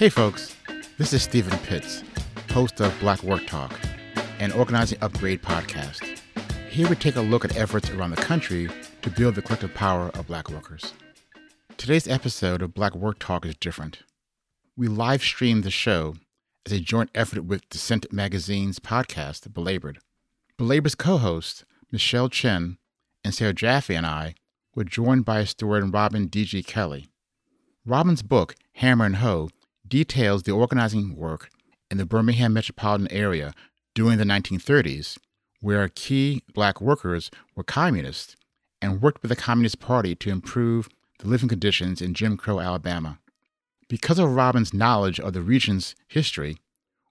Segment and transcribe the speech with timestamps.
[0.00, 0.56] Hey, folks,
[0.96, 2.02] this is Steven Pitts,
[2.52, 3.78] host of Black Work Talk,
[4.38, 6.18] an organizing upgrade podcast.
[6.70, 8.70] Here we take a look at efforts around the country
[9.02, 10.94] to build the collective power of black workers.
[11.76, 13.98] Today's episode of Black Work Talk is different.
[14.74, 16.14] We live stream the show
[16.64, 19.98] as a joint effort with Dissent Magazine's podcast, Belabored.
[20.56, 22.78] Belabored's co hosts, Michelle Chen
[23.22, 24.34] and Sarah Jaffe, and I
[24.74, 26.62] were joined by historian Robin D.G.
[26.62, 27.08] Kelley.
[27.84, 29.50] Robin's book, Hammer and Hoe,
[29.90, 31.50] details the organizing work
[31.90, 33.52] in the Birmingham metropolitan area
[33.94, 35.18] during the 1930s,
[35.60, 38.36] where key black workers were communists
[38.80, 43.18] and worked with the Communist Party to improve the living conditions in Jim Crow, Alabama.
[43.88, 46.56] Because of Robin's knowledge of the region's history,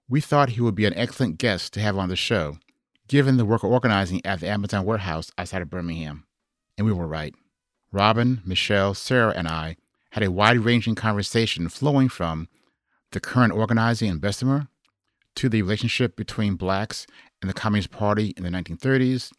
[0.08, 2.58] we thought he would be an excellent guest to have on the show,
[3.06, 6.24] given the work of organizing at the Amazon warehouse outside of Birmingham.
[6.76, 7.34] And we were right.
[7.92, 9.76] Robin, Michelle, Sarah, and I
[10.12, 12.48] had a wide ranging conversation flowing from
[13.12, 14.68] the current organizing in Bessemer,
[15.36, 17.06] to the relationship between blacks
[17.40, 19.32] and the Communist Party in the 1930s,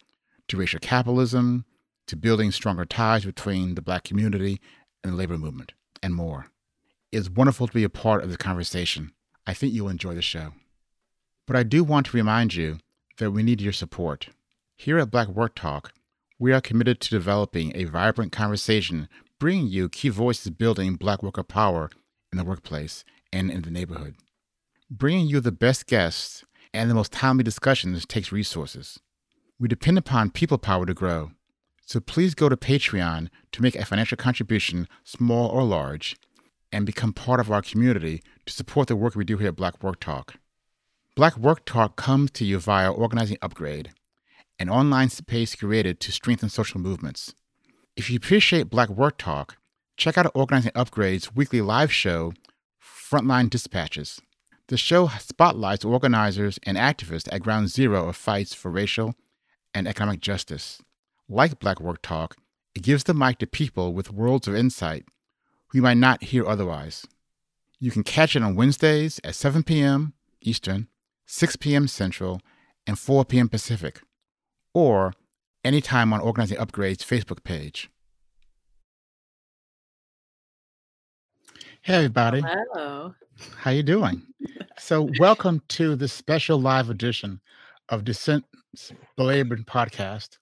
[0.47, 1.65] to racial capitalism,
[2.07, 4.59] to building stronger ties between the black community
[5.03, 6.47] and the labor movement, and more.
[7.11, 9.11] It's wonderful to be a part of the conversation.
[9.45, 10.53] I think you'll enjoy the show.
[11.45, 12.79] But I do want to remind you
[13.17, 14.29] that we need your support.
[14.75, 15.93] Here at Black Work Talk,
[16.39, 19.07] we are committed to developing a vibrant conversation,
[19.39, 21.89] bringing you key voices building black worker power
[22.31, 24.15] in the workplace and in the neighborhood.
[24.89, 26.43] Bringing you the best guests
[26.73, 28.99] and the most timely discussions takes resources.
[29.59, 31.31] We depend upon people power to grow.
[31.85, 36.15] So please go to Patreon to make a financial contribution, small or large,
[36.71, 39.83] and become part of our community to support the work we do here at Black
[39.83, 40.35] Work Talk.
[41.15, 43.91] Black Work Talk comes to you via Organizing Upgrade,
[44.57, 47.35] an online space created to strengthen social movements.
[47.97, 49.57] If you appreciate Black Work Talk,
[49.97, 52.33] check out Organizing Upgrade's weekly live show
[53.11, 54.21] Frontline Dispatches.
[54.69, 59.15] The show spotlights organizers and activists at ground zero of fights for racial
[59.73, 60.81] and economic justice.
[61.27, 62.37] Like Black Work Talk,
[62.73, 65.03] it gives the mic to people with worlds of insight
[65.67, 67.05] who you might not hear otherwise.
[67.81, 70.13] You can catch it on Wednesdays at 7 p.m.
[70.39, 70.87] Eastern,
[71.25, 71.89] 6 p.m.
[71.89, 72.39] Central,
[72.87, 73.49] and 4 p.m.
[73.49, 73.99] Pacific,
[74.73, 75.13] or
[75.65, 77.90] anytime on Organizing Upgrade's Facebook page.
[81.83, 82.41] Hey, everybody.
[82.41, 83.15] Hello.
[83.57, 84.21] How you doing?
[84.77, 87.41] So, welcome to this special live edition
[87.89, 90.37] of Dissent's Belabored podcast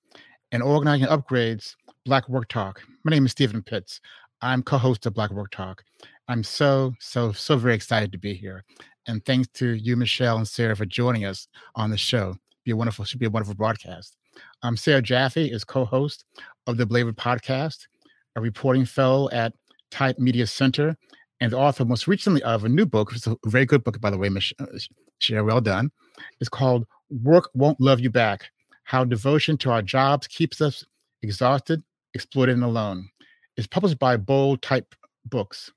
[0.51, 2.81] and Organizing Upgrades Black Work Talk.
[3.05, 4.01] My name is Steven Pitts.
[4.41, 5.81] I'm co-host of Black Work Talk.
[6.27, 8.66] I'm so, so, so very excited to be here.
[9.07, 12.35] And thanks to you, Michelle and Sarah, for joining us on the show.
[12.66, 14.17] Be a wonderful, should be a wonderful broadcast.
[14.61, 16.25] Um, Sarah Jaffe is co-host
[16.67, 17.88] of the Belabored podcast,
[18.35, 19.53] a reporting fellow at
[19.89, 20.97] Type Media Center,
[21.41, 23.11] and the author most recently of a new book.
[23.13, 24.67] It's a very good book, by the way, Michelle.
[24.73, 25.91] Uh, well done.
[26.39, 28.50] It's called "Work Won't Love You Back:
[28.83, 30.85] How Devotion to Our Jobs Keeps Us
[31.22, 31.83] Exhausted,
[32.13, 33.09] Exploited, and Alone."
[33.57, 34.95] It's published by Bold Type
[35.25, 35.72] Books.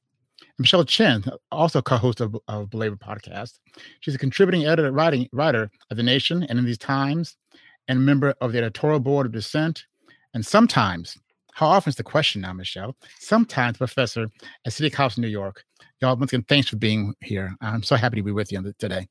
[0.59, 3.59] Michelle Chen, also co-host of, of Belabored Podcast.
[4.01, 7.37] She's a contributing editor, writing writer of The Nation and in these times,
[7.89, 9.87] and a member of the editorial board of Dissent,
[10.35, 11.17] and sometimes
[11.53, 12.97] how often is the question now, Michelle?
[13.19, 14.29] Sometimes, professor
[14.67, 15.65] at City College, New York.
[16.01, 17.55] Y'all, once again, thanks for being here.
[17.61, 19.07] I'm so happy to be with you today.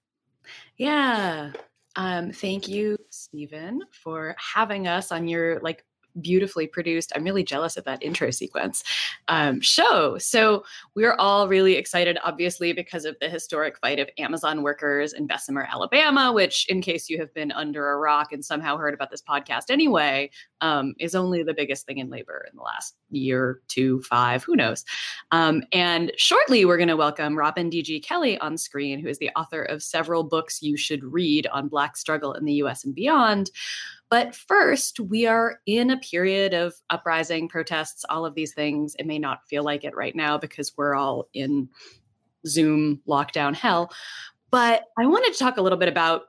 [0.77, 1.51] Yeah.
[1.95, 5.85] Um, thank you, Steven, for having us on your like
[6.19, 7.11] beautifully produced.
[7.15, 8.83] I'm really jealous of that intro sequence
[9.27, 10.17] um, show.
[10.17, 10.63] So
[10.95, 15.67] we're all really excited, obviously, because of the historic fight of Amazon workers in Bessemer,
[15.71, 19.21] Alabama, which, in case you have been under a rock and somehow heard about this
[19.21, 20.29] podcast anyway,
[20.61, 24.55] um, is only the biggest thing in labor in the last year, two, five, who
[24.55, 24.85] knows.
[25.31, 27.99] Um, and shortly, we're going to welcome Robin D.G.
[28.01, 31.97] Kelley on screen, who is the author of several books you should read on Black
[31.97, 33.51] struggle in the US and beyond.
[34.11, 38.93] But first, we are in a period of uprising, protests, all of these things.
[38.99, 41.69] It may not feel like it right now because we're all in
[42.45, 43.89] Zoom lockdown hell.
[44.51, 46.23] But I wanted to talk a little bit about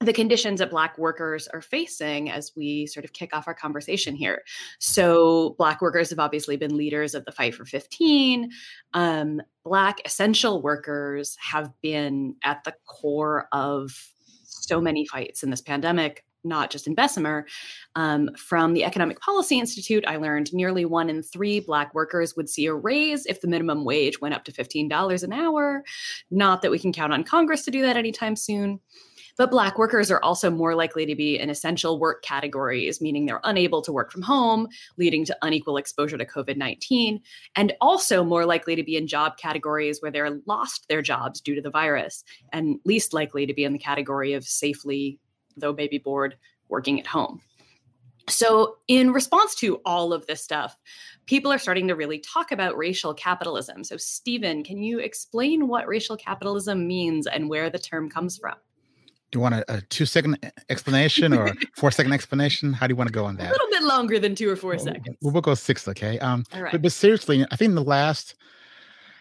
[0.00, 4.14] the conditions that Black workers are facing as we sort of kick off our conversation
[4.14, 4.42] here.
[4.78, 8.50] So, Black workers have obviously been leaders of the fight for 15.
[8.92, 13.96] Um, Black essential workers have been at the core of
[14.42, 17.46] so many fights in this pandemic not just in Bessemer.
[17.94, 22.48] Um, from the Economic Policy Institute, I learned nearly one in three Black workers would
[22.48, 25.84] see a raise if the minimum wage went up to $15 an hour.
[26.30, 28.80] Not that we can count on Congress to do that anytime soon.
[29.38, 33.40] But Black workers are also more likely to be in essential work categories, meaning they're
[33.44, 34.68] unable to work from home,
[34.98, 37.20] leading to unequal exposure to COVID 19,
[37.56, 41.54] and also more likely to be in job categories where they're lost their jobs due
[41.54, 45.18] to the virus, and least likely to be in the category of safely,
[45.56, 46.36] though maybe bored,
[46.68, 47.40] working at home.
[48.28, 50.76] So, in response to all of this stuff,
[51.26, 53.82] people are starting to really talk about racial capitalism.
[53.82, 58.54] So, Stephen, can you explain what racial capitalism means and where the term comes from?
[59.32, 60.38] Do you want a, a two second
[60.68, 62.72] explanation or four second explanation?
[62.72, 63.48] How do you want to go on that?
[63.48, 65.16] A little bit longer than two or four seconds.
[65.22, 66.18] We'll, we'll go six, okay?
[66.18, 66.72] Um, All right.
[66.72, 68.34] but, but seriously, I think in the last,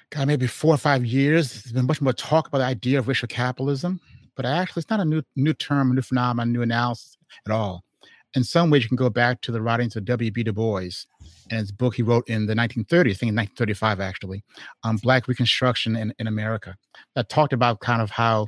[0.09, 3.07] God, maybe four or five years, there's been much more talk about the idea of
[3.07, 4.01] racial capitalism.
[4.35, 7.83] But actually, it's not a new new term, new phenomenon, new analysis at all
[8.35, 10.43] in some ways, you can go back to the writings of W.B.
[10.43, 10.89] Du Bois
[11.49, 14.43] and his book he wrote in the 1930s, I think in 1935, actually,
[14.83, 16.75] on Black Reconstruction in, in America,
[17.15, 18.47] that talked about kind of how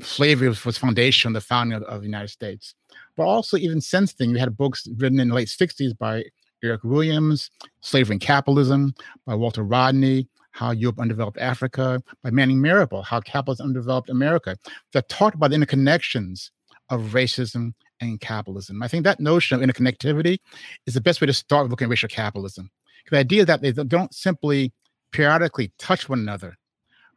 [0.00, 2.74] slavery was, was foundation, the founding of, of, the United States.
[3.16, 6.24] But also, even since then, you had books written in the late 60s by
[6.64, 7.50] Eric Williams,
[7.80, 8.94] Slavery and Capitalism,
[9.26, 14.56] by Walter Rodney, How Europe Undeveloped Africa, by Manning Marable, How Capitalism Undeveloped America,
[14.92, 16.50] that talked about the interconnections
[16.90, 18.82] of racism and capitalism.
[18.82, 20.38] I think that notion of interconnectivity
[20.84, 22.72] is the best way to start looking at racial capitalism.
[23.08, 24.72] The idea that they don't simply
[25.12, 26.56] periodically touch one another,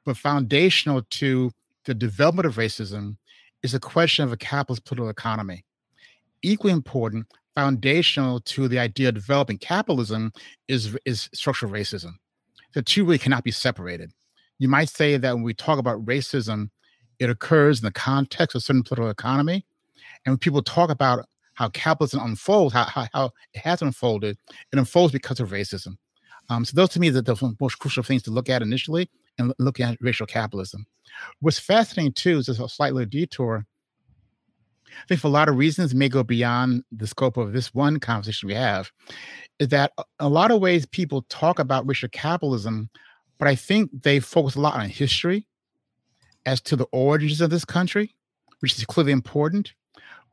[0.05, 1.49] but foundational to
[1.85, 3.17] the development of racism
[3.63, 5.65] is a question of a capitalist political economy.
[6.43, 10.31] Equally important, foundational to the idea of developing capitalism
[10.67, 12.13] is, is structural racism.
[12.73, 14.11] The two really cannot be separated.
[14.59, 16.69] You might say that when we talk about racism,
[17.19, 19.65] it occurs in the context of certain political economy,
[20.25, 21.25] and when people talk about
[21.55, 24.37] how capitalism unfolds, how, how, how it has unfolded,
[24.71, 25.97] it unfolds because of racism.
[26.49, 29.53] Um, so those to me are the most crucial things to look at initially and
[29.59, 30.85] looking at racial capitalism.
[31.39, 33.65] What's fascinating too is a slight little detour.
[34.87, 37.99] I think for a lot of reasons may go beyond the scope of this one
[37.99, 38.91] conversation we have,
[39.61, 42.89] is that a lot of ways people talk about racial capitalism,
[43.39, 45.47] but I think they focus a lot on history
[46.45, 48.13] as to the origins of this country,
[48.59, 49.73] which is clearly important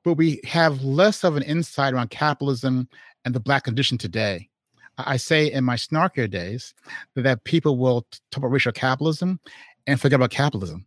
[0.05, 2.89] but we have less of an insight around capitalism
[3.25, 4.49] and the Black condition today.
[4.97, 6.75] I say in my snarkier days
[7.15, 9.39] that people will talk about racial capitalism
[9.87, 10.87] and forget about capitalism.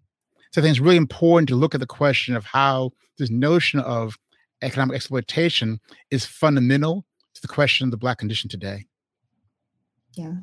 [0.52, 3.80] So I think it's really important to look at the question of how this notion
[3.80, 4.18] of
[4.62, 5.80] economic exploitation
[6.10, 7.06] is fundamental
[7.42, 8.86] the question of the Black condition today.
[10.14, 10.34] Yeah.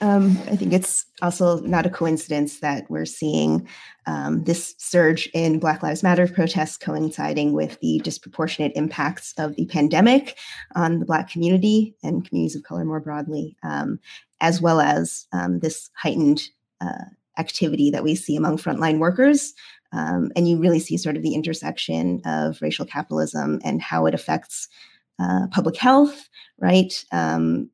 [0.00, 3.68] Um, I think it's also not a coincidence that we're seeing
[4.06, 9.66] um, this surge in Black Lives Matter protests coinciding with the disproportionate impacts of the
[9.66, 10.36] pandemic
[10.74, 14.00] on the Black community and communities of color more broadly, um,
[14.40, 16.42] as well as um, this heightened
[16.80, 17.04] uh,
[17.38, 19.54] activity that we see among frontline workers.
[19.92, 24.14] Um, and you really see sort of the intersection of racial capitalism and how it
[24.14, 24.68] affects
[25.22, 26.28] uh, public health,
[26.58, 27.04] right?
[27.12, 27.70] Um,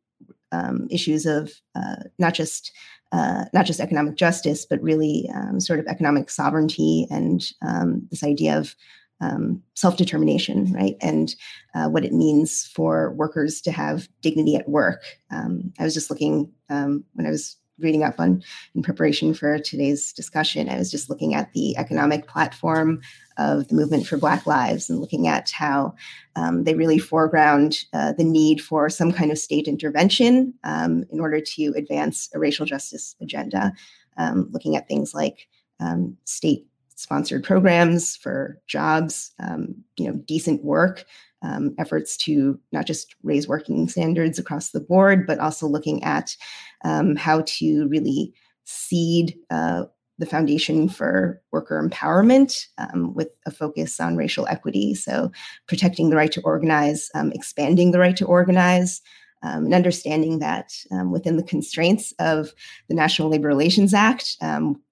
[0.53, 2.73] um, issues of uh, not just
[3.13, 8.23] uh, not just economic justice, but really um, sort of economic sovereignty and um, this
[8.23, 8.75] idea of
[9.21, 10.97] um, self-determination, right?
[11.01, 11.35] And
[11.75, 15.03] uh, what it means for workers to have dignity at work.
[15.31, 18.43] Um, I was just looking when I was reading up on
[18.75, 20.69] in preparation for today's discussion.
[20.69, 23.01] I was just looking at the economic platform
[23.37, 25.95] of the movement for Black Lives and looking at how
[26.37, 31.21] um, they really foreground uh, the need for some kind of state intervention um, in
[31.21, 33.73] order to advance a racial justice agenda.
[34.17, 35.47] Um, looking at things like
[35.79, 41.05] um, state sponsored programs for jobs, um, you know, decent work,
[41.43, 46.37] um, efforts to not just raise working standards across the board, but also looking at
[46.85, 49.85] um, how to really seed uh,
[50.19, 54.95] the foundation for worker empowerment um, with a focus on racial equity.
[54.95, 55.31] So,
[55.67, 59.01] protecting the right to organize, um, expanding the right to organize.
[59.45, 62.53] Um, and understanding that um, within the constraints of
[62.89, 64.83] the National Labor Relations Act, um,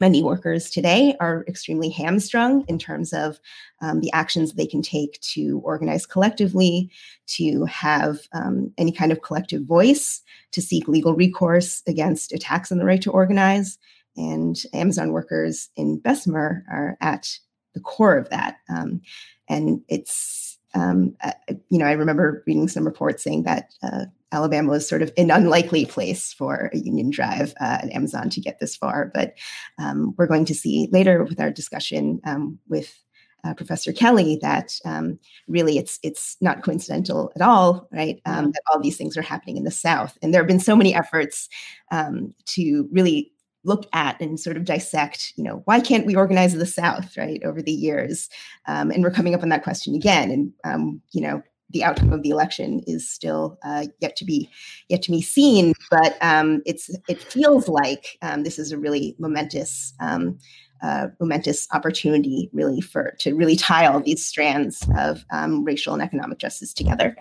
[0.00, 3.38] many workers today are extremely hamstrung in terms of
[3.80, 6.90] um, the actions they can take to organize collectively,
[7.26, 10.22] to have um, any kind of collective voice,
[10.52, 13.78] to seek legal recourse against attacks on the right to organize.
[14.16, 17.38] And Amazon workers in Bessemer are at
[17.74, 18.56] the core of that.
[18.70, 19.02] Um,
[19.48, 21.32] and it's, um, uh,
[21.68, 25.30] you know, I remember reading some reports saying that uh, Alabama was sort of an
[25.30, 29.10] unlikely place for a union drive uh, at Amazon to get this far.
[29.14, 29.34] But
[29.78, 32.98] um, we're going to see later with our discussion um, with
[33.44, 38.20] uh, Professor Kelley that um, really it's it's not coincidental at all, right?
[38.26, 38.50] Um, mm-hmm.
[38.50, 40.94] That all these things are happening in the South, and there have been so many
[40.94, 41.48] efforts
[41.92, 43.32] um, to really
[43.66, 47.42] look at and sort of dissect, you know, why can't we organize the South, right,
[47.44, 48.30] over the years?
[48.66, 50.30] Um, and we're coming up on that question again.
[50.30, 54.48] And, um, you know, the outcome of the election is still uh, yet to be
[54.88, 59.16] yet to be seen, but um, it's it feels like um, this is a really
[59.18, 60.38] momentous um,
[60.82, 66.02] uh, momentous opportunity, really for to really tie all these strands of um, racial and
[66.02, 67.16] economic justice together.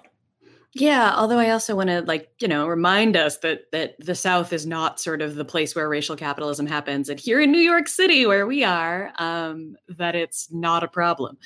[0.77, 4.51] Yeah, although I also want to like, you know, remind us that that the South
[4.51, 7.07] is not sort of the place where racial capitalism happens.
[7.07, 11.37] And here in New York City, where we are, um, that it's not a problem.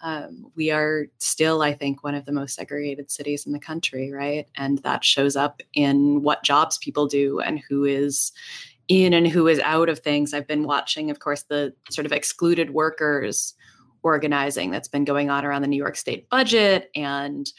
[0.00, 4.12] Um, we are still, I think, one of the most segregated cities in the country,
[4.12, 4.46] right?
[4.56, 8.32] And that shows up in what jobs people do and who is
[8.86, 10.32] in and who is out of things.
[10.32, 13.54] I've been watching, of course, the sort of excluded workers
[14.02, 17.52] organizing that's been going on around the New York State budget and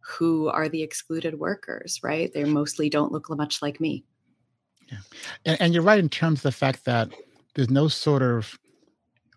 [0.00, 2.32] who are the excluded workers, right?
[2.32, 4.04] They mostly don't look much like me.
[4.90, 4.98] Yeah.
[5.44, 7.10] And, and, you're right in terms of the fact that
[7.54, 8.58] there's no sort of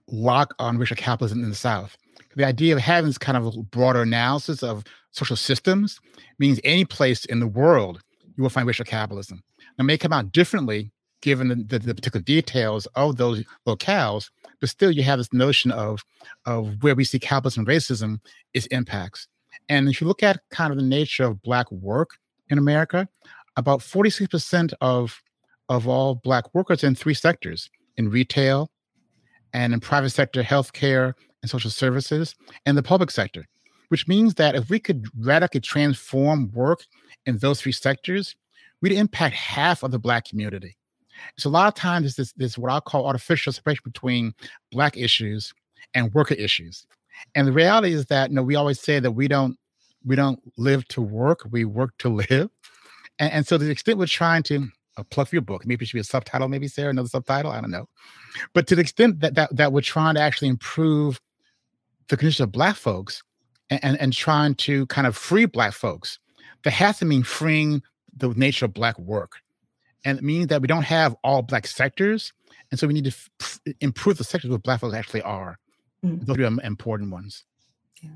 [0.08, 1.98] lock on racial capitalism in the South.
[2.35, 6.00] The idea of having this kind of broader analysis of social systems
[6.39, 8.01] means any place in the world
[8.38, 9.43] you will find racial capitalism.
[9.77, 14.29] Now, it may come out differently given the, the, the particular details of those locales,
[14.59, 16.03] but still you have this notion of,
[16.45, 18.19] of where we see capitalism and racism
[18.53, 19.27] is impacts.
[19.69, 22.11] And if you look at kind of the nature of Black work
[22.50, 23.07] in America,
[23.55, 25.21] about 46% of,
[25.69, 28.71] of all Black workers in three sectors in retail
[29.53, 33.45] and in private sector healthcare and social services and the public sector,
[33.89, 36.86] which means that if we could radically transform work
[37.25, 38.36] in those three sectors,
[38.81, 40.77] we'd impact half of the Black community.
[41.38, 44.33] So a lot of times there's this, this what I call artificial separation between
[44.71, 45.53] Black issues
[45.93, 46.86] and worker issues.
[47.36, 49.57] And the reality is that you know we always say that we don't
[50.03, 52.50] we don't live to work, we work to live.
[53.19, 54.67] And, and so to the extent we're trying to
[55.10, 57.62] plug for your book, maybe it should be a subtitle, maybe Sarah, another subtitle, I
[57.62, 57.88] don't know.
[58.53, 61.19] But to the extent that that, that we're trying to actually improve
[62.12, 63.24] the condition of black folks
[63.70, 66.20] and, and, and trying to kind of free black folks,
[66.63, 67.82] that has to mean freeing
[68.15, 69.38] the nature of black work.
[70.03, 72.34] And it means that we don't have all black sectors.
[72.70, 75.58] And so we need to f- improve the sectors where black folks actually are.
[76.06, 76.25] Mm-hmm.
[76.25, 77.46] Those are important ones.
[78.01, 78.10] Yeah.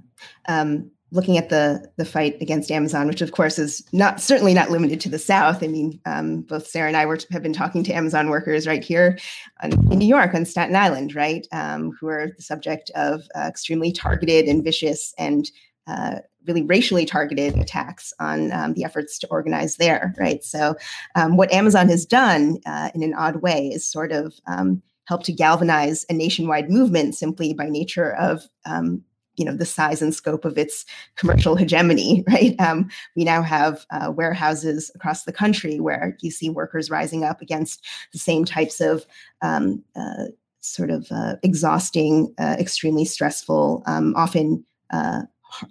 [0.48, 4.72] Um, looking at the the fight against Amazon, which of course is not certainly not
[4.72, 5.64] limited to the South.
[5.64, 8.84] I mean, um, both Sarah and I were, have been talking to Amazon workers right
[8.84, 9.18] here
[9.62, 13.48] on, in New York on Staten Island, right, um, who are the subject of uh,
[13.48, 15.50] extremely targeted and vicious and
[15.88, 20.44] uh, really racially targeted attacks on um, the efforts to organize there, right?
[20.44, 20.76] So,
[21.16, 25.24] um, what Amazon has done uh, in an odd way is sort of um, help
[25.24, 29.04] to galvanize a nationwide movement simply by nature of um,
[29.38, 33.86] you know the size and scope of its commercial hegemony right um, we now have
[33.92, 38.82] uh, warehouses across the country where you see workers rising up against the same types
[38.82, 39.06] of
[39.42, 40.26] um, uh,
[40.62, 45.22] sort of uh, exhausting uh, extremely stressful um, often uh,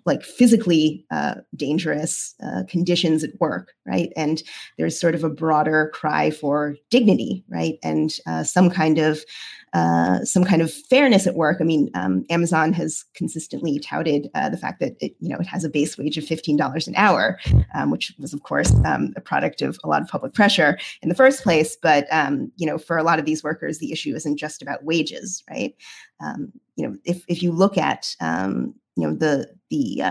[0.07, 4.13] like physically uh, dangerous uh, conditions at work, right?
[4.17, 4.43] And
[4.79, 9.25] there's sort of a broader cry for dignity, right, and uh, some kind of
[9.75, 11.59] uh, some kind of fairness at work.
[11.61, 15.47] I mean, um, Amazon has consistently touted uh, the fact that it, you know, it
[15.47, 17.39] has a base wage of fifteen dollars an hour,
[17.75, 21.09] um, which was, of course, um, a product of a lot of public pressure in
[21.09, 21.77] the first place.
[21.83, 24.85] But um, you know, for a lot of these workers, the issue isn't just about
[24.85, 25.75] wages, right?
[26.21, 30.03] Um, you know, if if you look at um, you know the the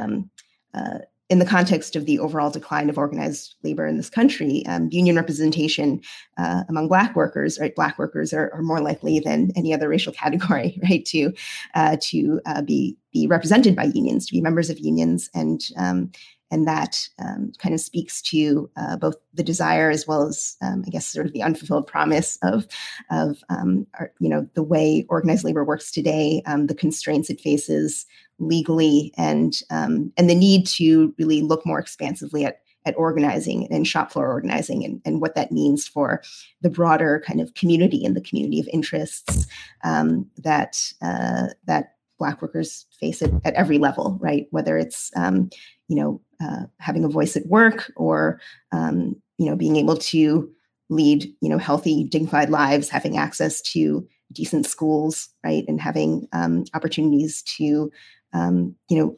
[0.74, 4.90] uh, in the context of the overall decline of organized labor in this country, um,
[4.92, 6.02] union representation
[6.38, 7.76] uh, among Black workers, right?
[7.76, 11.34] Black workers are, are, more likely than any other racial category, right, to
[11.76, 16.12] uh, to uh, be be represented by unions, to be members of unions, and um,
[16.54, 20.84] and that um, kind of speaks to uh, both the desire as well as, um,
[20.86, 22.68] I guess, sort of the unfulfilled promise of,
[23.10, 27.42] of um, our, you know, the way organized labor works today, um, the constraints it
[27.42, 28.06] faces
[28.48, 33.88] legally, and um, and the need to really look more expansively at at organizing and
[33.88, 36.22] shop floor organizing and, and what that means for
[36.62, 39.48] the broader kind of community and the community of interests
[39.84, 44.48] um, that uh, that black workers face it at every level right?
[44.52, 45.50] Whether it's um,
[45.88, 48.40] you know uh, having a voice at work or
[48.72, 50.50] um, you know being able to
[50.90, 55.64] lead you know healthy dignified lives having access to decent schools right?
[55.68, 57.92] And having um, opportunities to
[58.34, 59.18] um, you know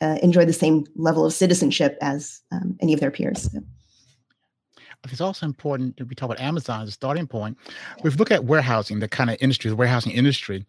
[0.00, 3.60] uh, enjoy the same level of citizenship as um, any of their peers so.
[5.10, 7.56] It's also important to we talk about Amazon as a starting point.
[8.02, 10.66] We've looked at warehousing, the kind of industry, the warehousing industry.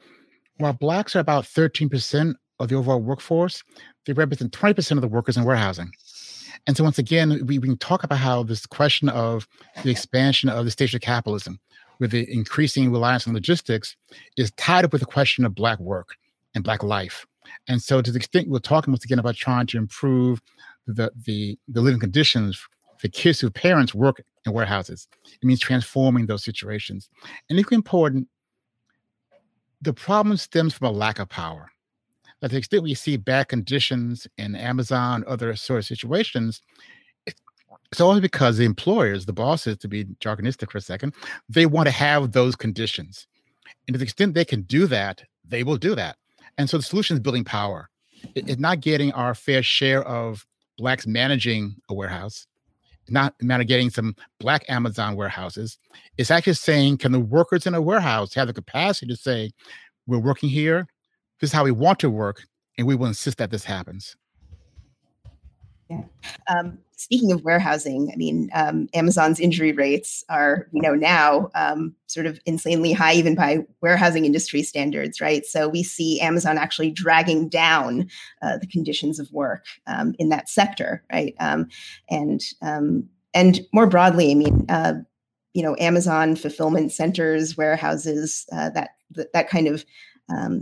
[0.57, 3.63] While blacks are about 13% of the overall workforce,
[4.05, 5.91] they represent 20% of the workers in warehousing.
[6.67, 9.47] And so once again, we, we can talk about how this question of
[9.83, 11.59] the expansion of the stage of capitalism,
[11.99, 13.95] with the increasing reliance on logistics
[14.37, 16.15] is tied up with the question of Black work
[16.55, 17.25] and Black life.
[17.67, 20.41] And so, to the extent we're talking once again about trying to improve
[20.87, 22.59] the, the, the living conditions
[22.97, 27.09] for kids whose parents work in warehouses, it means transforming those situations.
[27.49, 28.27] And equally important,
[29.81, 31.71] the problem stems from a lack of power.
[32.41, 36.61] That to the extent we see bad conditions in Amazon, other sort of situations,
[37.91, 41.13] it's always because the employers, the bosses, to be jargonistic for a second,
[41.47, 43.27] they want to have those conditions.
[43.87, 46.17] And to the extent they can do that, they will do that.
[46.57, 47.89] And so the solution is building power.
[48.35, 50.45] It's not getting our fair share of
[50.77, 52.47] blacks managing a warehouse,
[53.09, 55.77] not matter getting some black Amazon warehouses.
[56.17, 59.51] It's actually saying, can the workers in a warehouse have the capacity to say,
[60.07, 60.87] we're working here,
[61.39, 62.43] this is how we want to work,
[62.77, 64.15] and we will insist that this happens.
[65.89, 66.03] Yeah.
[66.47, 71.95] Um, speaking of warehousing, I mean, um, Amazon's injury rates are, you know, now um,
[72.07, 75.45] sort of insanely high, even by warehousing industry standards, right?
[75.45, 78.09] So we see Amazon actually dragging down
[78.41, 81.33] uh, the conditions of work um, in that sector, right?
[81.39, 81.69] Um,
[82.09, 84.95] and um, and more broadly, I mean, uh,
[85.53, 89.85] you know, Amazon fulfillment centers, warehouses, uh, that, that that kind of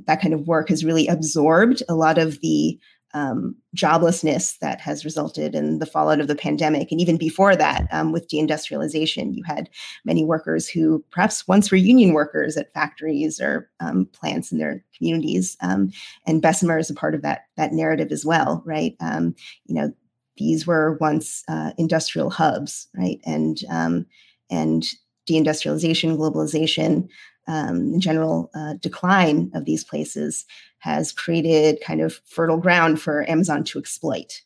[0.05, 2.79] that kind of work has really absorbed a lot of the
[3.17, 6.91] um, joblessness that has resulted in the fallout of the pandemic.
[6.91, 9.69] And even before that, um, with deindustrialization, you had
[10.05, 14.83] many workers who perhaps once were union workers at factories or um, plants in their
[14.95, 15.57] communities.
[15.61, 15.91] Um,
[16.27, 18.95] and Bessemer is a part of that, that narrative as well, right?
[18.99, 19.91] Um, you know,
[20.37, 23.19] these were once uh, industrial hubs, right?
[23.25, 24.05] And, um,
[24.51, 24.85] and
[25.27, 27.09] deindustrialization, globalization,
[27.47, 30.45] um, general uh, decline of these places
[30.79, 34.41] has created kind of fertile ground for Amazon to exploit.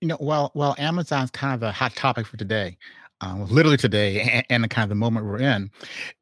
[0.00, 2.78] You know, well, well, Amazon's kind of a hot topic for today.
[3.22, 5.70] Um, literally today and, and the kind of the moment we're in,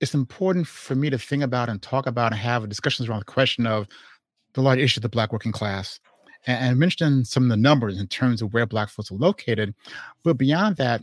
[0.00, 3.24] it's important for me to think about and talk about and have discussions around the
[3.24, 3.88] question of
[4.52, 5.98] the large issue of the Black working class.
[6.46, 9.74] And, and mentioned some of the numbers in terms of where Black folks are located.
[10.22, 11.00] But beyond that,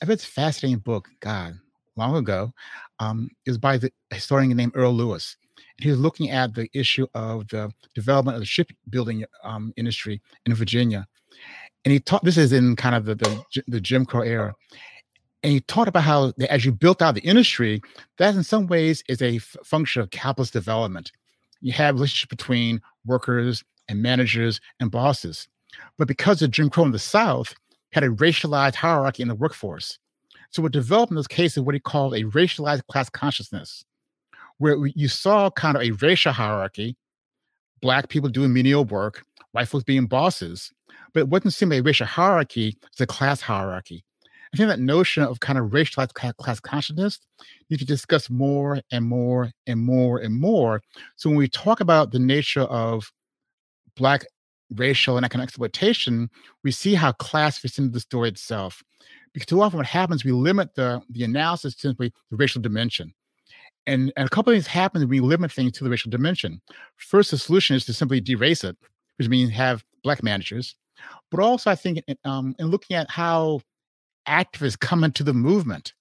[0.00, 1.58] I read this fascinating book, God,
[1.96, 2.52] long ago.
[2.98, 5.36] Um, was by the historian named Earl Lewis
[5.82, 10.54] he was looking at the issue of the development of the shipbuilding um, industry in
[10.54, 11.06] Virginia.
[11.84, 14.54] And he taught this is in kind of the, the, the Jim Crow era.
[15.42, 17.82] And he talked about how as you built out the industry,
[18.18, 21.10] that in some ways is a f- function of capitalist development.
[21.60, 25.48] You have relationship between workers and managers and bosses.
[25.98, 27.54] But because of Jim Crow in the South
[27.90, 29.98] had a racialized hierarchy in the workforce.
[30.52, 33.84] So what developed in this case is what he called a racialized class consciousness
[34.58, 36.96] where you saw kind of a racial hierarchy,
[37.80, 40.70] black people doing menial work, white folks being bosses,
[41.12, 44.04] but it wasn't simply a racial hierarchy, it's a class hierarchy.
[44.52, 47.18] I think that notion of kind of racialized class consciousness
[47.70, 50.82] needs to discuss more and more and more and more.
[51.16, 53.10] So when we talk about the nature of
[53.96, 54.26] black
[54.74, 56.28] racial and economic exploitation,
[56.62, 58.82] we see how class fits into the story itself.
[59.32, 63.14] Because too often what happens, we limit the, the analysis to simply the racial dimension.
[63.86, 66.60] And, and a couple of things happen when we limit things to the racial dimension.
[66.96, 68.76] First, the solution is to simply derace it,
[69.16, 70.76] which means have black managers.
[71.30, 73.60] But also, I think um, in looking at how
[74.28, 75.94] activists come into the movement,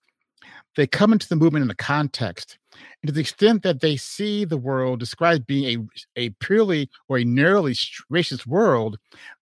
[0.76, 2.58] they come into the movement in a context.
[3.02, 7.18] And to the extent that they see the world described being a, a purely or
[7.18, 7.74] a narrowly
[8.12, 8.98] racist world,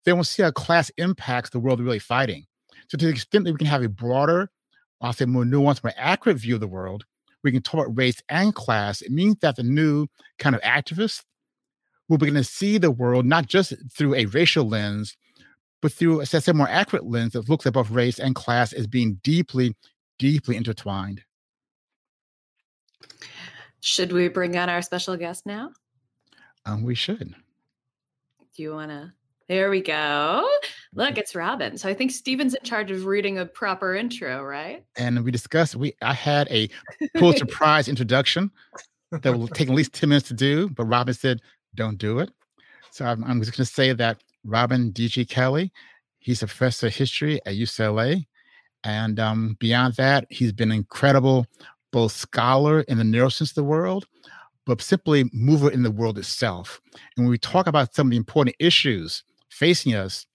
[0.05, 2.45] they will see how class impacts the world they're really fighting.
[2.89, 4.49] So to the extent that we can have a broader,
[4.99, 7.05] I'll say more nuanced, more accurate view of the world,
[7.43, 10.07] we can talk about race and class, it means that the new
[10.39, 11.23] kind of activists
[12.09, 15.15] will begin to see the world not just through a racial lens,
[15.81, 18.87] but through a say, more accurate lens that looks at both race and class as
[18.87, 19.75] being deeply,
[20.17, 21.23] deeply intertwined.
[23.79, 25.71] Should we bring on our special guest now?
[26.65, 27.33] Um, we should.
[28.57, 29.13] Do you want to
[29.49, 30.47] there we go.
[30.93, 31.75] Look, it's Robin.
[31.75, 34.85] So I think Steven's in charge of reading a proper intro, right?
[34.95, 36.69] And we discussed we I had a
[37.17, 38.51] Pulitzer Prize introduction
[39.11, 41.41] that will take at least 10 minutes to do, but Robin said,
[41.73, 42.31] don't do it.
[42.91, 45.25] So I'm, I'm just going to say that Robin D.G.
[45.25, 45.71] Kelley,
[46.19, 48.27] he's a professor of history at UCLA.
[48.83, 51.47] And um, beyond that, he's been incredible,
[51.91, 54.05] both scholar in the neuroscience of the world,
[54.67, 56.79] but simply mover in the world itself.
[57.17, 59.23] And when we talk about some of the important issues
[59.59, 60.25] facing us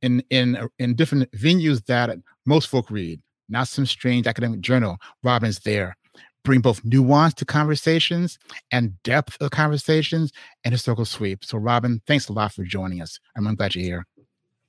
[0.00, 4.96] in in uh, in different venues that most folk read, not some strange academic journal.
[5.22, 5.96] Robin's there.
[6.42, 8.38] Bring both nuance to conversations
[8.72, 10.32] and depth of conversations
[10.64, 11.44] and historical sweep.
[11.44, 13.20] So, Robin, thanks a lot for joining us.
[13.36, 14.06] I'm, glad you're here.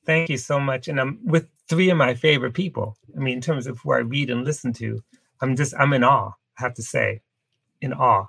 [0.06, 0.90] Thank you so much.
[0.90, 2.98] And I'm with three of my favorite people.
[3.16, 5.02] I mean, in terms of who I read and listen to,
[5.40, 6.32] I'm just I'm in awe.
[6.60, 7.22] I have to say,
[7.80, 8.26] in awe.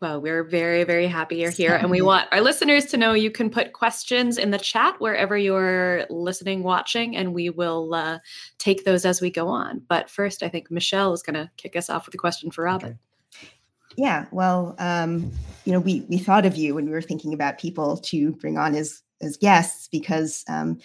[0.00, 1.74] Well, we're very, very happy you're here.
[1.74, 5.36] And we want our listeners to know you can put questions in the chat wherever
[5.36, 8.18] you're listening, watching, and we will uh,
[8.58, 9.82] take those as we go on.
[9.88, 12.64] But first, I think Michelle is going to kick us off with a question for
[12.64, 12.98] Robin.
[13.36, 13.52] Okay.
[13.96, 15.32] Yeah, well, um,
[15.64, 18.56] you know, we we thought of you when we were thinking about people to bring
[18.56, 20.78] on as as guests because um,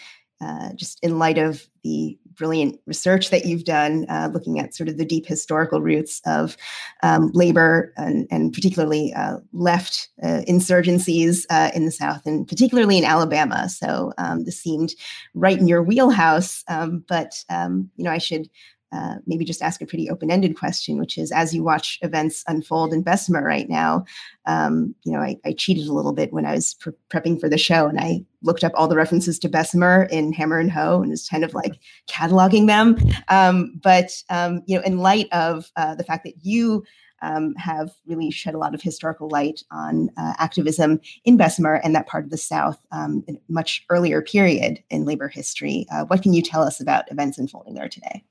[0.43, 4.89] uh, just in light of the brilliant research that you've done, uh, looking at sort
[4.89, 6.57] of the deep historical roots of
[7.03, 12.97] um, labor and, and particularly uh, left uh, insurgencies uh, in the South and particularly
[12.97, 13.69] in Alabama.
[13.69, 14.93] So um, this seemed
[15.33, 16.63] right in your wheelhouse.
[16.67, 18.49] Um, but um, you know, I should
[18.93, 22.93] uh, maybe just ask a pretty open-ended question, which is, as you watch events unfold
[22.93, 24.05] in Bessemer right now,
[24.45, 27.49] um, you know, I, I, cheated a little bit when I was pre- prepping for
[27.49, 31.01] the show, and I looked up all the references to Bessemer in Hammer and Hoe,
[31.01, 31.73] and was kind of like
[32.07, 32.97] cataloging them.
[33.29, 36.83] Um, but um, you know, in light of uh, the fact that you
[37.23, 41.95] um, have really shed a lot of historical light on uh, activism in Bessemer and
[41.95, 45.87] that part of the South um, in a much earlier period in labor history.
[45.91, 48.23] Uh, what can you tell us about events unfolding there today?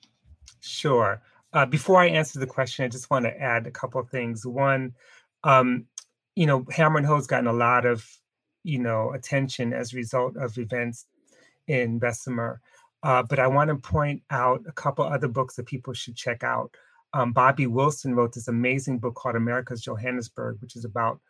[0.62, 1.20] Sure.
[1.52, 4.46] Uh, before I answer the question, I just want to add a couple of things.
[4.46, 4.94] One,
[5.44, 5.86] um,
[6.36, 8.08] you know, Hammer and Hoe's gotten a lot of,
[8.62, 11.06] you know, attention as a result of events
[11.66, 12.60] in Bessemer.
[13.02, 16.44] Uh, but I want to point out a couple other books that people should check
[16.44, 16.70] out.
[17.12, 21.20] Um, Bobby Wilson wrote this amazing book called America's Johannesburg, which is about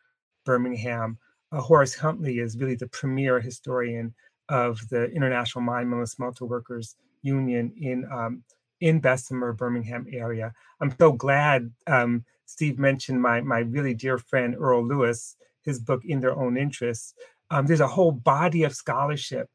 [0.45, 1.19] Birmingham.
[1.51, 4.15] Uh, Horace Huntley is really the premier historian
[4.51, 8.45] of the International Mine Mill and Smelter Workers Union in um,
[8.83, 10.53] in Bessemer, Birmingham area.
[10.81, 16.03] I'm so glad um, Steve mentioned my my really dear friend Earl Lewis, his book
[16.05, 17.15] In Their Own Interests.
[17.51, 19.49] Um, there's a whole body of scholarship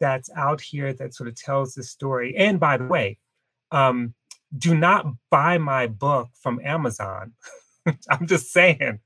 [0.00, 2.36] that's out here that sort of tells the story.
[2.36, 3.18] And by the way,
[3.70, 4.14] um,
[4.56, 7.32] do not buy my book from Amazon.
[8.10, 9.00] I'm just saying,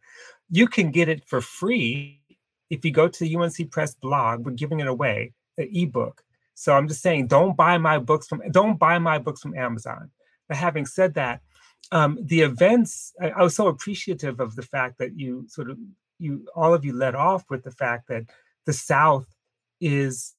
[0.50, 2.20] you can get it for free
[2.68, 4.44] if you go to the UNC Press blog.
[4.44, 6.24] We're giving it away, the ebook.
[6.60, 10.10] So I'm just saying, don't buy my books from don't buy my books from Amazon.
[10.48, 11.40] But having said that,
[11.92, 15.78] um, the events I, I was so appreciative of the fact that you sort of
[16.18, 18.24] you all of you led off with the fact that
[18.66, 19.28] the South
[19.80, 20.34] is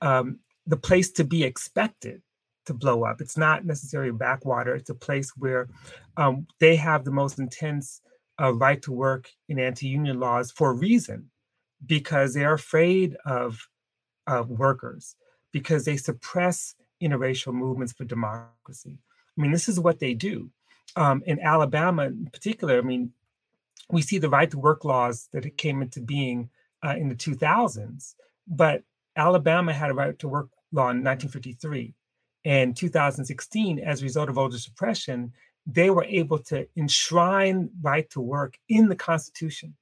[0.00, 2.22] um, the place to be expected
[2.64, 3.20] to blow up.
[3.20, 4.74] It's not necessarily backwater.
[4.74, 5.68] It's a place where
[6.16, 8.00] um, they have the most intense
[8.40, 11.30] uh, right to work in anti-union laws for a reason,
[11.84, 13.68] because they're afraid of
[14.26, 15.16] of workers
[15.52, 18.98] because they suppress interracial movements for democracy.
[19.36, 20.50] I mean, this is what they do.
[20.96, 23.12] Um, in Alabama, in particular, I mean,
[23.90, 26.50] we see the right to work laws that came into being
[26.84, 28.14] uh, in the 2000s,
[28.46, 28.82] but
[29.16, 31.94] Alabama had a right to work law in 1953.
[32.44, 35.32] And 2016, as a result of voter suppression,
[35.66, 39.76] they were able to enshrine right to work in the Constitution.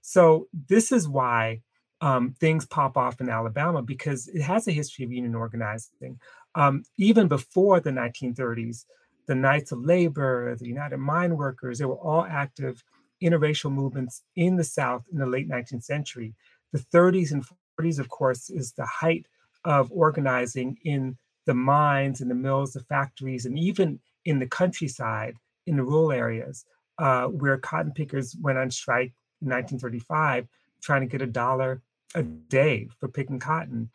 [0.00, 1.62] So this is why
[2.04, 6.20] um, things pop off in Alabama because it has a history of union organizing.
[6.54, 8.84] Um, even before the 1930s,
[9.26, 12.84] the Knights of Labor, the United Mine Workers, they were all active
[13.22, 16.34] interracial movements in the South in the late 19th century.
[16.74, 17.42] The 30s and
[17.80, 19.24] 40s, of course, is the height
[19.64, 25.36] of organizing in the mines and the mills, the factories, and even in the countryside,
[25.66, 26.66] in the rural areas,
[26.98, 30.46] uh, where cotton pickers went on strike in 1935,
[30.82, 31.80] trying to get a dollar
[32.14, 33.90] a day for picking cotton.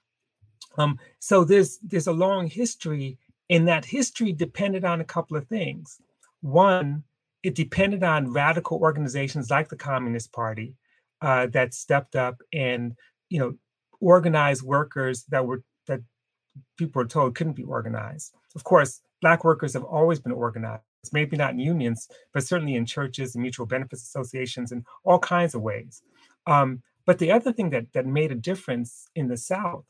[0.78, 3.18] Um, so there's there's a long history,
[3.50, 6.00] and that history depended on a couple of things.
[6.42, 7.04] One,
[7.44, 10.76] it depended on radical organizations like the Communist Party
[11.22, 12.94] uh, that stepped up and
[13.30, 13.56] you know
[14.00, 16.02] organized workers that were that
[16.78, 18.34] people were told couldn't be organized.
[18.56, 22.86] Of course, black workers have always been organized, maybe not in unions, but certainly in
[22.86, 26.02] churches and mutual benefits associations and all kinds of ways.
[26.48, 29.88] Um, but the other thing that, that made a difference in the South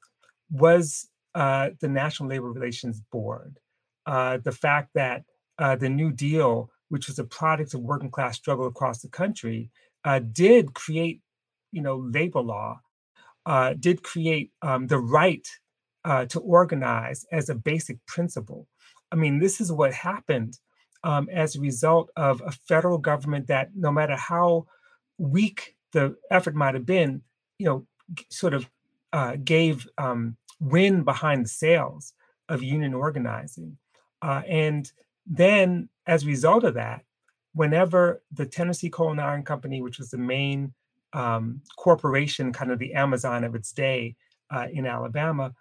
[0.50, 3.60] was uh, the National Labor Relations Board.
[4.06, 5.26] Uh, the fact that
[5.58, 9.70] uh, the New Deal, which was a product of working class struggle across the country,
[10.06, 11.20] uh, did create,
[11.74, 12.80] you know, labor law,
[13.46, 15.46] uh, did create um, the right
[16.06, 18.66] uh, to organize as a basic principle.
[19.12, 20.58] I mean, this is what happened
[21.04, 24.68] um, as a result of a federal government that, no matter how
[25.18, 27.22] weak the effort might have been,
[27.58, 27.88] you know,
[28.30, 28.70] sort of
[29.14, 32.14] uh, gave um, wind behind the sails
[32.48, 33.78] of union organizing.
[34.22, 34.92] Uh, and
[35.26, 37.04] then, as a result of that,
[37.54, 40.74] whenever the Tennessee Coal and Iron Company, which was the main
[41.14, 44.16] um, corporation, kind of the Amazon of its day
[44.52, 45.54] uh, in Alabama,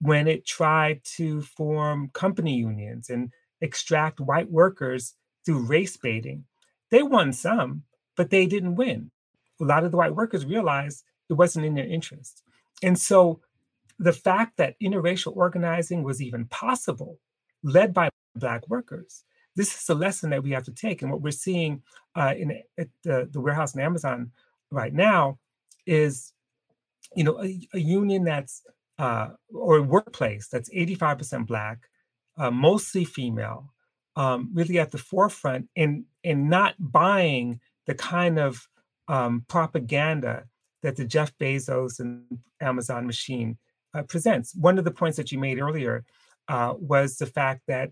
[0.00, 5.14] when it tried to form company unions and extract white workers
[5.44, 6.44] through race baiting.
[6.90, 7.84] They won some,
[8.16, 9.10] but they didn't win.
[9.62, 12.42] A lot of the white workers realized it wasn't in their interest.
[12.82, 13.40] And so
[13.98, 17.18] the fact that interracial organizing was even possible,
[17.62, 21.02] led by Black workers, this is a lesson that we have to take.
[21.02, 21.82] And what we're seeing
[22.14, 24.32] uh, in at the, the warehouse in Amazon
[24.70, 25.38] right now
[25.86, 26.32] is,
[27.14, 28.62] you know, a, a union that's
[28.98, 31.78] uh, or a workplace that's 85% Black,
[32.38, 33.72] uh, mostly female,
[34.16, 38.68] um, really at the forefront and and not buying the kind of
[39.08, 40.44] um, propaganda
[40.82, 43.58] that the Jeff Bezos and Amazon machine
[43.94, 44.54] uh, presents.
[44.54, 46.04] One of the points that you made earlier
[46.48, 47.90] uh, was the fact that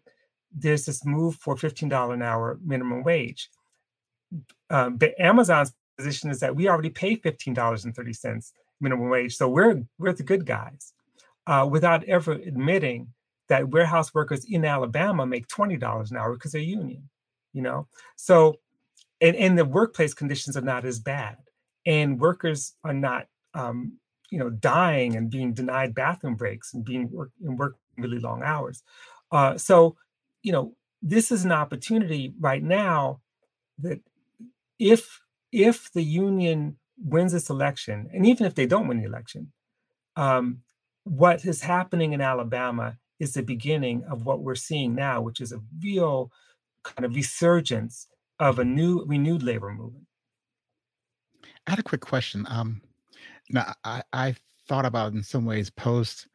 [0.53, 3.49] there's this move for $15 an hour minimum wage.
[4.69, 10.13] Um, but Amazon's position is that we already pay $15.30 minimum wage, so we're we're
[10.13, 10.93] the good guys,
[11.47, 13.09] uh, without ever admitting
[13.51, 17.11] that warehouse workers in Alabama make $20 an hour because they're union,
[17.53, 17.89] you know?
[18.17, 18.57] So,
[19.21, 21.37] and, and the workplace conditions are not as bad.
[21.87, 23.99] And workers are not, um,
[24.31, 28.43] you know, dying and being denied bathroom breaks and being work and work really long
[28.43, 28.83] hours.
[29.33, 29.97] Uh, so,
[30.43, 33.21] you know, this is an opportunity right now
[33.79, 34.01] that
[34.79, 39.53] if if the union wins this election, and even if they don't win the election,
[40.17, 40.61] um,
[41.05, 45.53] what is happening in Alabama is the beginning of what we're seeing now, which is
[45.53, 46.31] a real
[46.83, 48.07] kind of resurgence
[48.41, 50.07] of a new, renewed labor movement.
[51.67, 52.47] I had a quick question.
[52.49, 52.81] Um,
[53.51, 54.35] now, I, I
[54.67, 56.27] thought about in some ways post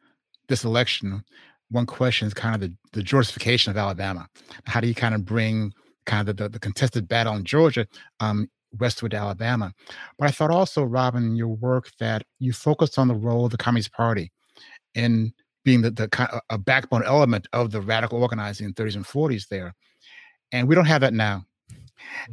[0.48, 1.22] this election.
[1.70, 4.28] One question is kind of the, the Georgification of Alabama.
[4.64, 5.72] How do you kind of bring
[6.06, 7.86] kind of the, the contested battle in Georgia
[8.20, 9.72] um, westward to Alabama?
[10.18, 13.58] But I thought also, Robin, your work that you focused on the role of the
[13.58, 14.30] Communist Party
[14.94, 15.32] in
[15.64, 19.48] being the, the a backbone element of the radical organizing in the 30s and 40s
[19.48, 19.74] there.
[20.52, 21.44] And we don't have that now.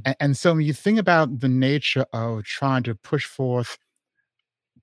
[0.05, 3.77] And, and so when you think about the nature of trying to push forth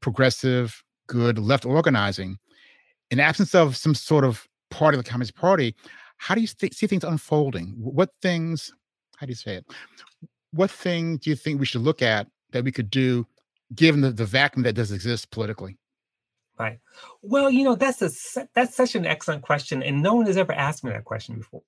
[0.01, 2.38] progressive, good left organizing,
[3.11, 5.75] in absence of some sort of part of the Communist Party,
[6.19, 7.75] how do you th- see things unfolding?
[7.79, 8.73] What things,
[9.16, 9.66] how do you say it?
[10.53, 13.27] What thing do you think we should look at that we could do
[13.75, 15.77] given the, the vacuum that does exist politically?
[16.59, 16.79] Right.
[17.23, 18.11] Well, you know, that's a
[18.55, 21.62] that's such an excellent question, and no one has ever asked me that question before.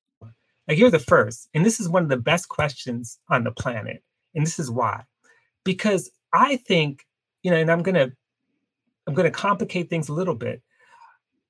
[0.68, 4.02] Like you're the first, and this is one of the best questions on the planet,
[4.34, 5.02] and this is why,
[5.64, 7.06] because I think,
[7.42, 8.12] you know, and I'm gonna
[9.06, 10.62] I'm gonna complicate things a little bit.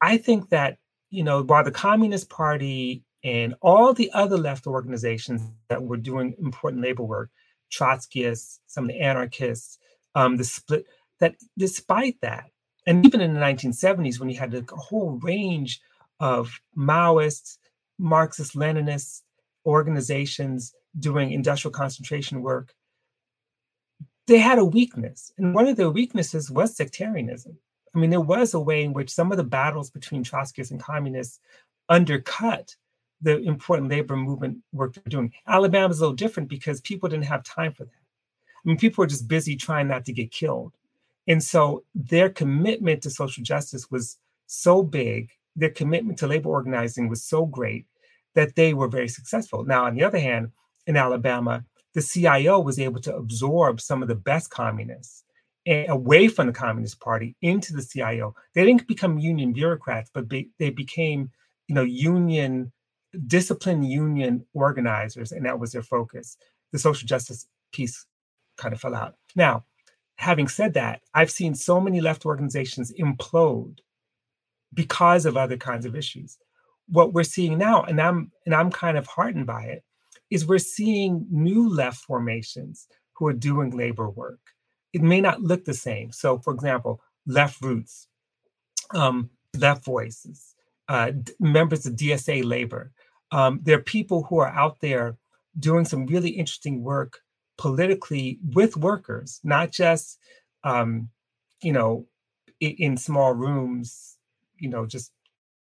[0.00, 0.78] I think that
[1.10, 6.34] you know, while the Communist Party and all the other left organizations that were doing
[6.40, 7.30] important labor work,
[7.70, 9.78] Trotskyists, some of the anarchists,
[10.14, 10.86] um, the split,
[11.20, 12.46] that despite that,
[12.86, 15.80] and even in the 1970s, when you had a whole range
[16.18, 17.58] of Maoists,
[18.02, 19.22] Marxist Leninist
[19.64, 22.74] organizations doing industrial concentration work,
[24.26, 25.32] they had a weakness.
[25.38, 27.56] And one of their weaknesses was sectarianism.
[27.94, 30.82] I mean, there was a way in which some of the battles between Trotskyists and
[30.82, 31.38] communists
[31.88, 32.74] undercut
[33.20, 35.32] the important labor movement work they're doing.
[35.46, 37.92] Alabama's a little different because people didn't have time for that.
[37.92, 40.72] I mean, people were just busy trying not to get killed.
[41.28, 47.08] And so their commitment to social justice was so big, their commitment to labor organizing
[47.08, 47.86] was so great
[48.34, 49.64] that they were very successful.
[49.64, 50.52] Now, on the other hand,
[50.86, 51.64] in Alabama,
[51.94, 55.24] the CIO was able to absorb some of the best communists
[55.66, 58.34] away from the Communist Party into the CIO.
[58.54, 61.30] They didn't become union bureaucrats, but be, they became,
[61.68, 62.72] you know, union
[63.26, 66.36] disciplined union organizers, and that was their focus.
[66.72, 68.06] The social justice piece
[68.56, 69.16] kind of fell out.
[69.36, 69.64] Now,
[70.16, 73.78] having said that, I've seen so many left organizations implode
[74.72, 76.38] because of other kinds of issues.
[76.88, 79.84] What we're seeing now, and I'm and I'm kind of heartened by it,
[80.30, 84.40] is we're seeing new left formations who are doing labor work.
[84.92, 86.12] It may not look the same.
[86.12, 88.08] So, for example, Left Roots,
[88.94, 90.54] um, Left Voices,
[90.88, 92.92] uh, members of DSA Labor.
[93.30, 95.16] Um, there are people who are out there
[95.58, 97.20] doing some really interesting work
[97.58, 100.18] politically with workers, not just
[100.64, 101.08] um,
[101.62, 102.06] you know
[102.60, 104.18] in, in, small rooms,
[104.58, 105.12] you know, just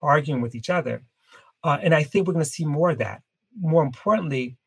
[0.01, 1.03] arguing with each other.
[1.63, 3.21] Uh, and I think we're going to see more of that.
[3.59, 4.57] More importantly,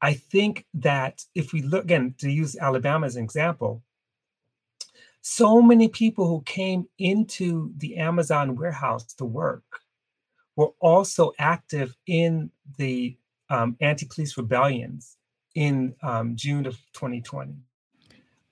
[0.00, 3.82] I think that if we look again to use Alabama as an example,
[5.22, 9.64] so many people who came into the Amazon warehouse to work
[10.56, 13.16] were also active in the
[13.48, 15.16] um, anti-police rebellions
[15.54, 17.54] in um, June of 2020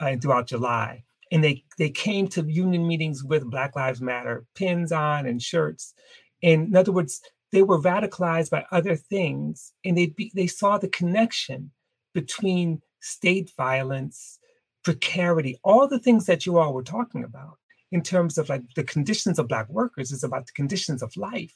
[0.00, 1.04] uh, and throughout July.
[1.32, 5.94] And they, they came to union meetings with Black Lives Matter pins on and shirts.
[6.42, 10.78] And in other words, they were radicalized by other things and they be, they saw
[10.78, 11.72] the connection
[12.14, 14.38] between state violence
[14.82, 17.58] precarity all the things that you all were talking about
[17.90, 20.12] in terms of like the conditions of black workers.
[20.12, 21.54] Is about the conditions of life.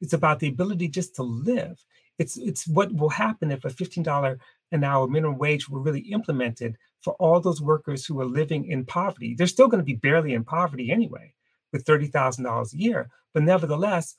[0.00, 1.84] It's about the ability just to live.
[2.18, 4.38] It's it's what will happen if a $15
[4.72, 8.84] an hour minimum wage were really implemented for all those workers who are living in
[8.84, 9.34] poverty.
[9.34, 11.34] They're still going to be barely in poverty anyway
[11.72, 13.10] with $30,000 a year.
[13.34, 14.16] But nevertheless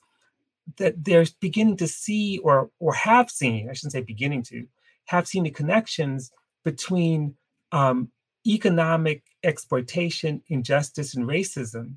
[0.76, 4.66] that they're beginning to see or or have seen i shouldn't say beginning to
[5.06, 6.32] have seen the connections
[6.64, 7.34] between
[7.72, 8.10] um,
[8.46, 11.94] economic exploitation injustice and racism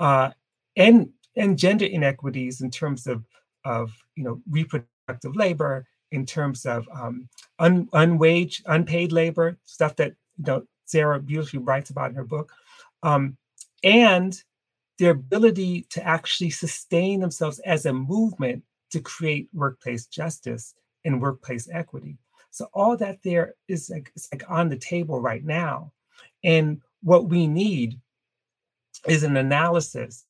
[0.00, 0.30] uh,
[0.76, 3.24] and and gender inequities in terms of
[3.64, 10.12] of you know reproductive labor in terms of um, un, unwage unpaid labor stuff that
[10.38, 12.52] you know sarah beautifully writes about in her book
[13.02, 13.36] um,
[13.82, 14.42] and
[14.98, 20.74] their ability to actually sustain themselves as a movement to create workplace justice
[21.04, 22.16] and workplace equity.
[22.50, 25.92] So all that there is like, like on the table right now.
[26.44, 28.00] And what we need
[29.08, 30.24] is an analysis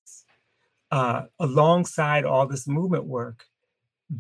[0.90, 3.44] uh, alongside all this movement work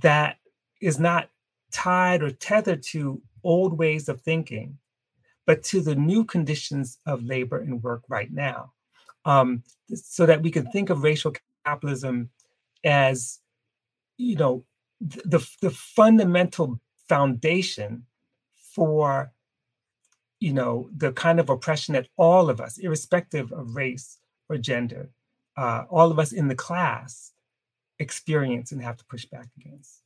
[0.00, 0.36] that
[0.80, 1.28] is not
[1.74, 4.78] tied or tethered to old ways of thinking,
[5.44, 8.72] but to the new conditions of labor and work right now
[9.24, 11.34] um, so that we can think of racial
[11.66, 12.30] capitalism
[12.84, 13.40] as,
[14.16, 14.64] you know,
[15.00, 18.04] the, the fundamental foundation
[18.54, 19.32] for,
[20.40, 25.10] you know, the kind of oppression that all of us, irrespective of race or gender,
[25.56, 27.32] uh, all of us in the class
[27.98, 30.03] experience and have to push back against.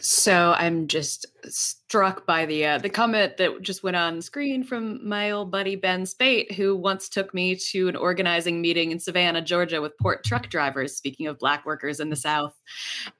[0.00, 5.06] So I'm just struck by the uh, the comment that just went on screen from
[5.06, 9.40] my old buddy Ben Speight, who once took me to an organizing meeting in Savannah,
[9.40, 10.96] Georgia, with port truck drivers.
[10.96, 12.54] Speaking of Black workers in the South,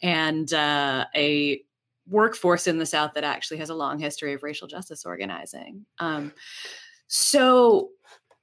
[0.02, 1.62] and uh, a
[2.08, 5.86] workforce in the South that actually has a long history of racial justice organizing.
[5.98, 6.32] Um,
[7.08, 7.90] so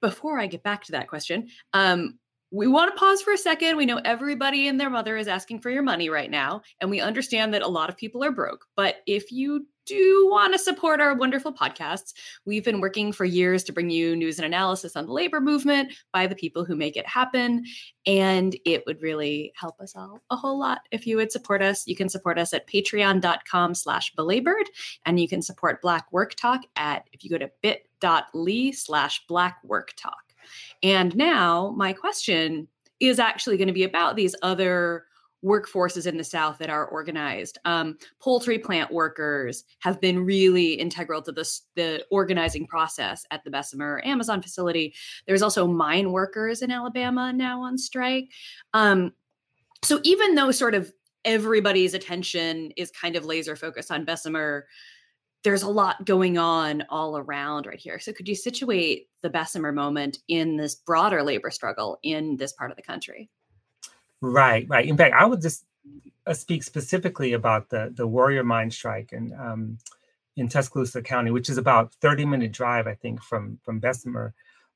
[0.01, 2.17] before I get back to that question, um,
[2.53, 3.77] we want to pause for a second.
[3.77, 7.01] We know everybody and their mother is asking for your money right now, and we
[7.01, 8.67] understand that a lot of people are broke.
[8.75, 12.13] But if you do want to support our wonderful podcasts,
[12.45, 15.93] we've been working for years to bring you news and analysis on the labor movement
[16.13, 17.65] by the people who make it happen.
[18.05, 21.87] And it would really help us all a whole lot if you would support us.
[21.87, 24.69] You can support us at patreon.com slash belabored,
[25.07, 29.57] and you can support Black Work Talk at if you go to bit.ly slash black
[29.63, 30.32] work talk.
[30.81, 32.67] And now my question
[32.99, 35.05] is actually going to be about these other
[35.43, 37.57] workforces in the South that are organized.
[37.65, 43.51] Um, poultry plant workers have been really integral to this, the organizing process at the
[43.51, 44.93] Bessemer Amazon facility.
[45.27, 48.29] There's also mine workers in Alabama now on strike.
[48.73, 49.11] Um,
[49.83, 50.93] so even though sort of
[51.25, 54.65] everybody's attention is kind of laser focused on Bessemer,
[55.43, 57.99] there's a lot going on all around right here.
[57.99, 62.71] So could you situate the Bessemer moment in this broader labor struggle in this part
[62.71, 63.29] of the country?
[64.21, 64.87] Right, right.
[64.87, 65.65] In fact, I would just
[66.25, 69.77] uh, speak specifically about the the Warrior Mine strike in um,
[70.37, 74.33] in Tuscaloosa County, which is about 30 minute drive, I think, from from Bessemer.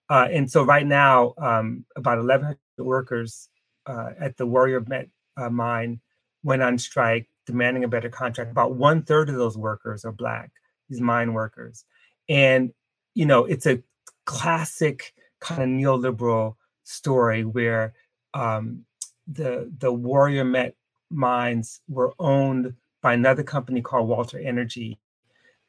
[0.10, 3.50] Uh, and so right now, um, about 1,100 workers
[3.86, 6.00] uh, at the Warrior Met uh, mine
[6.44, 8.52] went on strike demanding a better contract.
[8.52, 10.52] About one third of those workers are Black,
[10.90, 11.86] these mine workers.
[12.30, 12.74] And,
[13.16, 13.82] you know, it's a
[14.26, 17.94] classic kind of neoliberal story where
[18.34, 18.86] um,
[19.28, 20.76] the, the Warrior Met
[21.10, 25.00] mines were owned by another company called Walter Energy.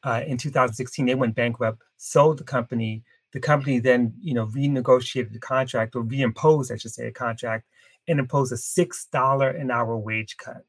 [0.02, 3.04] Uh, in 2016, they went bankrupt, sold the company.
[3.32, 7.66] The company then, you know, renegotiated the contract or reimposed, I should say, a contract
[8.08, 10.64] and imposed a six dollar an hour wage cut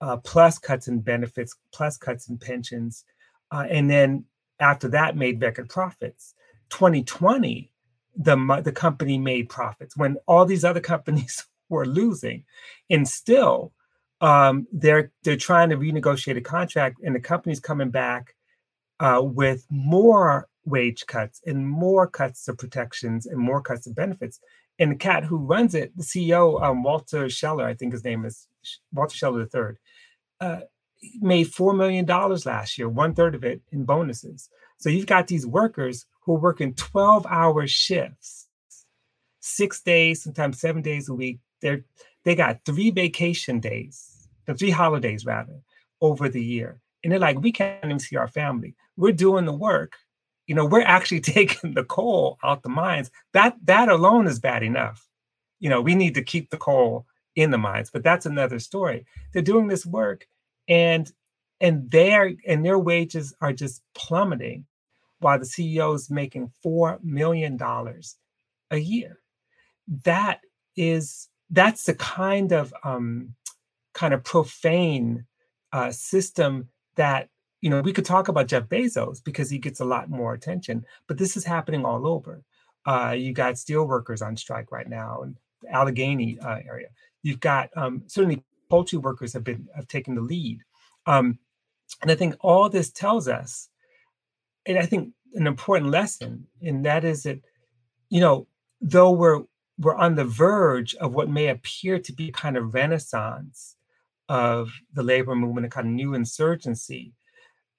[0.00, 3.04] uh, plus cuts in benefits, plus cuts in pensions,
[3.50, 4.24] uh, and then
[4.60, 6.34] after that made record profits.
[6.70, 7.70] 2020,
[8.16, 12.44] the the company made profits when all these other companies were losing,
[12.90, 13.72] and still
[14.20, 18.34] um, they're they're trying to renegotiate a contract, and the company's coming back
[19.00, 24.40] uh, with more wage cuts and more cuts of protections and more cuts of benefits.
[24.78, 28.24] And the cat who runs it, the CEO, um, Walter Scheller, I think his name
[28.24, 28.48] is
[28.92, 29.76] Walter Scheller III,
[30.40, 30.60] uh,
[31.20, 34.48] made $4 million last year, one third of it in bonuses.
[34.78, 38.48] So you've got these workers who are working 12 hour shifts,
[39.40, 41.40] six days, sometimes seven days a week.
[41.60, 41.84] They're,
[42.24, 45.60] they got three vacation days, the three holidays rather,
[46.00, 46.80] over the year.
[47.02, 48.74] And they're like, we can't even see our family.
[48.96, 49.96] We're doing the work.
[50.46, 53.10] You know, we're actually taking the coal out the mines.
[53.32, 55.06] That that alone is bad enough.
[55.60, 57.06] You know, we need to keep the coal
[57.36, 59.06] in the mines, but that's another story.
[59.32, 60.26] They're doing this work
[60.68, 61.10] and
[61.60, 64.66] and their and their wages are just plummeting
[65.20, 68.16] while the CEO is making four million dollars
[68.70, 69.20] a year.
[70.04, 70.40] That
[70.76, 73.34] is that's the kind of um,
[73.92, 75.26] kind of profane
[75.72, 77.28] uh, system that
[77.60, 80.84] you know we could talk about Jeff Bezos because he gets a lot more attention,
[81.06, 82.42] but this is happening all over.
[82.86, 86.88] Uh, you got steel workers on strike right now in the Allegheny uh, area.
[87.24, 90.60] You've got um, certainly poultry workers have been have taken the lead,
[91.06, 91.38] um,
[92.02, 93.70] and I think all this tells us,
[94.66, 97.40] and I think an important lesson, and that is that
[98.10, 98.46] you know
[98.82, 99.42] though we're
[99.78, 103.76] we're on the verge of what may appear to be kind of renaissance
[104.28, 107.14] of the labor movement, a kind of new insurgency.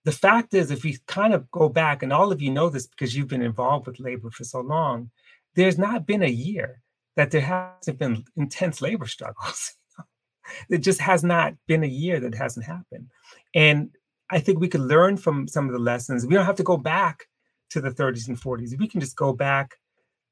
[0.06, 2.88] The fact is, if we kind of go back, and all of you know this
[2.88, 5.12] because you've been involved with labor for so long,
[5.56, 6.82] there's not been a year
[7.16, 9.74] that there hasn't been intense labor struggles.
[10.70, 13.08] it just has not been a year that hasn't happened.
[13.54, 13.90] And
[14.30, 16.26] I think we could learn from some of the lessons.
[16.26, 17.26] We don't have to go back
[17.72, 18.78] to the 30s and 40s.
[18.78, 19.76] We can just go back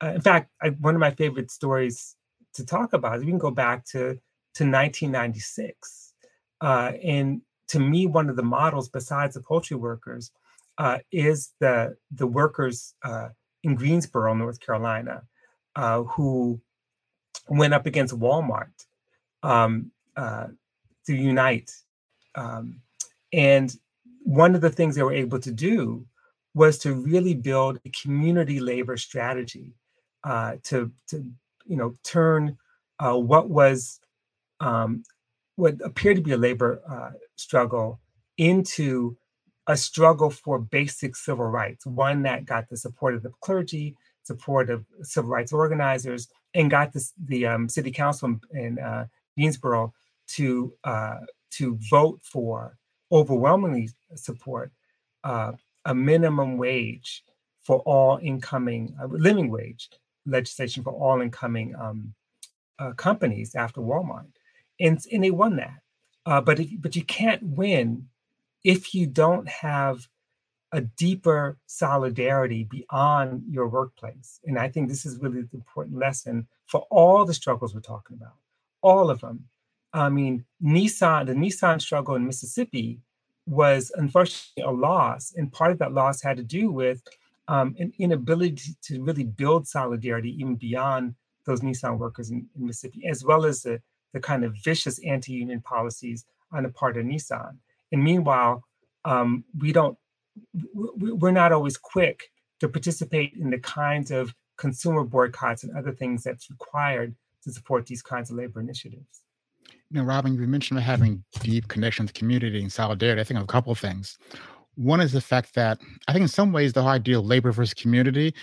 [0.04, 2.16] uh, in fact, I, one of my favorite stories
[2.56, 4.20] to talk about is we can go back to
[4.56, 6.14] to 1996,
[6.62, 10.32] uh, and to me, one of the models besides the poultry workers
[10.78, 13.30] uh, is the the workers uh,
[13.64, 15.24] in Greensboro, North Carolina,
[15.76, 16.60] uh, who
[17.50, 18.72] went up against Walmart
[19.44, 20.48] um, uh,
[21.06, 21.72] to unite,
[22.36, 22.82] um,
[23.32, 23.76] and
[24.24, 26.06] one of the things they were able to do
[26.56, 29.74] was to really build a community labor strategy
[30.24, 31.26] uh, to to
[31.66, 32.58] you know turn
[33.00, 34.00] uh, what was
[34.60, 35.04] um,
[35.56, 38.00] what appeared to be a labor uh, struggle
[38.38, 39.18] into
[39.68, 44.70] a struggle for basic civil rights, one that got the support of the clergy, support
[44.70, 49.94] of civil rights organizers, and got this, the um, city council in uh, Greensboro
[50.28, 51.20] to uh,
[51.52, 52.78] to vote for
[53.12, 54.72] overwhelmingly support
[55.24, 55.52] uh,
[55.86, 57.24] a minimum wage
[57.62, 59.90] for all incoming uh, living wage
[60.26, 62.14] legislation for all incoming um,
[62.80, 64.28] uh, companies after Walmart,
[64.80, 65.80] and and they won that.
[66.26, 68.08] Uh, but if, but you can't win
[68.64, 70.08] if you don't have
[70.74, 74.40] a deeper solidarity beyond your workplace.
[74.46, 78.18] And I think this is really the important lesson for all the struggles we're talking
[78.20, 78.38] about,
[78.82, 79.46] all of them.
[79.94, 83.00] I mean, Nissan, the Nissan struggle in Mississippi
[83.46, 87.04] was unfortunately a loss, and part of that loss had to do with
[87.48, 91.14] um, an inability to really build solidarity even beyond
[91.46, 93.82] those Nissan workers in, in Mississippi, as well as the,
[94.14, 97.58] the kind of vicious anti-union policies on the part of Nissan.
[97.92, 98.64] And meanwhile,
[99.06, 99.98] um, we don't,
[100.74, 102.30] we're not always quick
[102.60, 107.86] to participate in the kinds of consumer boycotts and other things that's required to support
[107.86, 109.22] these kinds of labor initiatives.
[109.92, 113.22] Know, Robin, you mentioned having deep connections, to community and solidarity.
[113.22, 114.18] I think of a couple of things.
[114.76, 117.52] One is the fact that I think in some ways the whole idea of labor
[117.52, 118.34] versus community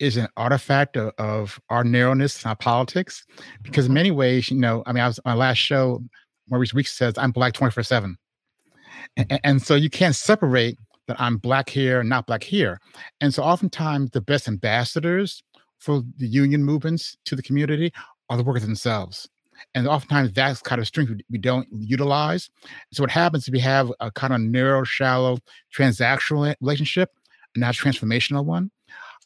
[0.00, 3.24] is an artifact of, of our narrowness in our politics.
[3.62, 3.94] Because in mm-hmm.
[3.94, 6.02] many ways, you know, I mean, I was on my last show,
[6.50, 8.16] Maurice Weeks says I'm black 24 7.
[9.16, 10.76] And, and so you can't separate
[11.06, 12.80] that I'm black here not black here.
[13.20, 15.42] And so oftentimes the best ambassadors
[15.78, 17.92] for the union movements to the community
[18.28, 19.28] are the workers themselves.
[19.74, 22.50] And oftentimes that's kind of strength we don't utilize.
[22.92, 25.38] So what happens if we have a kind of narrow, shallow,
[25.74, 27.10] transactional relationship
[27.56, 28.70] not a transformational one?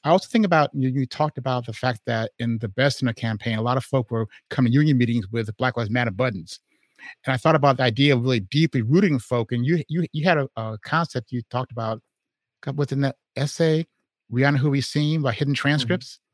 [0.05, 3.59] I also think about you, you talked about the fact that in the Bessemer campaign,
[3.59, 6.61] a lot of folk were coming to union meetings with Black Lives Matter buttons.
[7.26, 9.53] And I thought about the idea of really deeply rooting folk.
[9.53, 12.01] And you you you had a, a concept you talked about
[12.74, 13.86] within that essay,
[14.28, 15.61] We Are Who We Seem by Hidden mm-hmm.
[15.61, 16.14] Transcripts.
[16.14, 16.24] Mm-hmm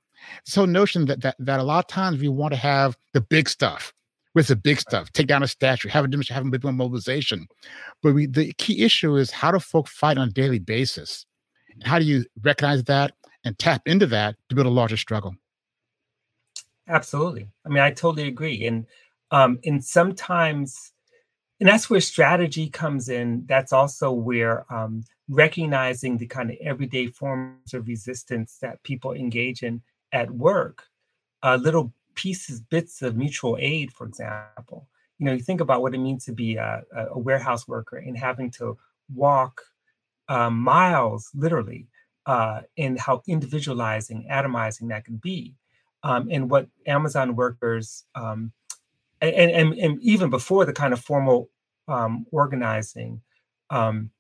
[0.45, 3.49] so notion that, that that a lot of times we want to have the big
[3.49, 3.93] stuff
[4.35, 7.47] with the big stuff, take down a statue, have a demonstration, have a big mobilization.
[8.03, 11.25] But we, the key issue is how do folk fight on a daily basis?
[11.73, 13.13] and How do you recognize that
[13.45, 15.35] and tap into that to build a larger struggle?
[16.87, 17.49] Absolutely.
[17.65, 18.67] I mean, I totally agree.
[18.67, 18.87] And
[19.31, 20.93] um, and sometimes,
[21.61, 23.45] and that's where strategy comes in.
[23.47, 29.63] That's also where um, recognizing the kind of everyday forms of resistance that people engage
[29.63, 30.85] in at work,
[31.43, 34.89] uh, little pieces, bits of mutual aid, for example.
[35.19, 38.17] You know, you think about what it means to be a, a warehouse worker and
[38.17, 38.77] having to
[39.15, 39.63] walk
[40.29, 41.87] uh, miles, literally,
[42.27, 45.55] uh, and how individualizing, atomizing that can be.
[46.03, 48.53] Um, and what Amazon workers, um,
[49.21, 51.51] and, and, and even before the kind of formal
[51.89, 53.21] um, organizing
[53.71, 54.11] um,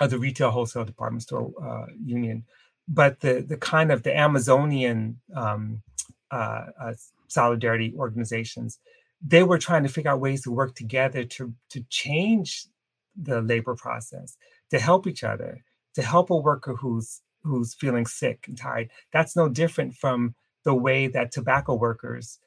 [0.00, 2.44] of the retail wholesale department store uh, union,
[2.88, 5.82] but the the kind of the Amazonian um,
[6.30, 6.92] uh, uh,
[7.28, 8.78] solidarity organizations,
[9.24, 12.66] they were trying to figure out ways to work together to to change
[13.20, 14.36] the labor process,
[14.70, 15.62] to help each other,
[15.94, 18.88] to help a worker who's who's feeling sick and tired.
[19.12, 22.38] That's no different from the way that tobacco workers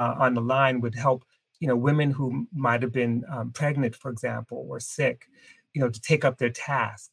[0.00, 1.24] uh, on the line would help,
[1.60, 5.26] you know, women who might have been um, pregnant, for example, or sick,
[5.74, 7.10] you know, to take up their task.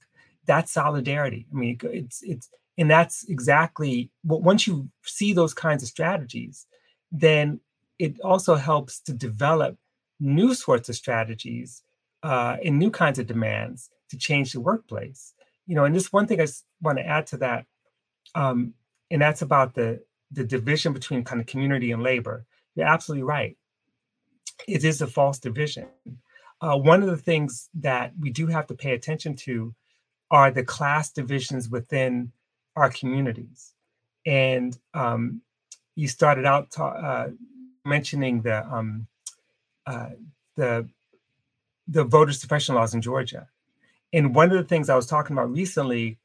[0.48, 1.46] That's solidarity.
[1.52, 6.66] I mean, it's it's and that's exactly what once you see those kinds of strategies,
[7.12, 7.60] then
[8.00, 9.78] it also helps to develop
[10.20, 11.84] new sorts of strategies
[12.24, 15.34] uh, and new kinds of demands to change the workplace.
[15.66, 16.48] You know, and just one thing I
[16.82, 17.66] want to add to that,
[18.36, 18.74] um,
[19.12, 22.46] and that's about the the division between kind of community and labor.
[22.78, 23.58] You're absolutely right.
[24.68, 25.88] It is a false division.
[26.62, 29.74] Uh, one of the things that we do have to pay attention to
[30.30, 32.32] are the class divisions within
[32.76, 33.74] our communities.
[34.26, 35.42] And um,
[35.96, 37.30] you started out ta- uh,
[37.86, 39.08] mentioning the um,
[39.86, 40.10] uh,
[40.56, 40.88] the
[41.88, 43.48] the voter suppression laws in Georgia.
[44.14, 46.20] And one of the things I was talking about recently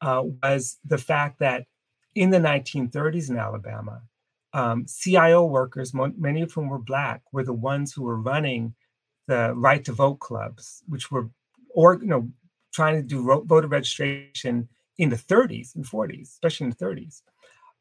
[0.00, 1.66] uh, was the fact that
[2.14, 4.02] in the 1930s in Alabama,
[4.52, 8.74] um, CIO workers, many of whom were Black, were the ones who were running
[9.26, 11.28] the right to vote clubs, which were,
[11.70, 12.28] or you know,
[12.72, 14.68] trying to do voter registration
[14.98, 17.22] in the 30s and 40s, especially in the 30s.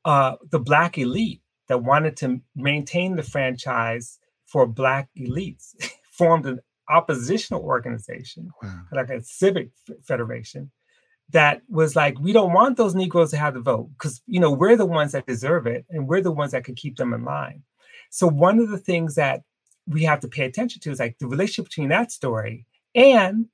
[0.05, 5.75] Uh, the Black elite that wanted to maintain the franchise for Black elites
[6.11, 6.59] formed an
[6.89, 8.81] oppositional organization, wow.
[8.91, 9.69] like a civic
[10.03, 10.71] federation,
[11.31, 14.51] that was like, we don't want those Negroes to have the vote because you know
[14.51, 17.23] we're the ones that deserve it, and we're the ones that can keep them in
[17.23, 17.63] line.
[18.09, 19.43] So one of the things that
[19.87, 22.65] we have to pay attention to is like the relationship between that story
[22.95, 23.47] and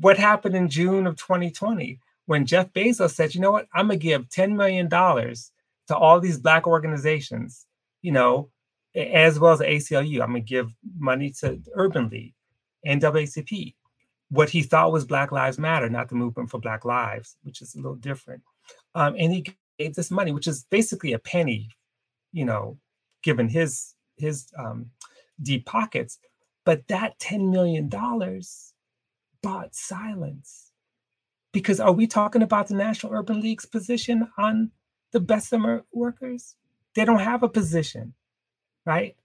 [0.00, 3.96] what happened in June of 2020 when Jeff Bezos said, you know what, I'm gonna
[3.96, 7.66] give $10 million to all these black organizations,
[8.02, 8.50] you know,
[8.94, 10.20] as well as ACLU.
[10.20, 12.34] I'm gonna give money to Urban League,
[12.84, 13.74] and NAACP,
[14.30, 17.74] what he thought was Black Lives Matter, not the movement for Black Lives, which is
[17.74, 18.42] a little different.
[18.94, 19.46] Um, and he
[19.78, 21.70] gave this money, which is basically a penny,
[22.32, 22.78] you know,
[23.22, 24.90] given his his um,
[25.42, 26.18] deep pockets.
[26.64, 28.74] But that ten million dollars
[29.42, 30.72] bought silence,
[31.52, 34.72] because are we talking about the National Urban League's position on
[35.12, 36.56] the Bessemer workers?
[36.94, 38.12] They don't have a position,
[38.84, 39.16] right?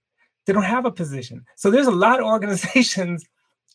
[0.46, 1.44] They don't have a position.
[1.56, 3.26] So there's a lot of organizations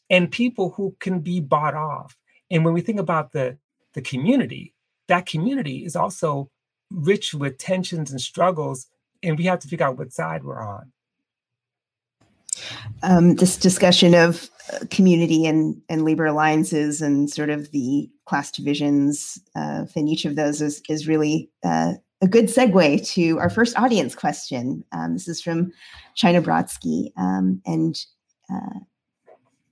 [0.10, 2.18] and people who can be bought off.
[2.52, 3.58] And when we think about the,
[3.94, 4.74] the community,
[5.08, 6.50] that community is also
[6.92, 8.88] rich with tensions and struggles,
[9.22, 10.92] and we have to figure out what side we're on.
[13.04, 18.52] Um, this discussion of uh, community and, and labor alliances and sort of the class
[18.52, 23.50] divisions uh, in each of those is, is really uh, a good segue to our
[23.50, 24.84] first audience question.
[24.92, 25.72] Um, this is from
[26.16, 27.12] China Brodsky.
[27.18, 27.98] Um, and
[28.54, 28.80] uh,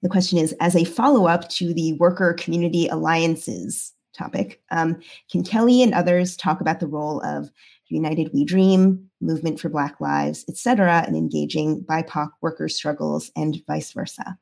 [0.02, 5.00] the question is as a follow up to the worker community alliances topic, um,
[5.32, 7.50] can Kelley and others talk about the role of
[7.88, 13.62] United We Dream, Movement for Black Lives, et cetera, in engaging BIPOC worker struggles and
[13.68, 14.38] vice versa?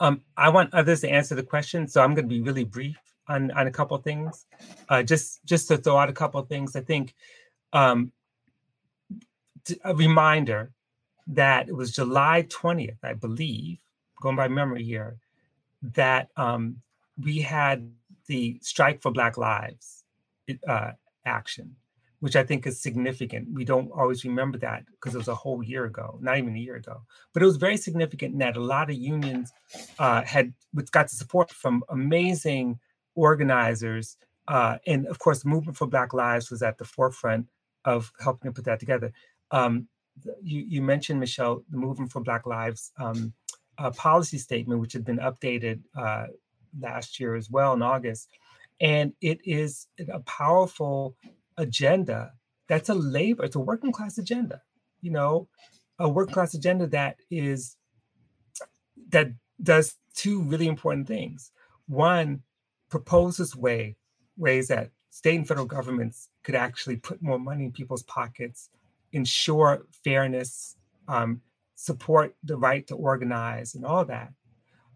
[0.00, 2.98] Um, I want others to answer the question, so I'm going to be really brief
[3.28, 4.46] on, on a couple things.
[4.88, 7.14] Uh, just just to throw out a couple things, I think
[7.72, 8.12] um,
[9.84, 10.72] a reminder
[11.28, 13.78] that it was July 20th, I believe,
[14.20, 15.16] going by memory here,
[15.82, 16.76] that um,
[17.20, 17.90] we had
[18.26, 20.04] the Strike for Black Lives
[20.66, 20.92] uh,
[21.26, 21.76] action,
[22.20, 23.48] which I think is significant.
[23.52, 26.58] We don't always remember that because it was a whole year ago, not even a
[26.58, 27.02] year ago.
[27.32, 29.52] But it was very significant in that a lot of unions
[29.98, 30.52] uh, had
[30.90, 32.78] got the support from amazing
[33.14, 34.16] organizers.
[34.48, 37.46] Uh, and of course, the Movement for Black Lives was at the forefront
[37.84, 39.12] of helping to put that together.
[39.50, 39.88] Um,
[40.42, 43.32] you, you, mentioned, Michelle, the Movement for Black Lives um,
[43.78, 46.26] a policy statement, which had been updated uh,
[46.80, 48.28] last year as well in August.
[48.80, 51.16] And it is a powerful
[51.56, 52.32] agenda
[52.68, 54.62] that's a labor, it's a working class agenda,
[55.00, 55.48] you know,
[55.98, 57.76] a working class agenda that is,
[59.10, 59.28] that
[59.62, 61.52] does two really important things.
[61.86, 62.42] One,
[62.88, 63.96] proposes way,
[64.36, 68.70] ways that state and federal governments could actually put more money in people's pockets,
[69.12, 70.76] ensure fairness,
[71.08, 71.40] um,
[71.74, 74.32] support the right to organize and all that,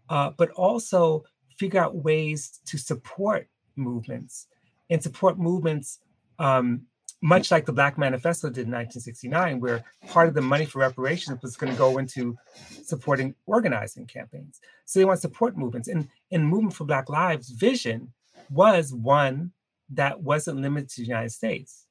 [0.09, 1.23] uh, but also
[1.57, 4.47] figure out ways to support movements
[4.89, 5.99] and support movements
[6.39, 6.81] um,
[7.21, 11.41] much like the Black Manifesto did in 1969, where part of the money for reparations
[11.41, 12.37] was going to go into
[12.83, 14.61] supporting organizing campaigns.
[14.85, 15.89] So they want to support movements.
[15.89, 18.13] And, and Movement for Black Lives' vision
[18.49, 19.51] was one
[19.89, 21.87] that wasn't limited to the United States.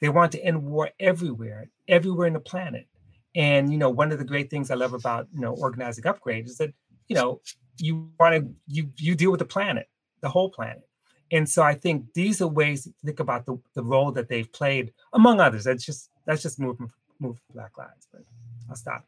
[0.00, 2.86] They want to end war everywhere, everywhere in the planet.
[3.34, 6.46] And you know, one of the great things I love about you know organizing upgrade
[6.46, 6.72] is that
[7.08, 7.40] you know
[7.78, 9.88] you want to you you deal with the planet,
[10.20, 10.82] the whole planet.
[11.32, 14.52] And so I think these are ways to think about the, the role that they've
[14.52, 15.62] played, among others.
[15.64, 18.08] That's just that's just movement move Black Lives.
[18.10, 18.22] But
[18.68, 19.04] I'll stop.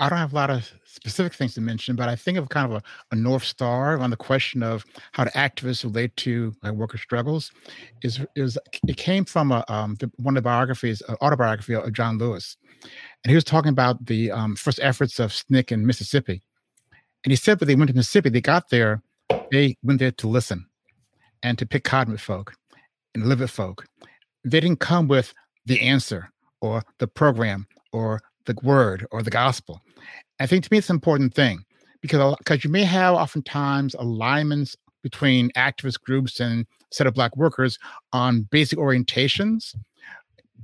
[0.00, 2.70] I don't have a lot of specific things to mention, but I think of kind
[2.70, 6.74] of a, a north star on the question of how the activists relate to like,
[6.74, 7.50] worker struggles.
[8.02, 11.92] Is is it came from a um, the, one of the biographies, uh, autobiography of
[11.92, 12.56] John Lewis,
[13.24, 16.42] and he was talking about the um, first efforts of SNCC in Mississippi,
[17.24, 19.02] and he said when they went to Mississippi, they got there,
[19.50, 20.66] they went there to listen,
[21.42, 22.54] and to pick cotton with folk,
[23.14, 23.84] and live with folk.
[24.44, 25.34] They didn't come with
[25.66, 26.30] the answer
[26.60, 29.80] or the program or the word or the gospel.
[30.40, 31.64] I think to me it's an important thing
[32.00, 37.78] because because you may have oftentimes alignments between activist groups and set of black workers
[38.12, 39.76] on basic orientations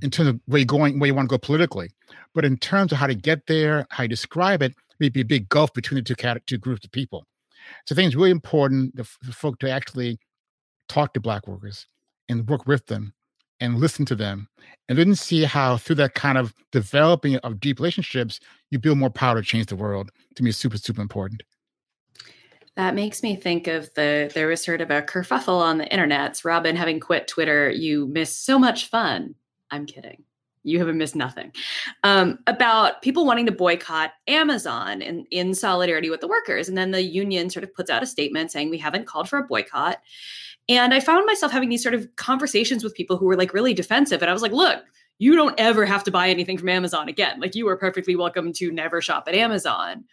[0.01, 1.89] in terms of where you're going, where you want to go politically.
[2.33, 5.47] But in terms of how to get there, how you describe it, maybe a big
[5.47, 7.25] gulf between the two, two groups of people.
[7.85, 10.19] So I think it's really important for folk to actually
[10.89, 11.87] talk to black workers
[12.27, 13.13] and work with them
[13.59, 14.47] and listen to them
[14.87, 18.39] and then see how through that kind of developing of deep relationships
[18.71, 20.11] you build more power to change the world.
[20.35, 21.43] To me is super super important.
[22.75, 26.43] That makes me think of the there was sort of a kerfuffle on the internet.
[26.43, 29.35] Robin having quit twitter you miss so much fun.
[29.71, 30.23] I'm kidding.
[30.63, 31.51] You haven't missed nothing.
[32.03, 36.91] Um, about people wanting to boycott amazon in, in solidarity with the workers and then
[36.91, 39.99] the union sort of puts out a statement saying we haven't called for a boycott
[40.67, 43.73] and I found myself having these sort of conversations with people who were like really
[43.73, 44.21] defensive.
[44.21, 44.83] And I was like, look,
[45.19, 47.39] you don't ever have to buy anything from Amazon again.
[47.39, 50.05] Like you are perfectly welcome to never shop at Amazon.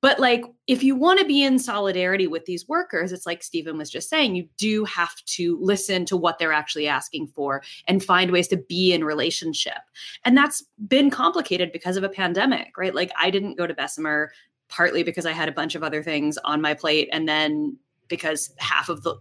[0.00, 3.76] But like if you want to be in solidarity with these workers, it's like Steven
[3.76, 8.04] was just saying, you do have to listen to what they're actually asking for and
[8.04, 9.78] find ways to be in relationship.
[10.24, 12.94] And that's been complicated because of a pandemic, right?
[12.94, 14.30] Like I didn't go to Bessemer
[14.68, 17.76] partly because I had a bunch of other things on my plate and then
[18.06, 19.16] because half of the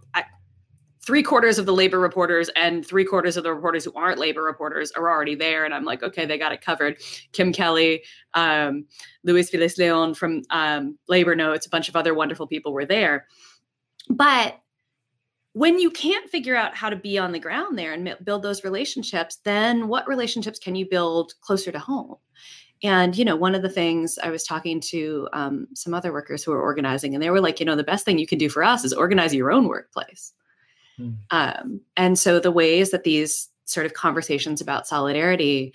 [1.08, 4.44] three quarters of the labor reporters and three quarters of the reporters who aren't labor
[4.44, 5.64] reporters are already there.
[5.64, 6.98] And I'm like, okay, they got it covered.
[7.32, 8.04] Kim Kelly,
[8.34, 8.86] um,
[9.24, 13.26] Luis Feliz Leon from um, Labor Notes, a bunch of other wonderful people were there.
[14.10, 14.60] But
[15.54, 18.66] when you can't figure out how to be on the ground there and build those
[18.66, 22.16] relationships, then what relationships can you build closer to home?
[22.84, 26.44] And, you know, one of the things I was talking to um, some other workers
[26.44, 28.50] who were organizing, and they were like, you know, the best thing you can do
[28.50, 30.34] for us is organize your own workplace.
[31.00, 31.18] Mm.
[31.32, 35.74] Um, and so the ways that these sort of conversations about solidarity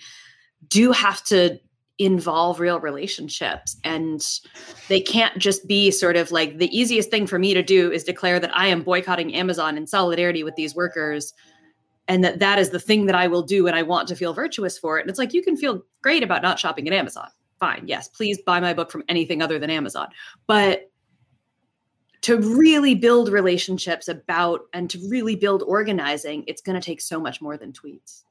[0.67, 1.59] do have to
[1.99, 4.39] involve real relationships and
[4.87, 8.03] they can't just be sort of like the easiest thing for me to do is
[8.03, 11.33] declare that I am boycotting Amazon in solidarity with these workers
[12.07, 14.33] and that that is the thing that I will do and I want to feel
[14.33, 15.01] virtuous for it.
[15.01, 17.29] And it's like you can feel great about not shopping at Amazon.
[17.59, 17.83] Fine.
[17.85, 20.09] Yes, please buy my book from anything other than Amazon.
[20.47, 20.91] But
[22.23, 27.19] to really build relationships about and to really build organizing, it's going to take so
[27.19, 28.23] much more than tweets.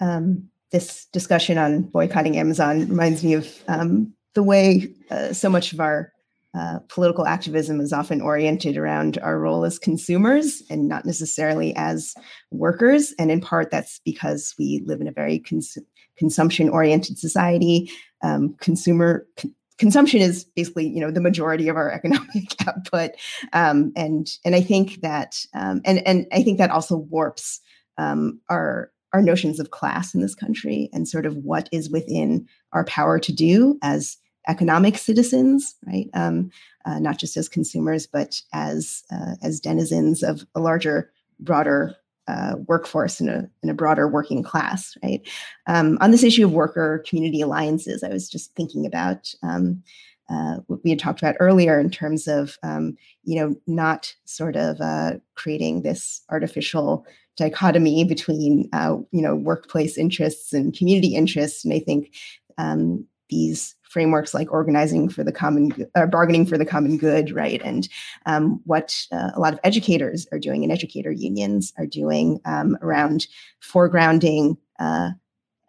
[0.00, 5.72] Um, this discussion on boycotting Amazon reminds me of um, the way uh, so much
[5.72, 6.12] of our
[6.54, 12.14] uh, political activism is often oriented around our role as consumers and not necessarily as
[12.50, 13.14] workers.
[13.18, 15.78] And in part, that's because we live in a very cons-
[16.16, 17.90] consumption oriented society.
[18.22, 19.26] Um, consumer
[19.78, 23.12] consumption is basically you know the majority of our economic output.
[23.52, 27.60] Um, and and i think that um, and and i think that also warps
[27.98, 32.46] um, our our notions of class in this country and sort of what is within
[32.72, 34.16] our power to do as
[34.48, 36.08] economic citizens right?
[36.14, 36.50] Um,
[36.84, 41.10] uh, not just as consumers but as uh, as denizens of a larger
[41.40, 41.96] broader
[42.28, 45.20] uh, workforce in a, in a broader working class, right?
[45.66, 49.82] Um, on this issue of worker community alliances, I was just thinking about um,
[50.28, 54.56] uh, what we had talked about earlier in terms of, um, you know, not sort
[54.56, 57.06] of uh, creating this artificial
[57.36, 61.64] dichotomy between, uh, you know, workplace interests and community interests.
[61.64, 62.12] And I think
[62.58, 67.32] um, these frameworks like organizing for the common or uh, bargaining for the common good
[67.32, 67.88] right and
[68.26, 72.76] um, what uh, a lot of educators are doing and educator unions are doing um,
[72.82, 73.26] around
[73.62, 75.08] foregrounding uh,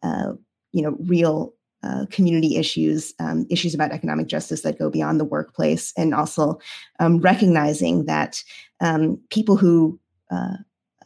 [0.04, 0.34] uh,
[0.74, 1.54] you know real
[1.84, 6.60] uh, community issues, um, issues about economic justice that go beyond the workplace, and also
[7.00, 8.44] um, recognizing that
[8.82, 9.98] um, people who
[10.32, 10.58] uh,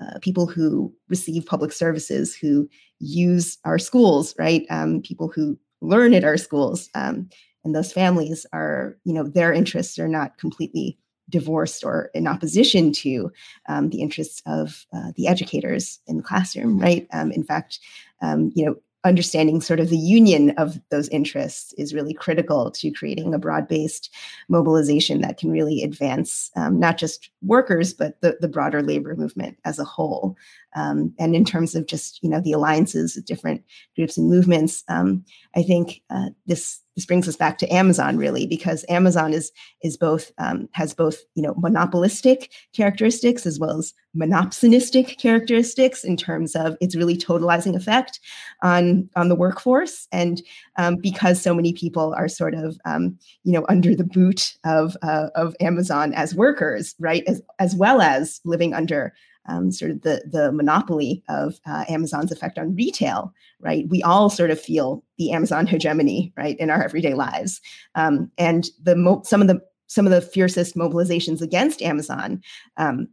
[0.01, 2.67] uh, people who receive public services, who
[2.99, 4.65] use our schools, right?
[4.69, 7.29] Um, people who learn at our schools um,
[7.63, 10.97] and those families are you know their interests are not completely
[11.29, 13.31] divorced or in opposition to
[13.69, 17.07] um, the interests of uh, the educators in the classroom right?
[17.13, 17.79] Um, in fact
[18.21, 22.91] um, you know understanding sort of the union of those interests is really critical to
[22.91, 24.13] creating a broad-based
[24.47, 29.57] mobilization that can really advance um, not just workers but the, the broader labor movement
[29.65, 30.35] as a whole.
[30.75, 33.63] Um, and in terms of just you know the alliances of different
[33.95, 35.25] groups and movements um,
[35.55, 39.51] i think uh, this this brings us back to amazon really because amazon is
[39.83, 46.17] is both um, has both you know monopolistic characteristics as well as monopsonistic characteristics in
[46.17, 48.19] terms of its really totalizing effect
[48.61, 50.07] on on the workforce.
[50.11, 50.41] And
[50.77, 54.97] um, because so many people are sort of um, you know under the boot of
[55.01, 59.13] uh, of amazon as workers right as as well as living under
[59.47, 63.85] um, sort of the the monopoly of uh, Amazon's effect on retail, right?
[63.89, 67.61] We all sort of feel the Amazon hegemony, right, in our everyday lives,
[67.95, 72.41] um, and the mo- some of the some of the fiercest mobilizations against Amazon.
[72.77, 73.07] Um,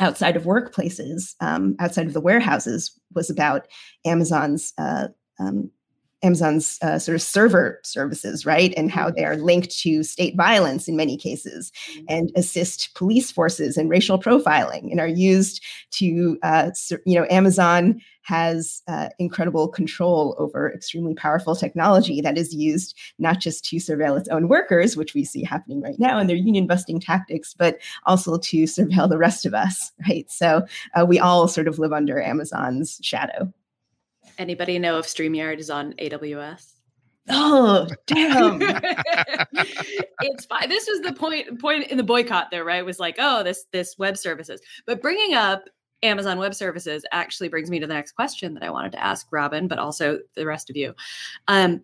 [0.00, 3.68] outside of workplaces, um, outside of the warehouses, was about
[4.04, 5.08] Amazon's uh,
[5.38, 5.70] um,
[6.24, 8.72] Amazon's uh, sort of server services, right?
[8.76, 9.16] And how mm-hmm.
[9.16, 12.04] they are linked to state violence in many cases mm-hmm.
[12.08, 15.62] and assist police forces in racial profiling and are used
[15.92, 16.70] to, uh,
[17.04, 23.38] you know, Amazon has uh, incredible control over extremely powerful technology that is used not
[23.38, 26.66] just to surveil its own workers, which we see happening right now in their union
[26.66, 30.30] busting tactics, but also to surveil the rest of us, right?
[30.30, 30.64] So
[30.94, 33.52] uh, we all sort of live under Amazon's shadow.
[34.38, 36.72] Anybody know if StreamYard is on AWS?
[37.30, 38.60] Oh, damn.
[38.62, 40.68] it's fine.
[40.68, 42.84] This was the point point in the boycott there, right?
[42.84, 44.60] Was like, oh, this this web services.
[44.86, 45.64] But bringing up
[46.02, 49.26] Amazon Web Services actually brings me to the next question that I wanted to ask
[49.30, 50.94] Robin, but also the rest of you.
[51.48, 51.82] Um,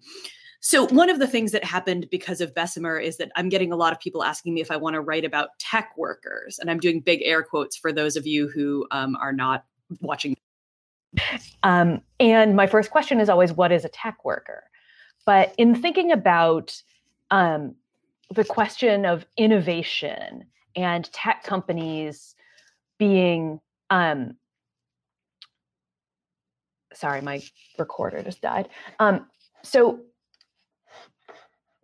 [0.60, 3.76] so one of the things that happened because of Bessemer is that I'm getting a
[3.76, 6.78] lot of people asking me if I want to write about tech workers, and I'm
[6.78, 9.64] doing big air quotes for those of you who um, are not
[10.02, 10.36] watching
[11.62, 14.64] um, and my first question is always, what is a tech worker?
[15.26, 16.82] But in thinking about
[17.30, 17.74] um,
[18.34, 20.44] the question of innovation
[20.76, 22.34] and tech companies
[22.98, 24.36] being, um,
[26.94, 27.42] sorry, my
[27.78, 28.68] recorder just died.
[28.98, 29.26] Um,
[29.62, 30.00] so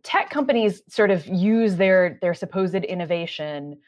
[0.02, 3.78] tech companies sort of use their their supposed innovation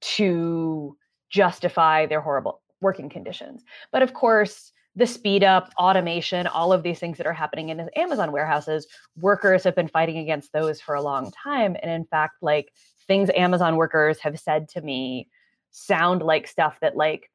[0.00, 0.96] to
[1.30, 3.62] justify their horrible working conditions.
[3.92, 7.88] But of course, the speed up, automation, all of these things that are happening in
[7.94, 11.76] Amazon warehouses, workers have been fighting against those for a long time.
[11.80, 12.72] And in fact, like
[13.06, 15.28] things Amazon workers have said to me
[15.70, 17.30] sound like stuff that like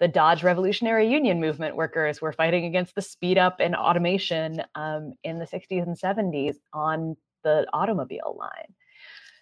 [0.00, 5.14] the Dodge Revolutionary Union movement workers were fighting against the speed up and automation um,
[5.22, 8.74] in the 60s and 70s on the automobile line.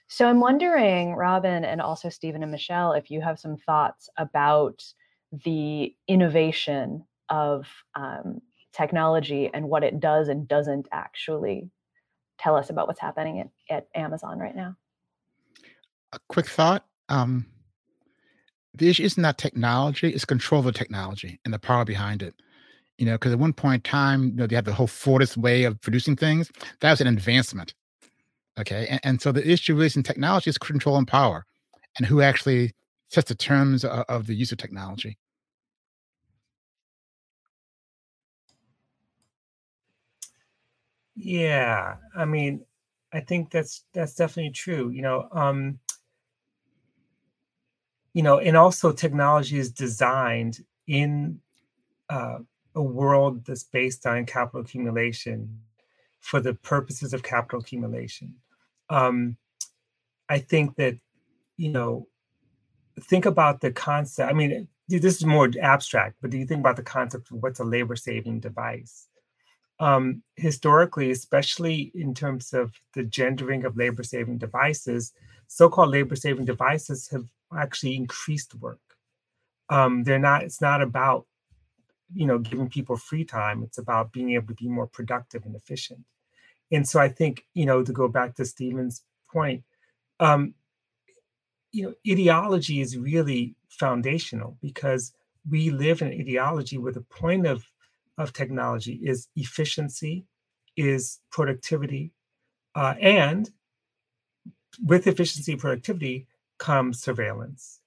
[0.08, 4.84] So I'm wondering, Robin, and also Steven and Michelle, if you have some thoughts about
[5.32, 8.40] the innovation of um,
[8.72, 11.70] technology and what it does and doesn't actually
[12.38, 14.76] tell us about what's happening at, at Amazon right now.
[16.12, 16.84] A quick thought.
[17.08, 17.46] Um,
[18.74, 22.34] the issue isn't that technology, it's control of the technology and the power behind it.
[22.98, 25.36] You know, because at one point in time, you know, they had the whole Fordist
[25.36, 26.50] way of producing things.
[26.80, 27.74] That was an advancement.
[28.58, 28.86] Okay.
[28.88, 31.44] And, and so the issue really is in technology is control and power
[31.96, 32.72] and who actually
[33.10, 35.18] sets the terms of, of the use of technology.
[41.16, 42.64] Yeah, I mean,
[43.12, 44.90] I think that's that's definitely true.
[44.90, 45.78] You know, um,
[48.12, 51.40] you know, and also technology is designed in
[52.10, 52.38] uh,
[52.74, 55.60] a world that's based on capital accumulation
[56.20, 58.34] for the purposes of capital accumulation.
[58.90, 59.36] Um,
[60.28, 60.98] I think that
[61.56, 62.08] you know,
[63.00, 64.30] think about the concept.
[64.30, 67.60] I mean, this is more abstract, but do you think about the concept of what's
[67.60, 69.08] a labor saving device?
[69.80, 75.12] Um, historically, especially in terms of the gendering of labor saving devices,
[75.48, 78.80] so called labor saving devices have actually increased work.
[79.68, 81.26] Um, they're not, it's not about,
[82.14, 83.62] you know, giving people free time.
[83.64, 86.04] It's about being able to be more productive and efficient.
[86.70, 89.02] And so I think, you know, to go back to Steven's
[89.32, 89.64] point,
[90.20, 90.54] um,
[91.72, 95.12] you know, ideology is really foundational because
[95.50, 97.64] we live in an ideology where the point of
[98.18, 100.26] of technology is efficiency,
[100.76, 102.12] is productivity,
[102.74, 103.50] uh, and
[104.82, 106.26] with efficiency productivity
[106.58, 107.80] comes surveillance.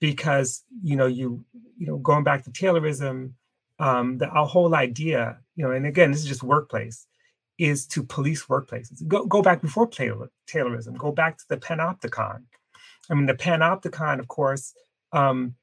[0.00, 1.44] Because you know you
[1.78, 3.32] you know going back to taylorism
[3.78, 7.06] um the our whole idea you know and again this is just workplace
[7.58, 9.06] is to police workplaces.
[9.06, 12.42] Go, go back before taylorism go back to the panopticon.
[13.08, 14.74] I mean the panopticon of course
[15.12, 15.54] um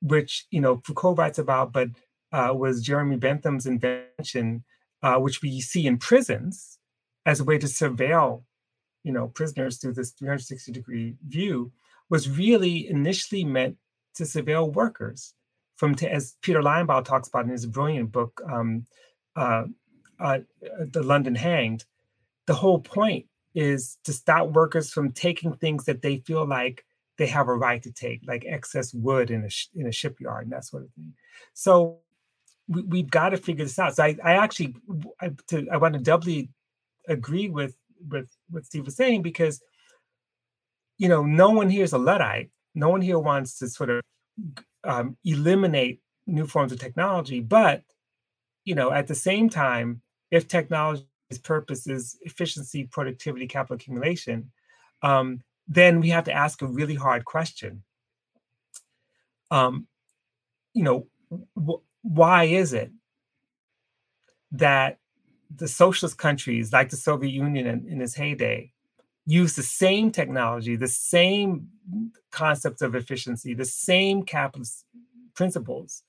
[0.00, 1.88] which you know foucault writes about but
[2.32, 4.64] uh, was Jeremy Bentham's invention
[5.02, 6.78] uh, which we see in prisons
[7.26, 8.42] as a way to surveil,
[9.04, 11.72] you know, prisoners through this 360 degree view,
[12.10, 13.76] was really initially meant
[14.14, 15.34] to surveil workers
[15.76, 18.86] from, to, as Peter Linebaugh talks about in his brilliant book, um,
[19.36, 19.64] uh,
[20.18, 20.38] uh,
[20.78, 21.84] The London Hanged.
[22.46, 26.84] The whole point is to stop workers from taking things that they feel like
[27.18, 30.44] they have a right to take, like excess wood in a sh- in a shipyard
[30.44, 31.12] and that sort of thing.
[31.52, 31.98] So
[32.68, 33.96] we, we've got to figure this out.
[33.96, 34.76] So I, I actually
[35.20, 36.50] I, to, I want to doubly
[37.08, 37.76] agree with
[38.08, 39.60] with what Steve was saying because
[40.98, 42.50] you know no one here is a luddite.
[42.74, 44.02] No one here wants to sort of
[44.84, 47.82] um, eliminate new forms of technology, but
[48.64, 51.04] you know at the same time, if technology's
[51.42, 54.50] purpose is efficiency, productivity, capital accumulation,
[55.02, 57.82] um, then we have to ask a really hard question.
[59.50, 59.86] Um,
[60.74, 61.06] you know,
[62.02, 62.90] why is it
[64.52, 64.98] that
[65.54, 68.72] the socialist countries like the Soviet Union in, in its heyday
[69.26, 71.68] use the same technology, the same
[72.30, 74.84] concepts of efficiency, the same capitalist
[75.34, 76.02] principles,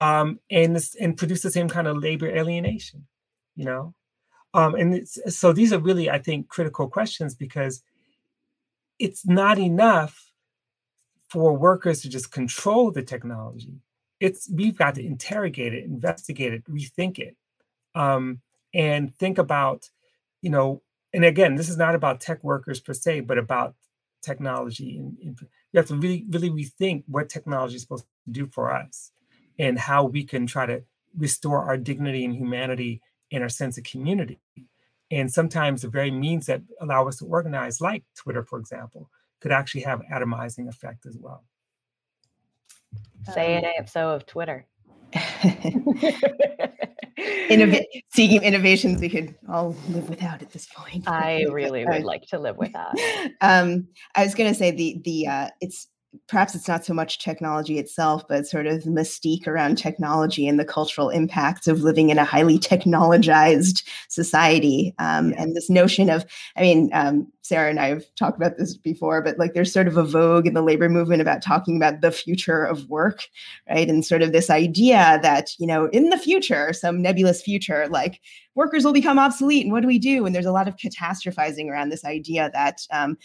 [0.00, 3.06] um, and and produce the same kind of labor alienation,
[3.56, 3.94] you know?
[4.54, 7.82] Um, and so these are really, I think, critical questions because
[8.98, 10.30] it's not enough
[11.28, 13.80] for workers to just control the technology
[14.26, 17.34] it's we've got to interrogate it, investigate it, rethink it,
[17.94, 18.40] um,
[18.72, 19.90] and think about,
[20.40, 20.68] you know,
[21.12, 23.74] and again, this is not about tech workers per se, but about
[24.22, 24.90] technology.
[24.98, 25.38] And, and
[25.72, 29.10] we have to really, really rethink what technology is supposed to do for us,
[29.58, 30.84] and how we can try to
[31.18, 33.02] restore our dignity and humanity
[33.32, 34.38] and our sense of community.
[35.10, 39.10] And sometimes the very means that allow us to organize, like Twitter, for example,
[39.40, 41.44] could actually have atomizing effect as well.
[43.34, 44.66] Say it ain't so of Twitter.
[47.48, 47.84] Innov-
[48.14, 51.06] seeking innovations we could all live without at this point.
[51.06, 52.94] I really would like to live without.
[53.40, 55.88] um, I was going to say the the uh, it's
[56.28, 60.58] perhaps it's not so much technology itself, but sort of the mystique around technology and
[60.58, 64.94] the cultural impacts of living in a highly technologized society.
[64.98, 66.24] Um, and this notion of,
[66.56, 69.88] I mean, um, Sarah and I have talked about this before, but like there's sort
[69.88, 73.26] of a vogue in the labor movement about talking about the future of work,
[73.68, 73.88] right?
[73.88, 78.20] And sort of this idea that, you know, in the future, some nebulous future, like
[78.54, 81.68] workers will become obsolete and what do we do and there's a lot of catastrophizing
[81.68, 83.16] around this idea that um,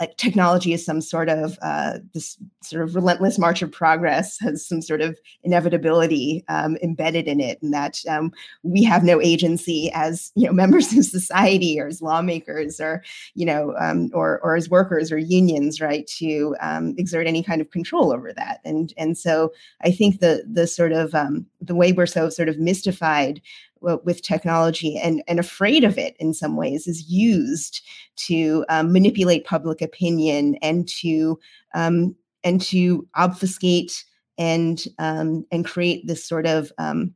[0.00, 4.66] like technology is some sort of uh, this sort of relentless march of progress has
[4.66, 8.32] some sort of inevitability um, embedded in it and that um,
[8.62, 13.02] we have no agency as you know members of society or as lawmakers or
[13.34, 17.60] you know um, or or as workers or unions right to um, exert any kind
[17.60, 18.60] of control over that.
[18.64, 22.48] And and so i think the the sort of um, the way we're so sort
[22.48, 23.40] of mystified
[23.80, 27.82] with technology and, and afraid of it in some ways is used
[28.16, 31.38] to um, manipulate public opinion and to
[31.74, 32.14] um,
[32.44, 34.04] and to obfuscate
[34.38, 37.14] and um, and create this sort of um,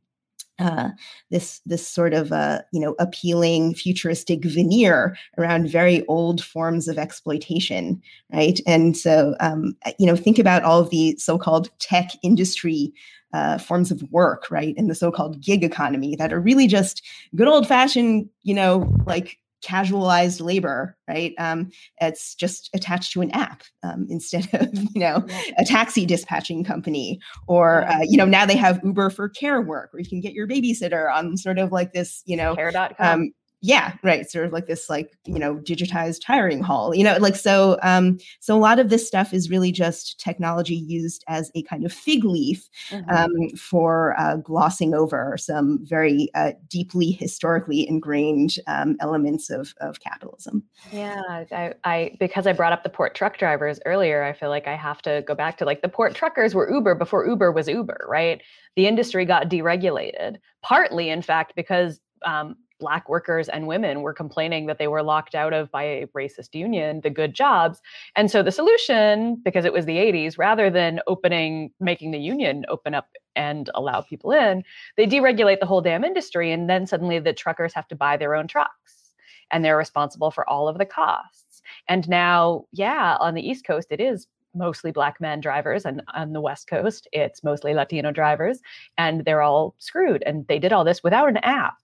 [0.59, 0.89] uh,
[1.31, 6.97] this this sort of uh, you know appealing futuristic veneer around very old forms of
[6.97, 8.01] exploitation,
[8.31, 8.59] right?
[8.65, 12.93] And so um, you know think about all of the so-called tech industry
[13.35, 17.05] uh, forms of work, right, in the so-called gig economy that are really just
[17.35, 21.33] good old-fashioned, you know, like casualized labor, right?
[21.39, 25.25] Um, it's just attached to an app um, instead of you know
[25.57, 29.91] a taxi dispatching company, or uh, you know now they have Uber for care work,
[29.91, 32.95] where you can get your babysitter on sort of like this, you know, care.com.
[32.99, 33.31] Um,
[33.61, 37.35] yeah right sort of like this like you know digitized hiring hall you know like
[37.35, 41.63] so um so a lot of this stuff is really just technology used as a
[41.63, 43.09] kind of fig leaf mm-hmm.
[43.09, 49.99] um, for uh, glossing over some very uh, deeply historically ingrained um, elements of of
[49.99, 54.49] capitalism yeah I, I because i brought up the port truck drivers earlier i feel
[54.49, 57.51] like i have to go back to like the port truckers were uber before uber
[57.51, 58.41] was uber right
[58.75, 64.65] the industry got deregulated partly in fact because um, black workers and women were complaining
[64.65, 67.81] that they were locked out of by a racist union the good jobs.
[68.15, 72.65] And so the solution because it was the 80s rather than opening making the union
[72.67, 74.63] open up and allow people in
[74.97, 78.35] they deregulate the whole damn industry and then suddenly the truckers have to buy their
[78.35, 79.13] own trucks
[79.51, 81.61] and they're responsible for all of the costs.
[81.87, 86.31] And now yeah on the east coast it is mostly black men drivers and on
[86.31, 88.61] the west coast it's mostly latino drivers
[88.97, 91.75] and they're all screwed and they did all this without an app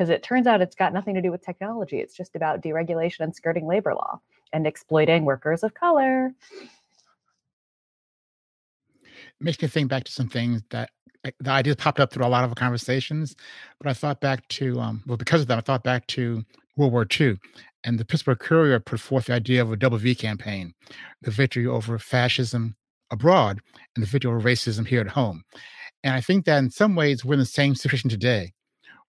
[0.00, 1.98] because it turns out it's got nothing to do with technology.
[1.98, 4.18] It's just about deregulation and skirting labor law
[4.50, 6.32] and exploiting workers of color.
[9.40, 10.88] makes me think back to some things that
[11.38, 13.36] the ideas popped up through a lot of conversations,
[13.78, 16.44] but I thought back to um, well because of that I thought back to
[16.78, 17.36] World War II,
[17.84, 20.72] and the Pittsburgh Courier put forth the idea of a double V campaign,
[21.20, 22.74] the victory over fascism
[23.10, 23.60] abroad
[23.94, 25.42] and the victory over racism here at home.
[26.02, 28.54] And I think that in some ways we're in the same situation today.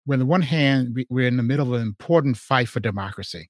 [0.09, 3.49] On the one hand we're in the middle of an important fight for democracy,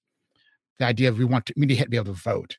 [0.80, 2.58] the idea of we want to we need to be able to vote.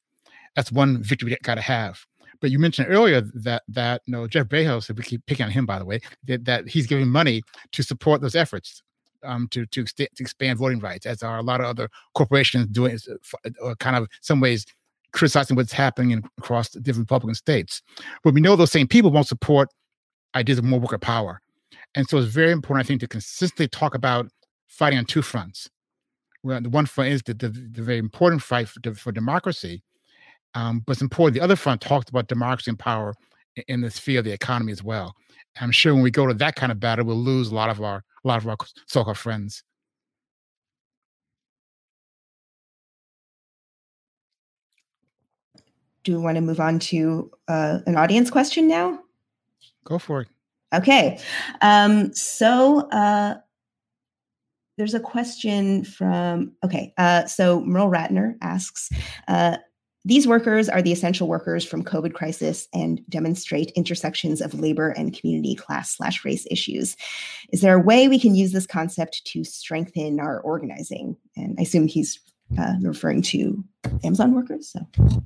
[0.57, 2.05] That's one victory we got to have.
[2.40, 5.53] But you mentioned earlier that that you know Jeff Bezos, if we keep picking on
[5.53, 8.82] him, by the way, that, that he's giving money to support those efforts
[9.22, 12.99] um, to to, to expand voting rights, as are a lot of other corporations doing,
[13.09, 14.66] uh, or kind of some ways
[15.12, 17.82] criticizing what's happening in, across different Republican states.
[18.24, 19.68] But we know those same people won't support
[20.34, 21.40] ideas of more worker power,
[21.95, 24.28] and so it's very important, I think, to consistently talk about
[24.68, 25.68] fighting on two fronts.
[26.43, 29.82] Well, the one front is the, the, the very important fight for, for democracy,
[30.55, 31.34] um, but it's important.
[31.34, 33.14] The other front talks about democracy and power
[33.57, 35.14] in, in the sphere of the economy as well.
[35.61, 37.80] I'm sure when we go to that kind of battle, we'll lose a lot of
[37.82, 39.62] our a lot of our so-called friends.
[46.05, 49.01] Do we want to move on to uh, an audience question now?
[49.84, 50.28] Go for it.
[50.73, 51.18] Okay.
[51.61, 53.37] Um, so uh,
[54.79, 56.93] there's a question from, okay.
[56.97, 58.91] Uh, so Merle Ratner asks,
[59.29, 59.59] uh,
[60.05, 65.16] these workers are the essential workers from COVID crisis and demonstrate intersections of labor and
[65.16, 66.97] community class slash race issues.
[67.53, 71.16] Is there a way we can use this concept to strengthen our organizing?
[71.37, 72.18] And I assume he's
[72.59, 73.62] uh, referring to
[74.03, 74.73] Amazon workers.
[74.73, 75.23] So.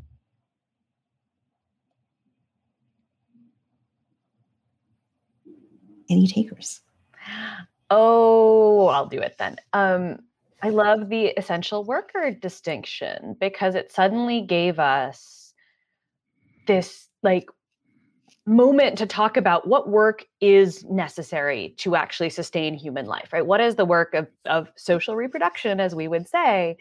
[6.09, 6.81] Any takers?
[7.91, 9.57] Oh, I'll do it then.
[9.73, 10.19] Um,
[10.63, 15.53] I love the essential worker distinction because it suddenly gave us
[16.67, 17.49] this like
[18.47, 23.45] moment to talk about what work is necessary to actually sustain human life, right?
[23.45, 26.77] What is the work of, of social reproduction, as we would say?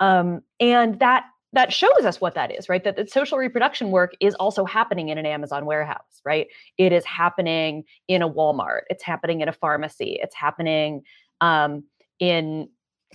[0.00, 2.84] Um, and that that shows us what that is, right?
[2.84, 6.48] That, the social reproduction work is also happening in an Amazon warehouse, right?
[6.76, 8.80] It is happening in a Walmart.
[8.90, 10.18] It's happening in a pharmacy.
[10.22, 11.02] It's happening
[11.40, 11.84] um,
[12.18, 12.68] in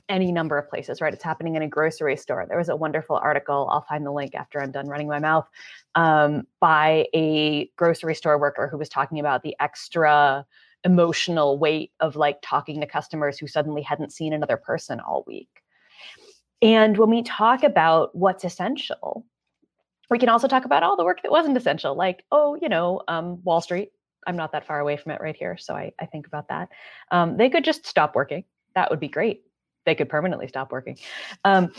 [0.10, 1.14] any number of places, right?
[1.14, 2.46] It's happening in a grocery store.
[2.48, 5.48] There was a wonderful article, I'll find the link after I'm done running my mouth,
[5.96, 10.46] um, by a grocery store worker who was talking about the extra
[10.84, 15.63] emotional weight of like talking to customers who suddenly hadn't seen another person all week.
[16.64, 19.26] And when we talk about what's essential,
[20.10, 23.02] we can also talk about all the work that wasn't essential, like, oh, you know,
[23.08, 23.92] um, Wall Street.
[24.26, 25.58] I'm not that far away from it right here.
[25.58, 26.70] So I, I think about that.
[27.12, 28.46] Um, they could just stop working.
[28.74, 29.44] That would be great
[29.86, 30.98] they could permanently stop working.
[31.44, 31.72] Um,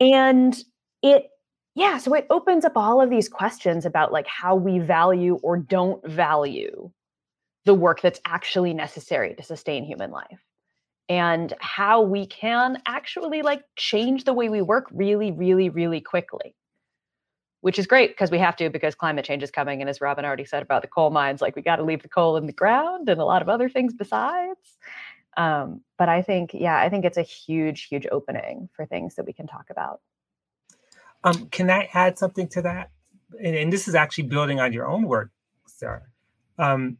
[0.00, 0.56] and
[1.02, 1.28] it,
[1.74, 5.56] yeah, so it opens up all of these questions about like how we value or
[5.56, 6.90] don't value
[7.64, 10.45] the work that's actually necessary to sustain human life
[11.08, 16.54] and how we can actually like change the way we work really really really quickly
[17.60, 20.24] which is great because we have to because climate change is coming and as robin
[20.24, 22.52] already said about the coal mines like we got to leave the coal in the
[22.52, 24.76] ground and a lot of other things besides
[25.36, 29.26] um, but I think, yeah, I think it's a huge, huge opening for things that
[29.26, 30.00] we can talk about.
[31.24, 32.90] Um, can I add something to that?
[33.42, 35.30] And, and, this is actually building on your own work,
[35.66, 36.04] Sarah.
[36.58, 36.98] Um,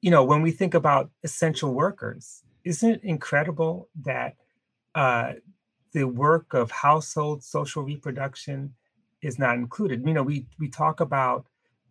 [0.00, 4.36] you know, when we think about essential workers, isn't it incredible that
[4.94, 5.34] uh,
[5.92, 8.74] the work of household social reproduction
[9.22, 10.06] is not included?
[10.06, 11.46] You know, we we talk about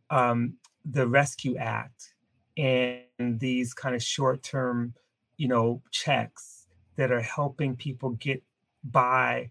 [0.09, 0.55] um,
[0.85, 2.13] the Rescue Act
[2.57, 4.93] and these kind of short-term
[5.39, 6.67] you know, checks
[6.97, 8.43] that are helping people get
[8.83, 9.49] by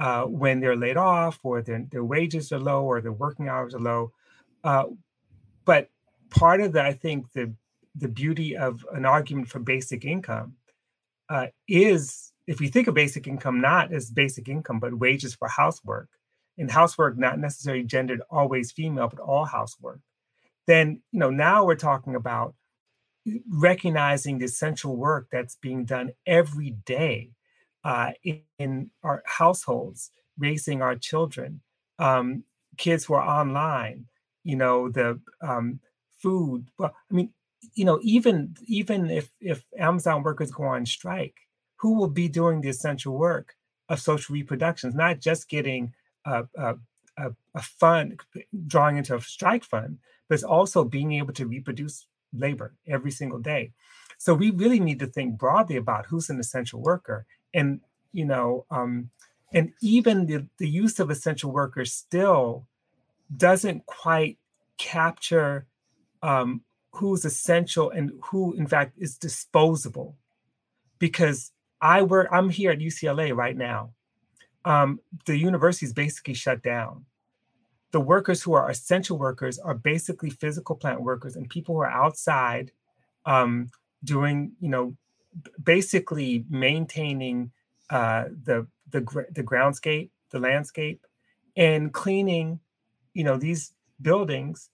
[0.00, 3.72] uh, when they're laid off or their, their wages are low or their working hours
[3.72, 4.12] are low.
[4.64, 4.84] Uh,
[5.64, 5.90] but
[6.28, 7.54] part of the, I think, the
[7.94, 10.54] the beauty of an argument for basic income
[11.28, 15.48] uh, is if we think of basic income not as basic income, but wages for
[15.48, 16.08] housework,
[16.56, 20.00] and housework not necessarily gendered always female, but all housework,
[20.66, 22.54] then you know now we're talking about
[23.50, 27.30] recognizing the essential work that's being done every day
[27.84, 31.60] uh, in, in, our households, raising our children,
[31.98, 32.44] um,
[32.76, 34.06] kids who are online,
[34.44, 35.80] you know, the um,
[36.16, 36.66] food.
[36.78, 37.30] Well, I mean,
[37.74, 41.34] you know, even even if if Amazon workers go on strike,
[41.76, 43.56] who will be doing the essential work
[43.88, 44.94] of social reproductions?
[44.94, 45.94] Not just getting
[46.24, 46.76] a, a,
[47.16, 48.20] a, a fund,
[48.66, 49.98] drawing into a strike fund,
[50.28, 53.72] but it's also being able to reproduce labor every single day.
[54.18, 57.80] So we really need to think broadly about who's an essential worker, and
[58.12, 59.10] you know, um,
[59.52, 62.66] and even the, the use of essential workers still
[63.34, 64.38] doesn't quite
[64.78, 65.66] capture
[66.22, 70.16] um, who's essential and who, in fact, is disposable.
[70.98, 73.90] Because I work, I'm here at UCLA right now.
[74.64, 77.04] Um, the university is basically shut down.
[77.92, 81.90] The workers who are essential workers are basically physical plant workers and people who are
[81.90, 82.72] outside
[83.24, 83.70] um,
[84.04, 84.96] doing, you know,
[85.62, 87.52] basically maintaining
[87.90, 91.06] uh, the the the groundscape, the landscape,
[91.56, 92.60] and cleaning,
[93.14, 94.70] you know, these buildings,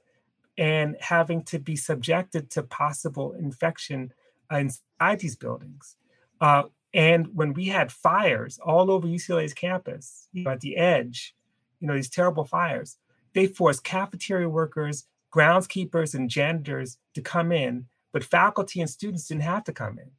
[0.57, 4.13] and having to be subjected to possible infection
[4.51, 5.97] inside these buildings.
[6.41, 11.35] Uh, and when we had fires all over UCLA's campus, you know, at the edge,
[11.81, 12.99] you know, these terrible fires,
[13.35, 19.43] they forced cafeteria workers, groundskeepers, and janitors to come in, but faculty and students didn't
[19.43, 20.11] have to come in,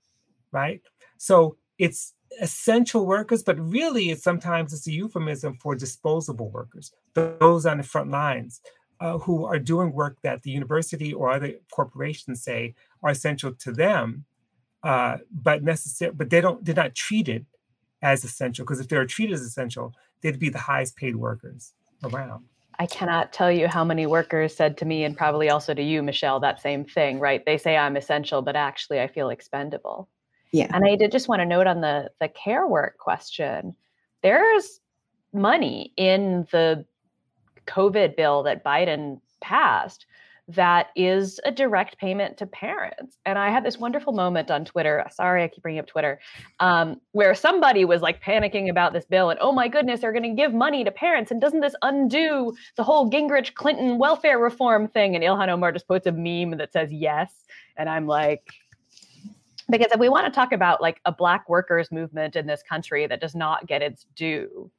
[0.52, 0.82] right?
[1.18, 7.66] So it's essential workers, but really it's sometimes it's a euphemism for disposable workers, those
[7.66, 8.60] on the front lines
[9.00, 13.72] uh, who are doing work that the university or other corporations say are essential to
[13.72, 14.26] them,
[14.84, 17.46] uh, but necessary, but they don't they're not treated
[18.02, 21.74] as essential because if they were treated as essential, they'd be the highest paid workers
[22.04, 22.46] around.
[22.78, 26.04] I cannot tell you how many workers said to me, and probably also to you,
[26.04, 27.46] Michelle, that same thing, right?
[27.46, 30.10] They say I'm essential, but actually I feel expendable.
[30.52, 30.70] Yeah.
[30.74, 33.76] And I did just want to note on the the care work question,
[34.24, 34.80] there's
[35.34, 36.86] money in the
[37.68, 40.06] COVID bill that Biden passed
[40.48, 43.18] that is a direct payment to parents.
[43.26, 45.04] And I had this wonderful moment on Twitter.
[45.12, 46.20] Sorry, I keep bringing up Twitter,
[46.60, 50.24] um, where somebody was like panicking about this bill and, oh my goodness, they're going
[50.24, 51.32] to give money to parents.
[51.32, 55.16] And doesn't this undo the whole Gingrich Clinton welfare reform thing?
[55.16, 57.34] And Ilhan Omar just puts a meme that says yes.
[57.76, 58.48] And I'm like,
[59.68, 63.08] because if we want to talk about like a black workers movement in this country
[63.08, 64.70] that does not get its due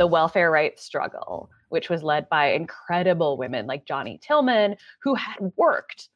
[0.00, 5.52] the welfare rights struggle which was led by incredible women like Johnnie Tillmon who had
[5.56, 6.08] worked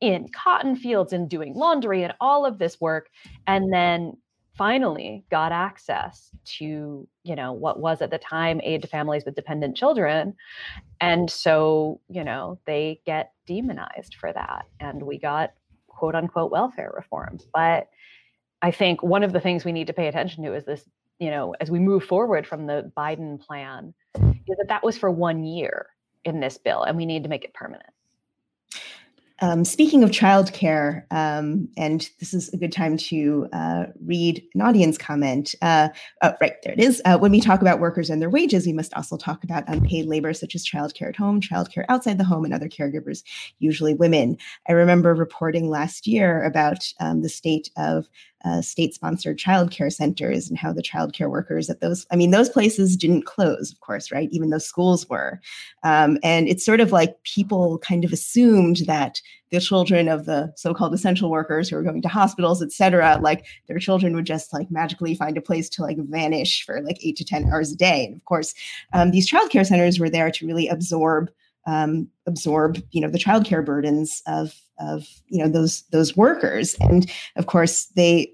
[0.00, 3.08] in cotton fields and doing laundry and all of this work
[3.46, 4.16] and then
[4.56, 9.34] finally got access to you know what was at the time aid to families with
[9.34, 10.34] dependent children
[11.02, 15.52] and so you know they get demonized for that and we got
[15.96, 17.38] quote unquote welfare reform.
[17.52, 17.88] But
[18.62, 20.88] I think one of the things we need to pay attention to is this,
[21.18, 25.10] you know, as we move forward from the Biden plan, is that that was for
[25.10, 25.86] one year
[26.24, 27.90] in this bill, and we need to make it permanent.
[29.40, 34.62] Um, speaking of childcare, um, and this is a good time to uh, read an
[34.62, 35.54] audience comment.
[35.60, 35.90] Uh,
[36.22, 37.02] oh, right, there it is.
[37.04, 40.06] Uh, when we talk about workers and their wages, we must also talk about unpaid
[40.06, 43.22] labor, such as childcare at home, childcare outside the home, and other caregivers,
[43.58, 44.38] usually women.
[44.70, 48.08] I remember reporting last year about um, the state of
[48.46, 52.96] uh, state-sponsored childcare centers and how the childcare workers at those i mean those places
[52.96, 54.28] didn't close of course right?
[54.32, 55.40] Even though schools were.
[55.82, 59.20] Um, and it's sort of like people kind of assumed that
[59.50, 63.46] the children of the so-called essential workers who were going to hospitals et cetera like
[63.68, 67.16] their children would just like magically find a place to like vanish for like eight
[67.16, 68.06] to ten hours a day.
[68.06, 68.54] And of course
[68.92, 71.30] um, these childcare centers were there to really absorb
[71.66, 76.76] um, absorb you know the childcare burdens of of you know those those workers.
[76.80, 78.32] And of course they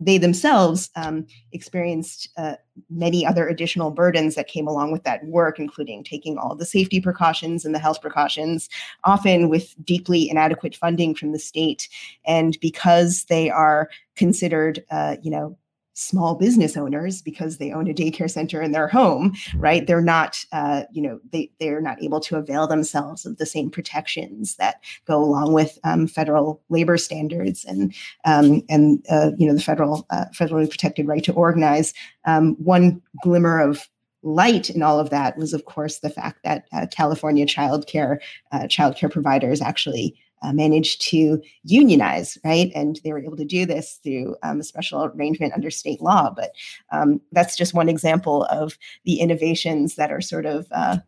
[0.00, 2.54] they themselves um, experienced uh,
[2.88, 7.00] many other additional burdens that came along with that work, including taking all the safety
[7.00, 8.68] precautions and the health precautions,
[9.04, 11.88] often with deeply inadequate funding from the state.
[12.24, 15.58] And because they are considered, uh, you know,
[15.98, 19.86] small business owners because they own a daycare center in their home right?
[19.86, 23.70] They're not uh, you know they they're not able to avail themselves of the same
[23.70, 27.94] protections that go along with um, federal labor standards and
[28.24, 31.94] um, and uh, you know the federal uh, federally protected right to organize.
[32.24, 33.88] Um, one glimmer of
[34.22, 38.20] light in all of that was of course the fact that uh, california child care
[38.50, 40.12] uh, child care providers actually
[40.42, 42.70] uh, managed to unionize, right?
[42.74, 46.30] And they were able to do this through um, a special arrangement under state law.
[46.34, 46.52] But
[46.92, 50.98] um, that's just one example of the innovations that are sort of uh,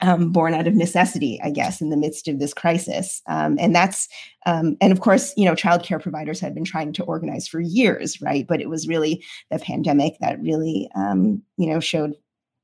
[0.00, 3.22] um, born out of necessity, I guess, in the midst of this crisis.
[3.28, 4.08] Um, and that's,
[4.46, 8.20] um, and of course, you know, childcare providers had been trying to organize for years,
[8.20, 8.46] right?
[8.46, 12.14] But it was really the pandemic that really, um, you know, showed,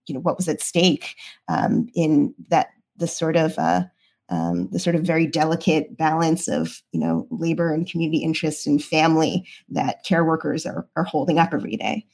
[0.06, 1.14] you know, what was at stake
[1.94, 3.84] in that the sort of uh,
[4.30, 8.82] um, the sort of very delicate balance of you know labor and community interests and
[8.82, 12.06] family that care workers are, are holding up every day.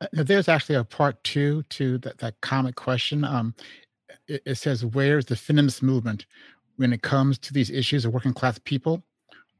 [0.00, 3.24] Uh, there's actually a part two to that, that comic question.
[3.24, 3.54] Um,
[4.28, 6.26] it, it says where's the feminist movement
[6.76, 9.02] when it comes to these issues of working class people?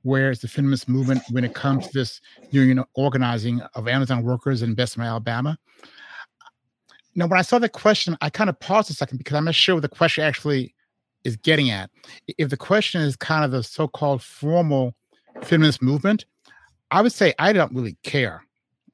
[0.03, 2.21] Where's the feminist movement when it comes to this
[2.51, 5.59] union organizing of amazon workers in bessemer alabama?
[7.17, 9.57] Now when i saw the question i kind of paused a second because i'm not
[9.57, 10.73] sure what the question actually
[11.29, 11.91] is getting at.
[12.39, 14.95] If the question is kind of the so-called formal
[15.43, 16.25] feminist movement,
[16.91, 18.43] I would say I don't really care.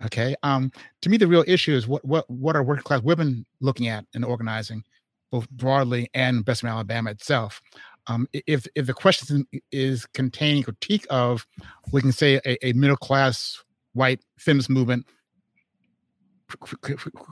[0.05, 0.35] Okay.
[0.43, 0.71] Um,
[1.01, 4.05] to me, the real issue is what what what are working class women looking at
[4.13, 4.83] in organizing,
[5.31, 7.63] both broadly and Bessemer, Alabama itself.
[8.07, 11.47] Um, if if the question is containing critique of,
[11.93, 13.63] we can say a, a middle class
[13.95, 15.07] white feminist movement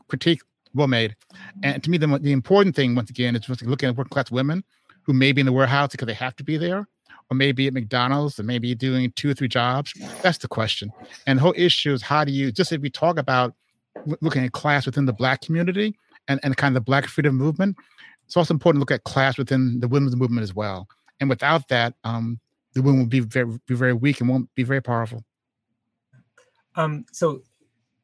[0.08, 0.40] critique
[0.74, 1.14] well made.
[1.62, 4.64] And to me, the, the important thing, once again, is looking at working class women
[5.02, 6.86] who may be in the warehouse because they have to be there,
[7.30, 9.92] or maybe at McDonald's, or maybe doing two or three jobs.
[10.22, 10.90] That's the question.
[11.26, 13.54] And the whole issue is how do you, just if we talk about
[14.20, 15.94] looking at class within the Black community
[16.28, 17.76] and, and kind of the Black freedom movement,
[18.26, 20.88] it's also important to look at class within the women's movement as well.
[21.20, 22.40] And without that, um,
[22.74, 25.24] the women will be very, be very weak and won't be very powerful.
[26.74, 27.42] Um, so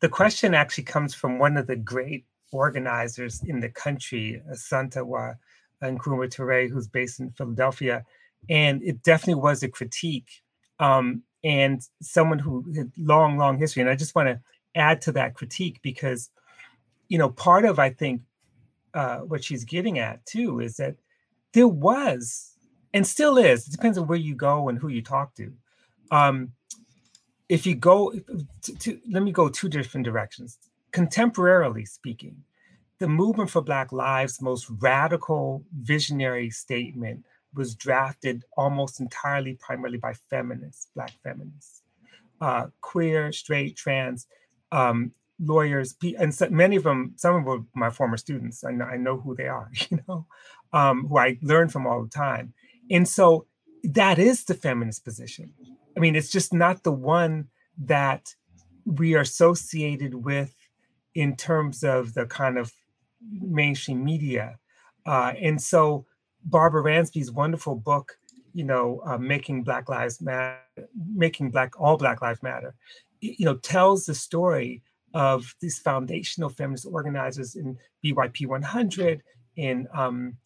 [0.01, 5.37] the question actually comes from one of the great organizers in the country, Asantewaa
[5.83, 8.05] Nkrumah Ture, who's based in Philadelphia.
[8.49, 10.43] And it definitely was a critique
[10.79, 13.83] um, and someone who had long, long history.
[13.83, 14.41] And I just want to
[14.75, 16.31] add to that critique because,
[17.09, 18.23] you know, part of, I think,
[18.95, 20.97] uh, what she's getting at too is that
[21.53, 22.55] there was
[22.95, 25.53] and still is, it depends on where you go and who you talk to.
[26.11, 26.53] Um,
[27.49, 28.13] if you go
[28.63, 30.59] to, to, let me go two different directions
[30.93, 32.37] contemporarily speaking
[32.99, 40.13] the movement for black lives most radical visionary statement was drafted almost entirely primarily by
[40.13, 41.83] feminists black feminists.
[42.41, 44.27] Uh, queer straight trans
[44.71, 48.65] um, lawyers and so, many of them some of them were my former students.
[48.65, 50.27] I know, I know who they are you know
[50.73, 52.53] um, who i learn from all the time.
[52.91, 53.47] And so
[53.83, 55.53] that is the feminist position.
[55.97, 57.49] I mean, it's just not the one
[57.79, 58.35] that
[58.85, 60.55] we are associated with
[61.15, 62.73] in terms of the kind of
[63.21, 64.59] mainstream media.
[65.07, 66.07] Uh, and so
[66.45, 68.19] Barbara Ransby's wonderful book,
[68.53, 70.59] you know, uh, making Black Lives Matter,
[71.15, 72.75] making Black all Black Lives Matter,
[73.21, 74.83] you know, tells the story
[75.15, 79.23] of these foundational feminist organizers in BYP 100,
[79.57, 80.37] in um,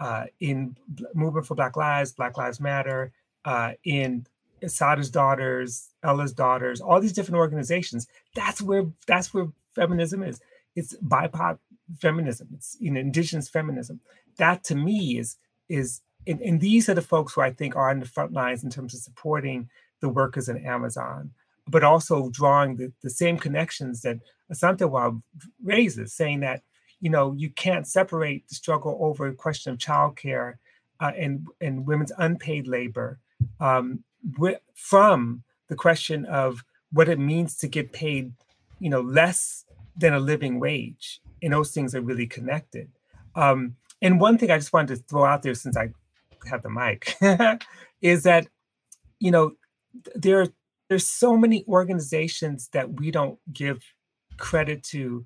[0.00, 0.76] uh, in
[1.14, 3.12] Movement for Black Lives, Black Lives Matter,
[3.44, 4.26] uh, in
[4.62, 8.06] Assata's daughters, Ella's daughters, all these different organizations.
[8.34, 10.40] That's where that's where feminism is.
[10.74, 11.58] It's BIPOC
[11.98, 12.48] feminism.
[12.54, 14.00] It's you know, indigenous feminism.
[14.38, 15.36] That to me is
[15.68, 18.62] is and, and these are the folks who I think are on the front lines
[18.62, 19.68] in terms of supporting
[20.00, 21.32] the workers in Amazon,
[21.68, 24.18] but also drawing the, the same connections that
[24.52, 25.22] Asante
[25.62, 26.62] raises, saying that
[27.00, 30.54] you know you can't separate the struggle over a question of childcare
[31.00, 33.18] uh, and and women's unpaid labor
[33.60, 34.04] um,
[34.74, 38.32] from the question of what it means to get paid,
[38.78, 39.64] you know, less
[39.96, 41.20] than a living wage.
[41.42, 42.90] And those things are really connected.
[43.34, 45.90] Um, and one thing I just wanted to throw out there since I
[46.50, 47.16] have the mic
[48.02, 48.46] is that,
[49.18, 49.52] you know,
[50.14, 50.48] there are
[50.88, 53.82] there's so many organizations that we don't give
[54.36, 55.24] credit to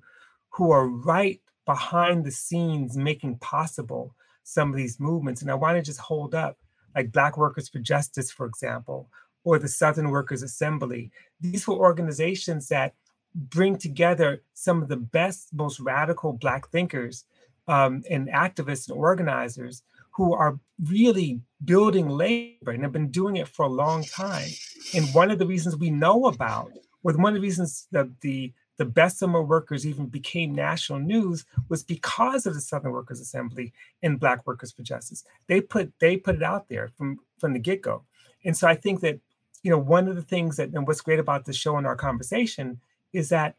[0.51, 5.41] who are right behind the scenes making possible some of these movements.
[5.41, 6.57] And I want to just hold up
[6.95, 9.09] like Black Workers for Justice, for example,
[9.43, 11.11] or the Southern Workers Assembly.
[11.41, 12.93] These were organizations that
[13.37, 17.25] bring together some of the best, most radical Black thinkers
[17.67, 23.47] um, and activists and organizers who are really building labor and have been doing it
[23.47, 24.49] for a long time.
[24.95, 26.71] And one of the reasons we know about,
[27.03, 31.83] or one of the reasons that the the Bessemer workers even became national news was
[31.83, 33.73] because of the Southern Workers Assembly
[34.03, 35.23] and Black Workers for Justice.
[35.47, 38.03] They put they put it out there from from the get go,
[38.45, 39.19] and so I think that
[39.63, 41.95] you know one of the things that and what's great about the show and our
[41.95, 42.79] conversation
[43.13, 43.55] is that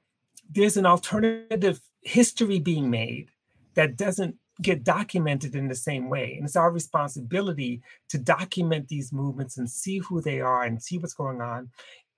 [0.49, 3.31] there's an alternative history being made
[3.75, 6.35] that doesn't get documented in the same way.
[6.35, 10.99] And it's our responsibility to document these movements and see who they are and see
[10.99, 11.71] what's going on.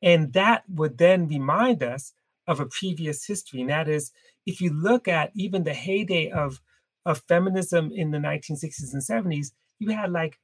[0.02, 2.14] And that would then remind us
[2.46, 3.60] of a previous history.
[3.60, 4.10] And that is,
[4.46, 6.60] if you look at even the heyday of,
[7.04, 9.48] of feminism in the 1960s and 70s,
[9.78, 10.38] you had like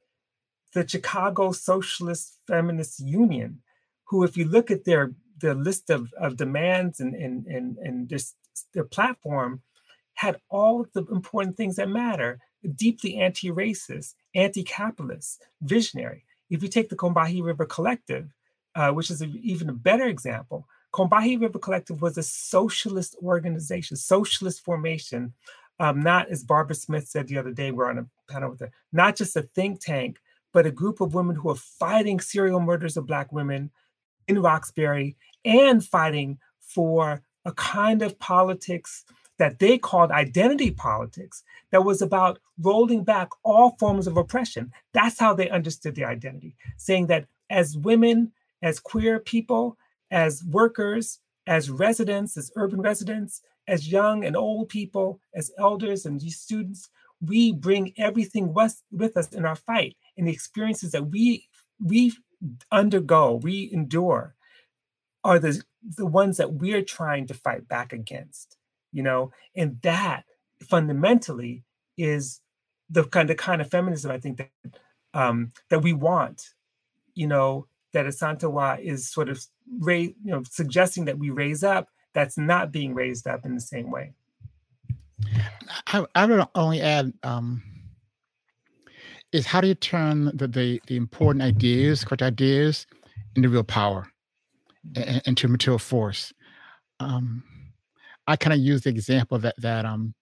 [0.73, 3.61] the Chicago Socialist Feminist Union,
[4.05, 8.09] who, if you look at their their list of, of demands and and and, and
[8.09, 8.35] this,
[8.73, 9.61] their platform,
[10.13, 12.39] had all of the important things that matter.
[12.75, 16.25] Deeply anti-racist, anti-capitalist, visionary.
[16.49, 18.33] If you take the Combahee River Collective,
[18.75, 23.95] uh, which is a, even a better example, Combahee River Collective was a socialist organization,
[23.95, 25.33] socialist formation,
[25.79, 28.71] um, not as Barbara Smith said the other day, we're on a panel with her,
[28.91, 30.17] not just a think tank,
[30.51, 33.69] but a group of women who are fighting serial murders of Black women
[34.27, 35.15] in Roxbury
[35.45, 39.05] and fighting for a kind of politics
[39.37, 44.71] that they called identity politics that was about rolling back all forms of oppression.
[44.93, 48.31] That's how they understood their identity, saying that as women,
[48.61, 49.77] as queer people,
[50.11, 56.21] as workers, as residents, as urban residents, as young and old people, as elders and
[56.21, 56.89] students,
[57.21, 58.81] we bring everything with,
[59.15, 61.47] us in our fight and the experiences that we
[61.83, 62.11] we
[62.71, 64.35] undergo, we endure
[65.27, 65.61] are the
[65.97, 68.57] the ones that we're trying to fight back against,
[68.93, 70.23] you know, and that
[70.63, 71.63] fundamentally
[71.97, 72.39] is
[72.89, 74.49] the kind of kind of feminism I think that
[75.13, 76.53] um, that we want,
[77.13, 79.45] you know, that Asantewaa is sort of
[79.79, 81.89] raise, you know, suggesting that we raise up.
[82.13, 84.13] That's not being raised up in the same way.
[85.87, 87.61] I, I would only add um,
[89.33, 92.87] is how do you turn the, the, the important ideas, correct ideas,
[93.35, 94.07] into real power,
[95.25, 96.33] into material force.
[96.99, 97.43] Um,
[98.27, 100.13] I kind of use the example that that um,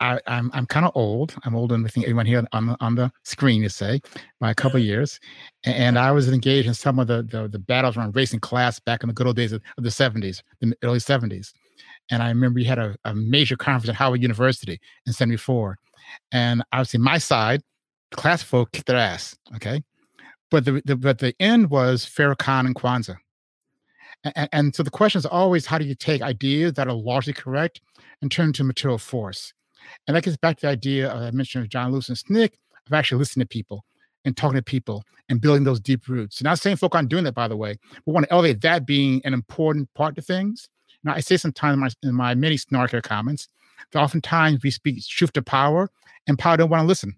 [0.00, 1.34] I, I'm I'm kind of old.
[1.44, 4.00] I'm older than I think everyone here on the on the screen to say
[4.40, 5.18] by a couple years,
[5.64, 9.02] and I was engaged in some of the, the, the battles around racing class back
[9.02, 11.52] in the good old days of, of the 70s, the early 70s.
[12.10, 15.78] And I remember we had a, a major conference at Howard University in 74.
[16.32, 17.62] And obviously my side,
[18.10, 19.36] class folk kicked their ass.
[19.56, 19.82] Okay.
[20.50, 23.16] But the, the but the end was Farrakhan and Kwanzaa.
[24.24, 27.32] And, and, so the question is always how do you take ideas that are largely
[27.32, 27.80] correct
[28.20, 29.52] and turn to material force?
[30.06, 32.50] And that gets back to the idea uh, I mentioned of John Lewis and SNCC
[32.86, 33.84] of actually listening to people
[34.24, 36.40] and talking to people and building those deep roots.
[36.40, 37.78] And not saying folk aren't doing that, by the way.
[38.06, 40.68] We want to elevate that being an important part to things.
[41.04, 43.48] Now, I say sometimes in my, in my many snarkier comments
[43.92, 45.90] that oftentimes we speak truth to power
[46.26, 47.16] and power don't want to listen.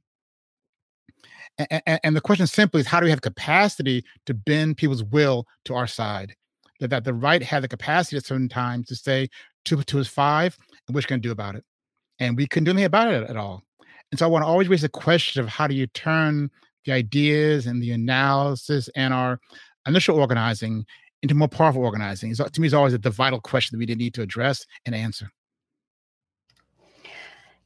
[1.58, 5.46] And, and, the question simply is how do we have capacity to bend people's will
[5.66, 6.34] to our side?
[6.80, 9.28] That, that the right had the capacity at certain times to say
[9.64, 10.56] two two is five,
[10.88, 11.64] and you going to do about it?
[12.18, 13.62] And we couldn't do anything about it at all.
[14.10, 16.50] And so I want to always raise the question of how do you turn
[16.84, 19.38] the ideas and the analysis and our
[19.86, 20.84] initial organizing
[21.22, 22.34] into more powerful organizing?
[22.34, 25.30] So to me, is always the vital question that we need to address and answer.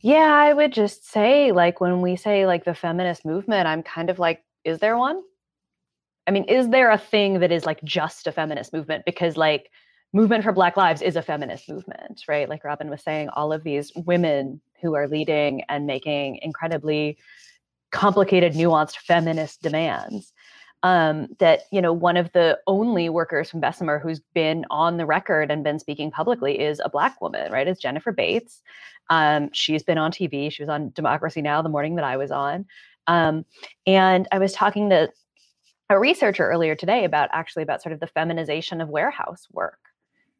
[0.00, 4.10] Yeah, I would just say, like, when we say like the feminist movement, I'm kind
[4.10, 5.22] of like, is there one?
[6.26, 9.04] I mean, is there a thing that is like just a feminist movement?
[9.04, 9.70] Because like
[10.12, 12.48] movement for Black Lives is a feminist movement, right?
[12.48, 17.18] Like Robin was saying, all of these women who are leading and making incredibly
[17.90, 20.32] complicated, nuanced feminist demands.
[20.82, 25.06] Um, that you know one of the only workers from Bessemer who's been on the
[25.06, 27.66] record and been speaking publicly is a black woman, right?
[27.66, 28.60] It's Jennifer Bates.
[29.08, 30.52] Um, she's been on TV.
[30.52, 31.62] She was on Democracy Now!
[31.62, 32.66] the morning that I was on,
[33.06, 33.46] um,
[33.86, 35.10] and I was talking to
[35.90, 39.78] a researcher earlier today about actually about sort of the feminization of warehouse work,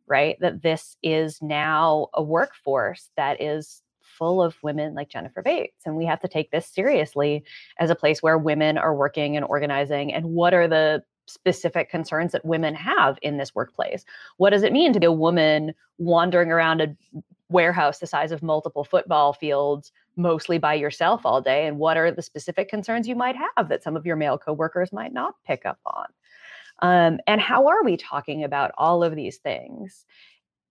[0.07, 0.37] right?
[0.41, 5.83] That this is now a workforce that is full of women like Jennifer Bates.
[5.85, 7.45] And we have to take this seriously
[7.79, 10.13] as a place where women are working and organizing.
[10.13, 14.05] And what are the specific concerns that women have in this workplace?
[14.37, 16.97] What does it mean to be a woman wandering around a
[17.49, 21.67] warehouse the size of multiple football fields mostly by yourself all day?
[21.67, 24.93] And what are the specific concerns you might have that some of your male coworkers
[24.93, 26.07] might not pick up on?
[26.81, 30.05] Um, and how are we talking about all of these things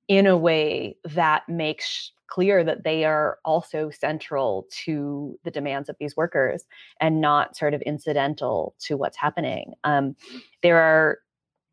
[0.08, 5.96] in a way that makes clear that they are also central to the demands of
[6.00, 6.66] these workers
[7.00, 9.74] and not sort of incidental to what's happening.
[9.84, 10.16] Um,
[10.62, 11.20] there are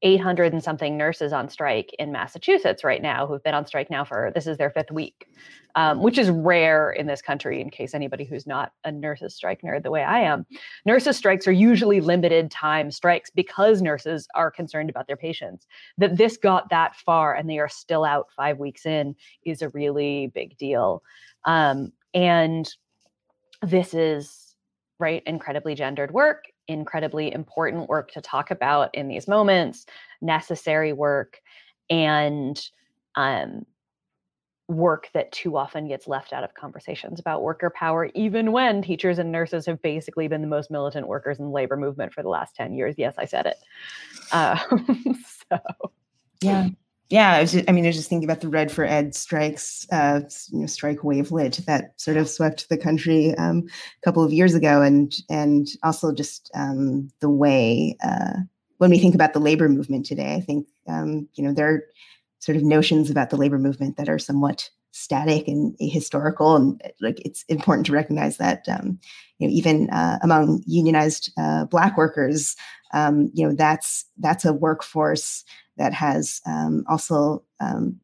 [0.03, 4.05] 800 and something nurses on strike in Massachusetts right now who've been on strike now
[4.05, 5.29] for this is their fifth week,
[5.75, 7.61] um, which is rare in this country.
[7.61, 10.47] In case anybody who's not a nurses strike nerd the way I am,
[10.87, 15.67] nurses strikes are usually limited time strikes because nurses are concerned about their patients.
[15.99, 19.15] That this got that far and they are still out five weeks in
[19.45, 21.03] is a really big deal,
[21.45, 22.69] um, and
[23.63, 24.55] this is
[24.99, 29.87] right incredibly gendered work incredibly important work to talk about in these moments,
[30.21, 31.41] necessary work,
[31.89, 32.61] and
[33.17, 33.67] um,
[34.69, 39.19] work that too often gets left out of conversations about worker power, even when teachers
[39.19, 42.29] and nurses have basically been the most militant workers in the labor movement for the
[42.29, 42.95] last 10 years.
[42.97, 43.57] Yes, I said it.
[44.31, 44.59] Uh,
[45.51, 45.59] so,
[46.41, 46.69] yeah
[47.11, 49.17] yeah, I, was just, I mean, I was just thinking about the Red for Ed
[49.17, 50.21] strikes, uh,
[50.53, 54.55] you know, strike wavelet that sort of swept the country um, a couple of years
[54.55, 58.35] ago, and and also just um, the way uh,
[58.79, 61.85] when we think about the labor movement today, I think um, you know there are
[62.39, 67.21] sort of notions about the labor movement that are somewhat static and ahistorical, and like
[67.27, 69.01] it's important to recognize that um,
[69.39, 72.55] you know even uh, among unionized uh, Black workers,
[72.93, 75.45] um, you know that's that's a workforce
[75.77, 77.99] that has um, also um,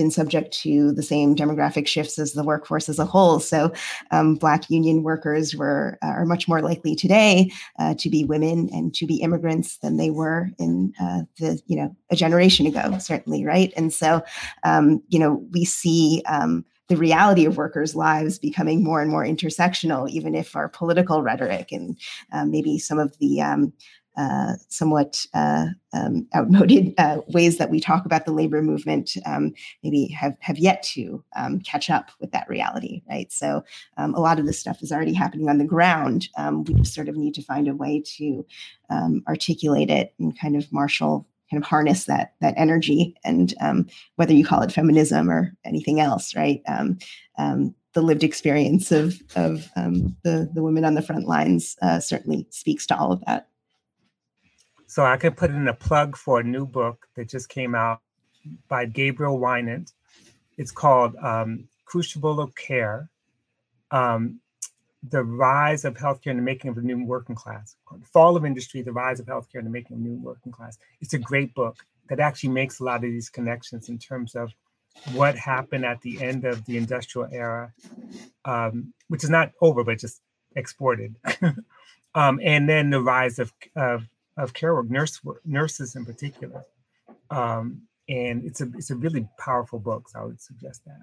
[0.00, 3.38] been subject to the same demographic shifts as the workforce as a whole.
[3.38, 3.70] So,
[4.10, 8.94] um, Black union workers were are much more likely today uh, to be women and
[8.94, 13.44] to be immigrants than they were in uh, the you know a generation ago, certainly,
[13.44, 13.74] right?
[13.76, 14.22] And so,
[14.64, 16.22] um, you know, we see.
[16.26, 21.22] Um, the reality of workers' lives becoming more and more intersectional, even if our political
[21.22, 21.96] rhetoric and
[22.32, 23.72] uh, maybe some of the um,
[24.20, 29.54] uh, somewhat uh, um, outmoded uh, ways that we talk about the labor movement um,
[29.82, 33.32] maybe have, have yet to um, catch up with that reality, right?
[33.32, 33.64] So
[33.96, 36.28] um, a lot of this stuff is already happening on the ground.
[36.36, 38.44] Um, we just sort of need to find a way to
[38.90, 43.54] um, articulate it and kind of marshal kind of harness that that energy and
[44.14, 46.62] whether you call it feminism or anything else right
[47.92, 52.86] the lived experience of of the the women on the front lines uh, certainly speaks
[52.86, 53.49] to all of that
[54.90, 58.00] so i could put in a plug for a new book that just came out
[58.68, 59.92] by gabriel winant
[60.58, 63.08] it's called um, crucible of care
[63.92, 64.40] um,
[65.08, 67.76] the rise of healthcare and the making of a new working class,
[68.12, 70.78] fall of industry, the rise of healthcare and the making of a new working class.
[71.00, 74.52] It's a great book that actually makes a lot of these connections in terms of
[75.12, 77.72] what happened at the end of the industrial era,
[78.44, 80.20] um, which is not over, but just
[80.56, 81.14] exported.
[82.14, 84.04] um, and then the rise of, of,
[84.42, 86.64] of care work, nurse, nurses in particular.
[87.30, 91.02] Um, and it's a, it's a really powerful book, so I would suggest that.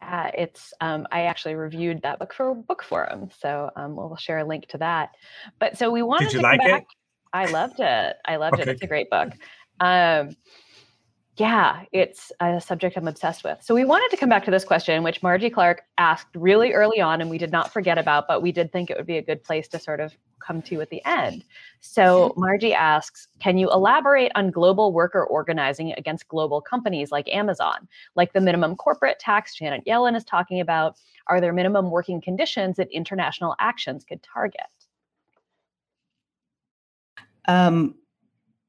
[0.00, 4.44] Uh, it's um, I actually reviewed that book for Bookforum, so um, we'll share a
[4.44, 5.10] link to that.
[5.58, 6.82] But so we wanted Did you to like back.
[6.82, 6.84] it?
[7.32, 8.16] I loved it.
[8.24, 8.62] I loved Okay.
[8.62, 8.68] it.
[8.74, 9.30] It's a great book.
[9.80, 10.36] Um,
[11.36, 13.58] yeah, it's a subject I'm obsessed with.
[13.62, 17.00] So we wanted to come back to this question, which Margie Clark asked really early
[17.00, 19.22] on, and we did not forget about, but we did think it would be a
[19.22, 21.44] good place to sort of come to at the end.
[21.80, 27.88] So Margie asks, can you elaborate on global worker organizing against global companies like Amazon,
[28.14, 30.96] like the minimum corporate tax Janet Yellen is talking about?
[31.26, 34.60] Are there minimum working conditions that international actions could target?
[37.46, 37.94] um,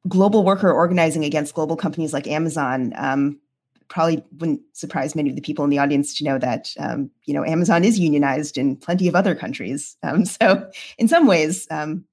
[0.07, 3.39] global worker organizing against global companies like Amazon um,
[3.87, 7.33] probably wouldn't surprise many of the people in the audience to know that um, you
[7.33, 9.97] know Amazon is unionized in plenty of other countries.
[10.03, 12.05] Um, so in some ways, um,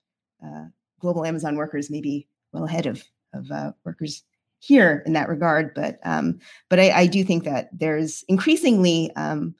[0.44, 0.66] uh,
[1.00, 4.22] global Amazon workers may be well ahead of of uh, workers
[4.58, 5.74] here in that regard.
[5.74, 6.38] But um,
[6.68, 9.54] but I, I do think that there's increasingly um,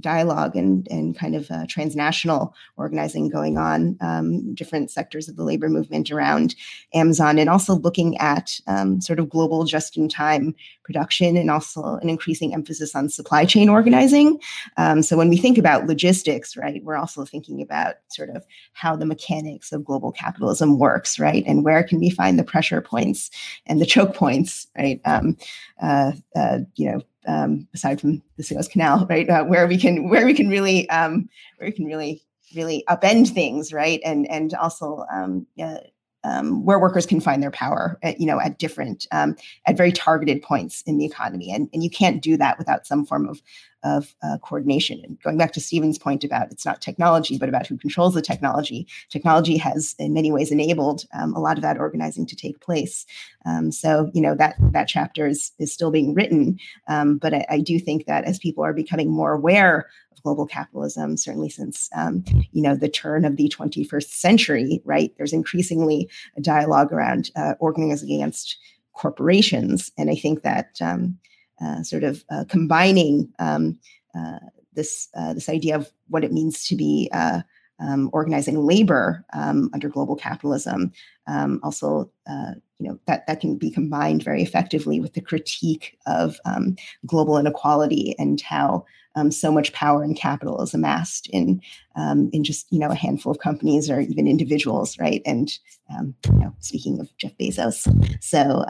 [0.00, 5.44] dialogue and and kind of uh, transnational organizing going on, um, different sectors of the
[5.44, 6.54] labor movement around
[6.94, 10.54] Amazon, and also looking at um, sort of global just-in-time
[10.84, 14.40] production, and also an increasing emphasis on supply chain organizing.
[14.76, 18.96] Um, so when we think about logistics, right, we're also thinking about sort of how
[18.96, 23.30] the mechanics of global capitalism works, right, and where can we find the pressure points
[23.66, 25.00] and the choke points, right?
[25.04, 25.36] Um,
[25.82, 30.08] uh, uh, you know, um, aside from the Suez Canal, right, uh, where we can
[30.08, 31.28] where we can really um,
[31.58, 32.22] where we can really
[32.54, 35.78] really upend things, right, and and also um, uh,
[36.24, 39.36] um, where workers can find their power, at, you know, at different um,
[39.66, 43.04] at very targeted points in the economy, and and you can't do that without some
[43.04, 43.40] form of
[43.84, 45.00] of uh, coordination.
[45.04, 48.22] And going back to Steven's point about it's not technology, but about who controls the
[48.22, 48.88] technology.
[49.08, 53.06] Technology has, in many ways, enabled um, a lot of that organizing to take place.
[53.46, 56.58] Um, so, you know, that that chapter is is still being written.
[56.88, 59.86] Um, but I, I do think that as people are becoming more aware
[60.22, 65.12] global capitalism, certainly since um, you know the turn of the 21st century, right?
[65.16, 68.58] There's increasingly a dialogue around uh, organizing against
[68.92, 71.18] corporations, and I think that um,
[71.60, 73.78] uh, sort of uh, combining um,
[74.16, 74.38] uh,
[74.74, 77.42] this uh, this idea of what it means to be uh,
[77.80, 80.92] um, organizing labor um, under global capitalism.
[81.26, 85.98] Um, also, uh, you know that that can be combined very effectively with the critique
[86.06, 86.76] of um,
[87.06, 88.84] global inequality and how
[89.16, 91.60] um, so much power and capital is amassed in
[91.96, 95.22] um, in just you know a handful of companies or even individuals, right?
[95.26, 95.50] And
[95.90, 97.88] you know, speaking of Jeff Bezos,
[98.22, 98.64] so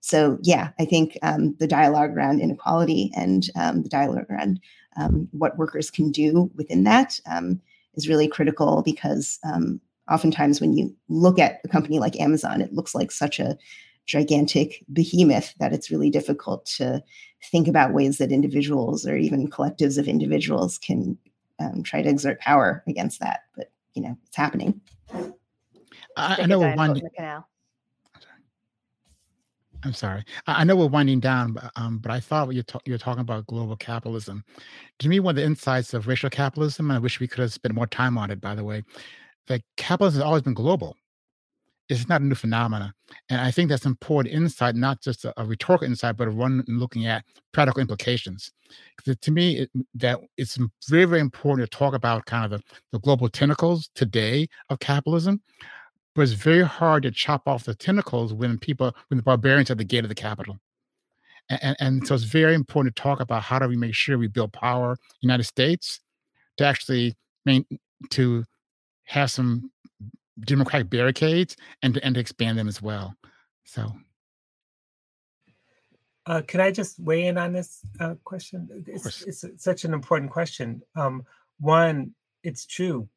[0.00, 4.60] so yeah, I think the dialogue around inequality and the dialogue around
[5.30, 7.18] what workers can do within that
[7.94, 12.72] is really critical because um, oftentimes when you look at a company like Amazon, it
[12.72, 13.56] looks like such a
[14.06, 17.02] gigantic behemoth that it's really difficult to
[17.50, 21.16] think about ways that individuals or even collectives of individuals can
[21.60, 23.40] um, try to exert power against that.
[23.56, 24.80] But you know, it's happening.
[26.16, 27.04] I, I know we're giant boat in winding.
[27.04, 27.48] the canal.
[29.84, 30.24] I'm sorry.
[30.46, 33.46] I, know we're winding down, but um, but I thought you're ta- you're talking about
[33.46, 34.44] global capitalism.
[34.98, 37.52] To me, one of the insights of racial capitalism, and I wish we could have
[37.52, 38.40] spent more time on it.
[38.40, 38.82] By the way,
[39.46, 40.96] that capitalism has always been global.
[41.88, 42.92] It's not a new phenomenon.
[43.30, 47.06] And I think that's important insight, not just a, a rhetorical insight, but one looking
[47.06, 48.50] at practical implications.
[49.22, 52.98] To me, it, that it's very, very important to talk about kind of the, the
[52.98, 55.40] global tentacles today of capitalism,
[56.18, 59.74] but it's very hard to chop off the tentacles when people, when the barbarians are
[59.74, 60.58] at the gate of the capital.
[61.48, 64.18] And, and, and so it's very important to talk about how do we make sure
[64.18, 66.00] we build power United States
[66.56, 67.14] to actually
[67.46, 67.64] main,
[68.10, 68.44] to
[69.04, 69.70] have some
[70.40, 71.54] democratic barricades
[71.84, 73.14] and to, and to expand them as well.
[73.62, 73.92] So,
[76.26, 78.68] uh, can I just weigh in on this uh, question?
[78.88, 80.82] It's, it's, such an important question.
[80.96, 81.24] Um,
[81.60, 82.12] one,
[82.42, 83.08] it's true,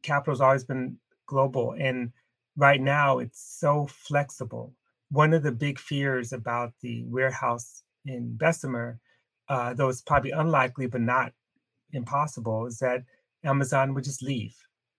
[0.00, 0.96] capital's always been
[1.26, 2.12] global, and
[2.56, 4.72] right now it's so flexible.
[5.10, 8.98] One of the big fears about the warehouse in Bessemer,
[9.48, 11.32] uh, though it's probably unlikely but not
[11.92, 13.04] impossible, is that
[13.44, 14.56] Amazon would just leave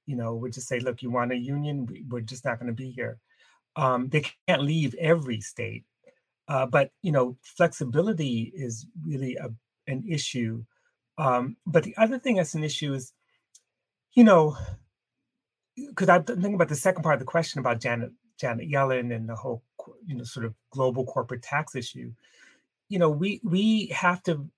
[0.08, 2.74] you know, would just say, look, you want a union, we're just not going to
[2.74, 3.20] be here.
[3.76, 5.84] Um, they can't leave every state.
[6.48, 9.50] Uh, but, you know, flexibility is really a,
[9.92, 10.64] an issue.
[11.18, 13.12] Um, but the other thing that's an issue is,
[14.14, 14.58] you know,
[15.78, 19.28] because I'm thinking about the second part of the question about Janet Janet Yellen and
[19.28, 19.64] the whole,
[20.06, 22.12] you know, sort of global corporate tax issue.
[22.90, 24.50] You know, we we have to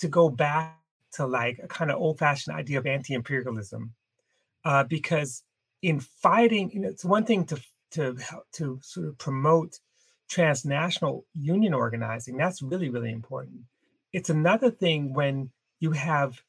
[0.00, 0.78] to go back
[1.12, 3.92] to like a kind of old-fashioned idea of anti-imperialism
[4.64, 5.42] uh, because
[5.82, 7.60] in fighting, you know, it's one thing to
[7.92, 8.16] to
[8.52, 9.78] to sort of promote
[10.28, 12.36] transnational union organizing.
[12.36, 13.60] That's really really important.
[14.12, 15.50] It's another thing when
[15.80, 16.42] you have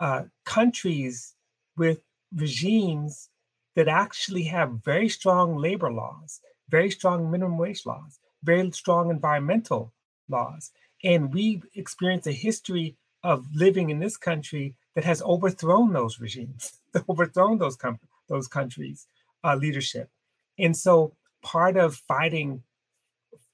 [0.00, 1.34] uh, countries
[1.76, 2.00] with
[2.34, 3.30] regimes
[3.78, 9.94] that actually have very strong labor laws, very strong minimum wage laws, very strong environmental
[10.28, 10.72] laws.
[11.04, 16.80] And we experience a history of living in this country that has overthrown those regimes,
[17.08, 19.06] overthrown those com- those countries'
[19.44, 20.10] uh, leadership.
[20.58, 22.64] And so, part of fighting,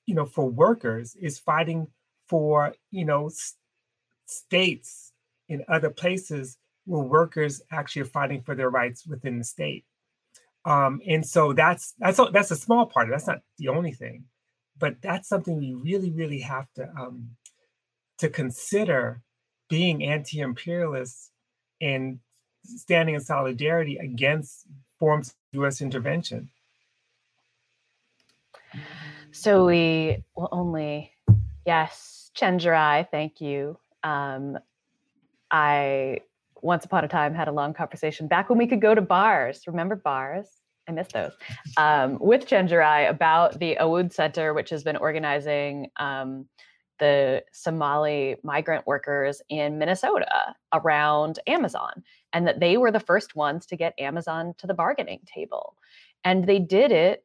[0.07, 1.89] you know, for workers is fighting
[2.29, 3.57] for you know s-
[4.25, 5.13] states
[5.51, 6.57] in other places
[6.87, 9.85] where workers actually are fighting for their rights within the state.
[10.65, 13.09] Um, and so that's that's that's a small part.
[13.11, 14.25] That's not the only thing,
[14.79, 17.31] but that's something we really really have to um,
[18.19, 19.23] to consider
[19.69, 21.31] being anti-imperialists
[21.81, 22.21] and
[22.65, 24.67] standing in solidarity against
[24.99, 25.81] forms of U.S.
[25.81, 26.49] intervention.
[29.33, 31.13] So we will only,
[31.67, 33.79] yes, Chenjerai, thank you.
[34.03, 34.59] Um,
[35.51, 36.21] I
[36.65, 39.61] once upon a time had a long conversation back when we could go to bars.
[39.67, 40.49] Remember bars?
[40.89, 41.33] I miss those.
[41.77, 46.47] Um, with Chenjerai about the Awood Center, which has been organizing um,
[46.99, 53.67] the Somali migrant workers in Minnesota around Amazon, and that they were the first ones
[53.67, 55.77] to get Amazon to the bargaining table.
[56.25, 57.25] And they did it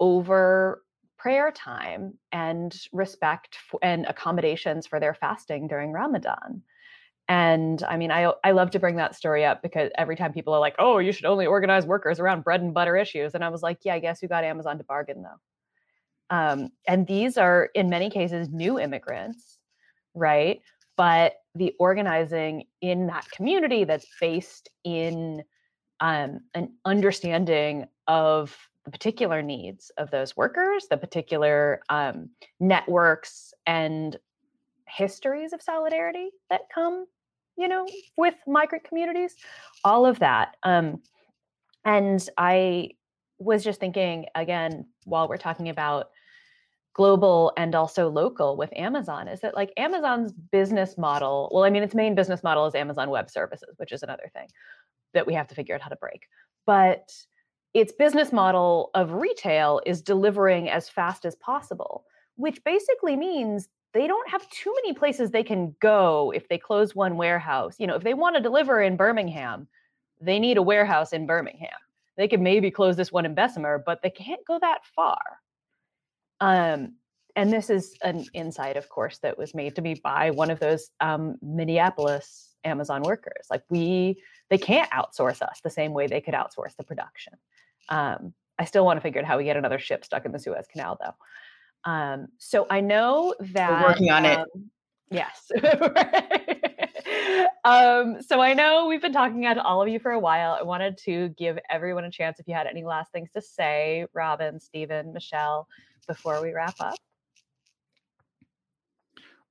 [0.00, 0.82] over
[1.18, 6.62] prayer time and respect for, and accommodations for their fasting during Ramadan.
[7.32, 10.52] And I mean, I I love to bring that story up because every time people
[10.52, 13.48] are like, "Oh, you should only organize workers around bread and butter issues," and I
[13.48, 17.70] was like, "Yeah, I guess you got Amazon to bargain though." Um, and these are,
[17.74, 19.56] in many cases, new immigrants,
[20.12, 20.60] right?
[20.98, 25.42] But the organizing in that community that's based in
[26.00, 28.54] um, an understanding of
[28.84, 32.28] the particular needs of those workers, the particular um,
[32.60, 34.18] networks and
[34.86, 37.06] histories of solidarity that come,
[37.62, 37.86] you know,
[38.16, 39.36] with migrant communities,
[39.84, 40.56] all of that.
[40.64, 41.00] Um,
[41.84, 42.90] and I
[43.38, 46.10] was just thinking again while we're talking about
[46.92, 51.84] global and also local with Amazon is that like Amazon's business model, well, I mean,
[51.84, 54.48] its main business model is Amazon Web Services, which is another thing
[55.14, 56.26] that we have to figure out how to break.
[56.66, 57.12] But
[57.74, 64.06] its business model of retail is delivering as fast as possible, which basically means they
[64.06, 67.76] don't have too many places they can go if they close one warehouse.
[67.78, 69.68] You know, if they want to deliver in Birmingham,
[70.20, 71.70] they need a warehouse in Birmingham.
[72.16, 75.20] They could maybe close this one in Bessemer, but they can't go that far.
[76.40, 76.94] Um,
[77.34, 80.60] and this is an insight, of course, that was made to me by one of
[80.60, 83.46] those um, Minneapolis Amazon workers.
[83.50, 87.34] Like we, they can't outsource us the same way they could outsource the production.
[87.88, 90.38] Um, I still want to figure out how we get another ship stuck in the
[90.38, 91.14] Suez Canal, though.
[91.84, 94.38] Um, so I know that we're working on it.
[94.38, 94.70] Um,
[95.10, 95.50] yes.
[97.64, 100.56] um, so I know we've been talking to all of you for a while.
[100.58, 104.06] I wanted to give everyone a chance if you had any last things to say,
[104.14, 105.66] Robin, Steven, Michelle
[106.06, 106.94] before we wrap up?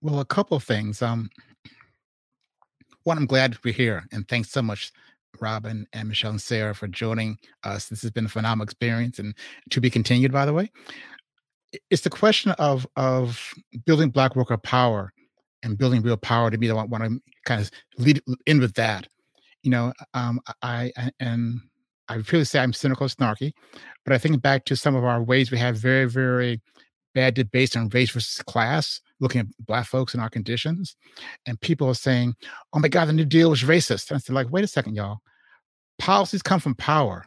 [0.02, 1.02] Well, a couple of things.
[1.02, 1.30] Um,
[3.04, 4.92] one, I'm glad we're here, and thanks so much,
[5.40, 7.88] Robin and Michelle and Sarah, for joining us.
[7.88, 9.36] This has been a phenomenal experience, and
[9.70, 10.72] to be continued, by the way.
[11.90, 13.54] It's the question of of
[13.86, 15.14] building black worker power
[15.64, 18.74] and building real power to me that I want to kind of lead in with
[18.76, 19.08] that.
[19.64, 21.60] You know, um, I, I and
[22.08, 23.52] I really say I'm cynical, snarky,
[24.04, 26.62] but I think back to some of our ways we have very, very
[27.14, 30.96] bad debates on race versus class, looking at black folks and our conditions,
[31.46, 32.36] and people are saying,
[32.74, 34.96] "Oh my God, the New Deal was racist." And I said, "Like, wait a second,
[34.96, 35.20] y'all.
[36.00, 37.26] Policies come from power.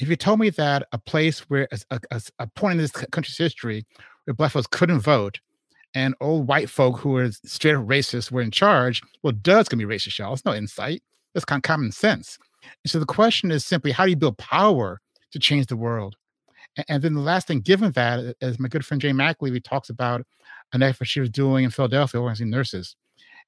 [0.00, 3.36] If you told me that a place where a, a, a point in this country's
[3.36, 3.84] history
[4.24, 5.40] where black folks couldn't vote
[5.94, 9.68] and old white folk who were straight up racist were in charge, well, duh, it's
[9.68, 10.32] gonna be racist, y'all.
[10.32, 11.02] It's no insight.
[11.34, 12.38] It's kind of common sense.
[12.82, 15.00] And so the question is simply, how do you build power
[15.32, 16.16] to change the world?
[16.76, 19.90] And, and then the last thing, given that, as my good friend Jane McAlevey talks
[19.90, 20.24] about
[20.72, 22.96] an effort she was doing in Philadelphia organizing nurses,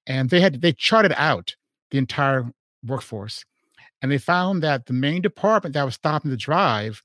[0.07, 1.55] and they had they charted out
[1.93, 2.51] the entire
[2.85, 3.45] workforce,
[4.03, 7.03] and they found that the main department that was stopping the drive,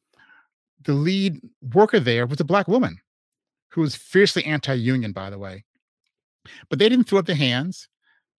[0.84, 1.40] the lead
[1.74, 2.99] worker there was a black woman
[3.69, 5.64] who was fiercely anti-union, by the way.
[6.69, 7.88] But they didn't throw up their hands.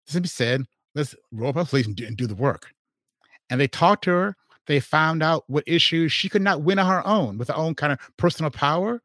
[0.07, 0.65] They simply said,
[0.95, 2.69] let's roll up our sleeves and do, and do the work.
[3.49, 4.37] And they talked to her.
[4.67, 7.75] They found out what issues she could not win on her own with her own
[7.75, 9.01] kind of personal power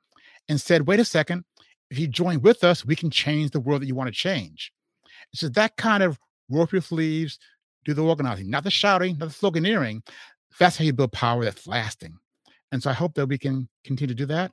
[0.50, 1.46] and said, wait a second,
[1.90, 4.74] if you join with us, we can change the world that you want to change.
[5.34, 6.20] So that kind of
[6.50, 7.40] roll up your sleeves,
[7.86, 10.06] do the organizing, not the shouting, not the sloganeering.
[10.60, 12.18] That's how you build power that's lasting.
[12.72, 14.52] And so I hope that we can continue to do that,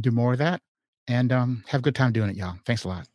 [0.00, 0.62] do more of that,
[1.08, 2.56] and um, have a good time doing it, y'all.
[2.64, 3.06] Thanks a lot.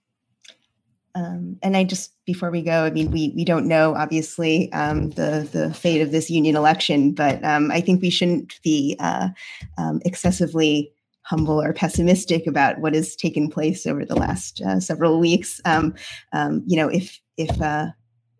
[1.15, 5.11] Um, and I just before we go, I mean, we we don't know obviously um,
[5.11, 9.30] the the fate of this union election, but um, I think we shouldn't be uh,
[9.77, 10.91] um, excessively
[11.22, 15.61] humble or pessimistic about what has taken place over the last uh, several weeks.
[15.65, 15.95] Um,
[16.34, 17.88] um, you know, if if uh,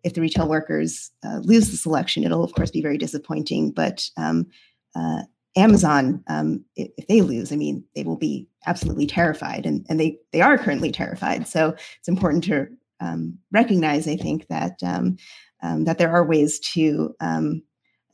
[0.06, 3.72] if the retail workers uh, lose this election, it'll of course be very disappointing.
[3.72, 5.22] But uh,
[5.56, 10.18] Amazon, um, if, they lose, I mean, they will be absolutely terrified, and, and they
[10.32, 11.48] they are currently terrified.
[11.48, 12.68] So it's important to
[13.00, 15.16] um, recognize, I think, that um,
[15.60, 17.62] um that there are ways to um,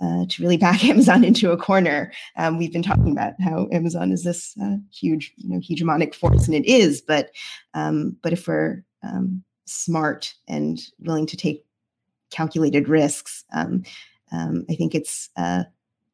[0.01, 2.11] uh, to really back Amazon into a corner.
[2.39, 6.47] Um, we've been talking about how Amazon is this uh, huge, you know, hegemonic force,
[6.47, 7.03] and it is.
[7.03, 7.33] But
[7.75, 8.83] but if we're
[9.67, 11.65] smart and willing to take
[12.33, 13.45] calculated risks,
[14.69, 15.65] I think it's uh,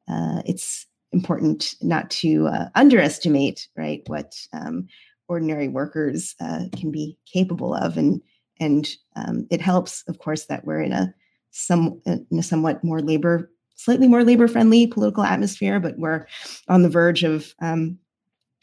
[0.08, 4.88] uh, it's important not to uh, underestimate right what um,
[5.28, 7.96] ordinary workers uh, can be capable of.
[7.96, 8.22] And
[8.60, 11.14] and um, it helps of course that we're in a
[11.50, 16.26] some in a somewhat more labor slightly more labor friendly political atmosphere but we're
[16.68, 17.98] on the verge of um,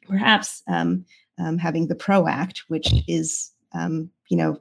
[0.07, 1.06] perhaps um,
[1.40, 4.60] um, having the pro act which is um, you know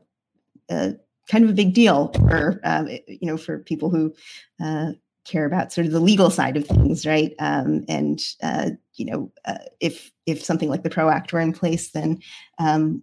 [1.29, 4.15] kind of a big deal for uh, you know for people who
[4.63, 4.93] uh,
[5.25, 7.35] care about sort of the legal side of things, right?
[7.39, 11.53] Um, and uh, you know, uh, if if something like the PRO Act were in
[11.53, 12.21] place, then
[12.59, 13.03] um,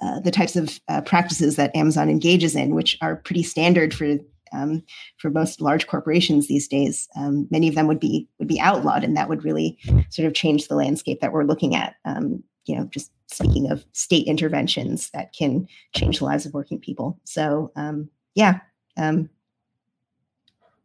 [0.00, 4.18] uh, the types of uh, practices that Amazon engages in, which are pretty standard for
[4.52, 4.82] um,
[5.18, 9.04] for most large corporations these days, um, many of them would be would be outlawed,
[9.04, 9.78] and that would really
[10.10, 11.96] sort of change the landscape that we're looking at.
[12.04, 16.78] Um, you know, just speaking of state interventions that can change the lives of working
[16.78, 17.18] people.
[17.24, 18.60] So, um, yeah,
[18.96, 19.30] um,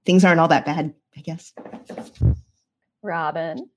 [0.05, 1.53] things aren't all that bad, I guess.
[3.01, 3.69] Robin.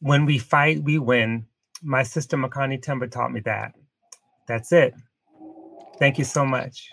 [0.00, 1.46] When we fight, we win.
[1.82, 3.74] My sister Makani Themba taught me that.
[4.46, 4.94] That's it.
[5.98, 6.88] Thank you so much.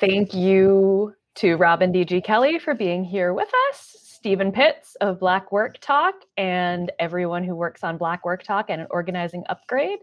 [0.00, 2.20] Thank you to Robin D.G.
[2.22, 7.54] Kelley for being here with us, Steven Pitts of Black Work Talk, and everyone who
[7.54, 10.00] works on Black Work Talk and an organizing upgrade.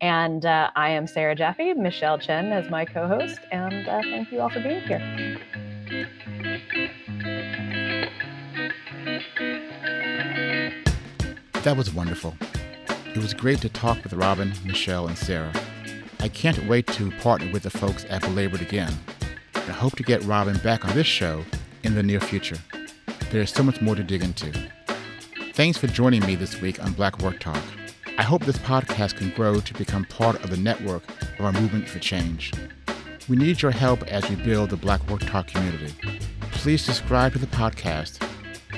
[0.00, 4.32] And uh, I am Sarah Jaffe, Michelle Chen as my co host, and uh, thank
[4.32, 5.38] you all for being here.
[11.62, 12.34] That was wonderful.
[13.14, 15.52] It was great to talk with Robin, Michelle, and Sarah.
[16.18, 18.92] I can't wait to partner with the folks at Belabored again.
[19.54, 21.44] I hope to get Robin back on this show
[21.84, 22.58] in the near future.
[23.32, 24.52] There is so much more to dig into.
[25.54, 27.62] Thanks for joining me this week on Black Work Talk.
[28.18, 31.02] I hope this podcast can grow to become part of the network
[31.38, 32.52] of our movement for change.
[33.30, 35.94] We need your help as we build the Black Work Talk community.
[36.50, 38.22] Please subscribe to the podcast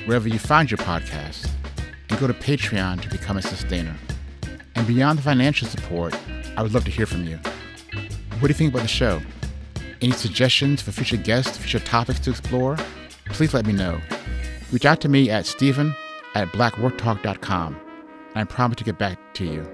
[0.05, 1.49] wherever you find your podcast
[2.09, 3.97] and go to Patreon to become a sustainer.
[4.75, 6.17] And beyond the financial support,
[6.55, 7.39] I would love to hear from you.
[8.39, 9.21] What do you think about the show?
[10.01, 12.77] Any suggestions for future guests, future topics to explore?
[13.25, 13.99] Please let me know.
[14.75, 15.95] Reach out to me at steven
[16.33, 17.79] at blackworktalk.com,
[18.33, 19.65] and I promise to get back to you.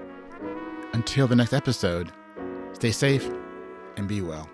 [0.92, 2.12] Until the next episode,
[2.72, 3.28] stay safe
[3.96, 4.48] and be well.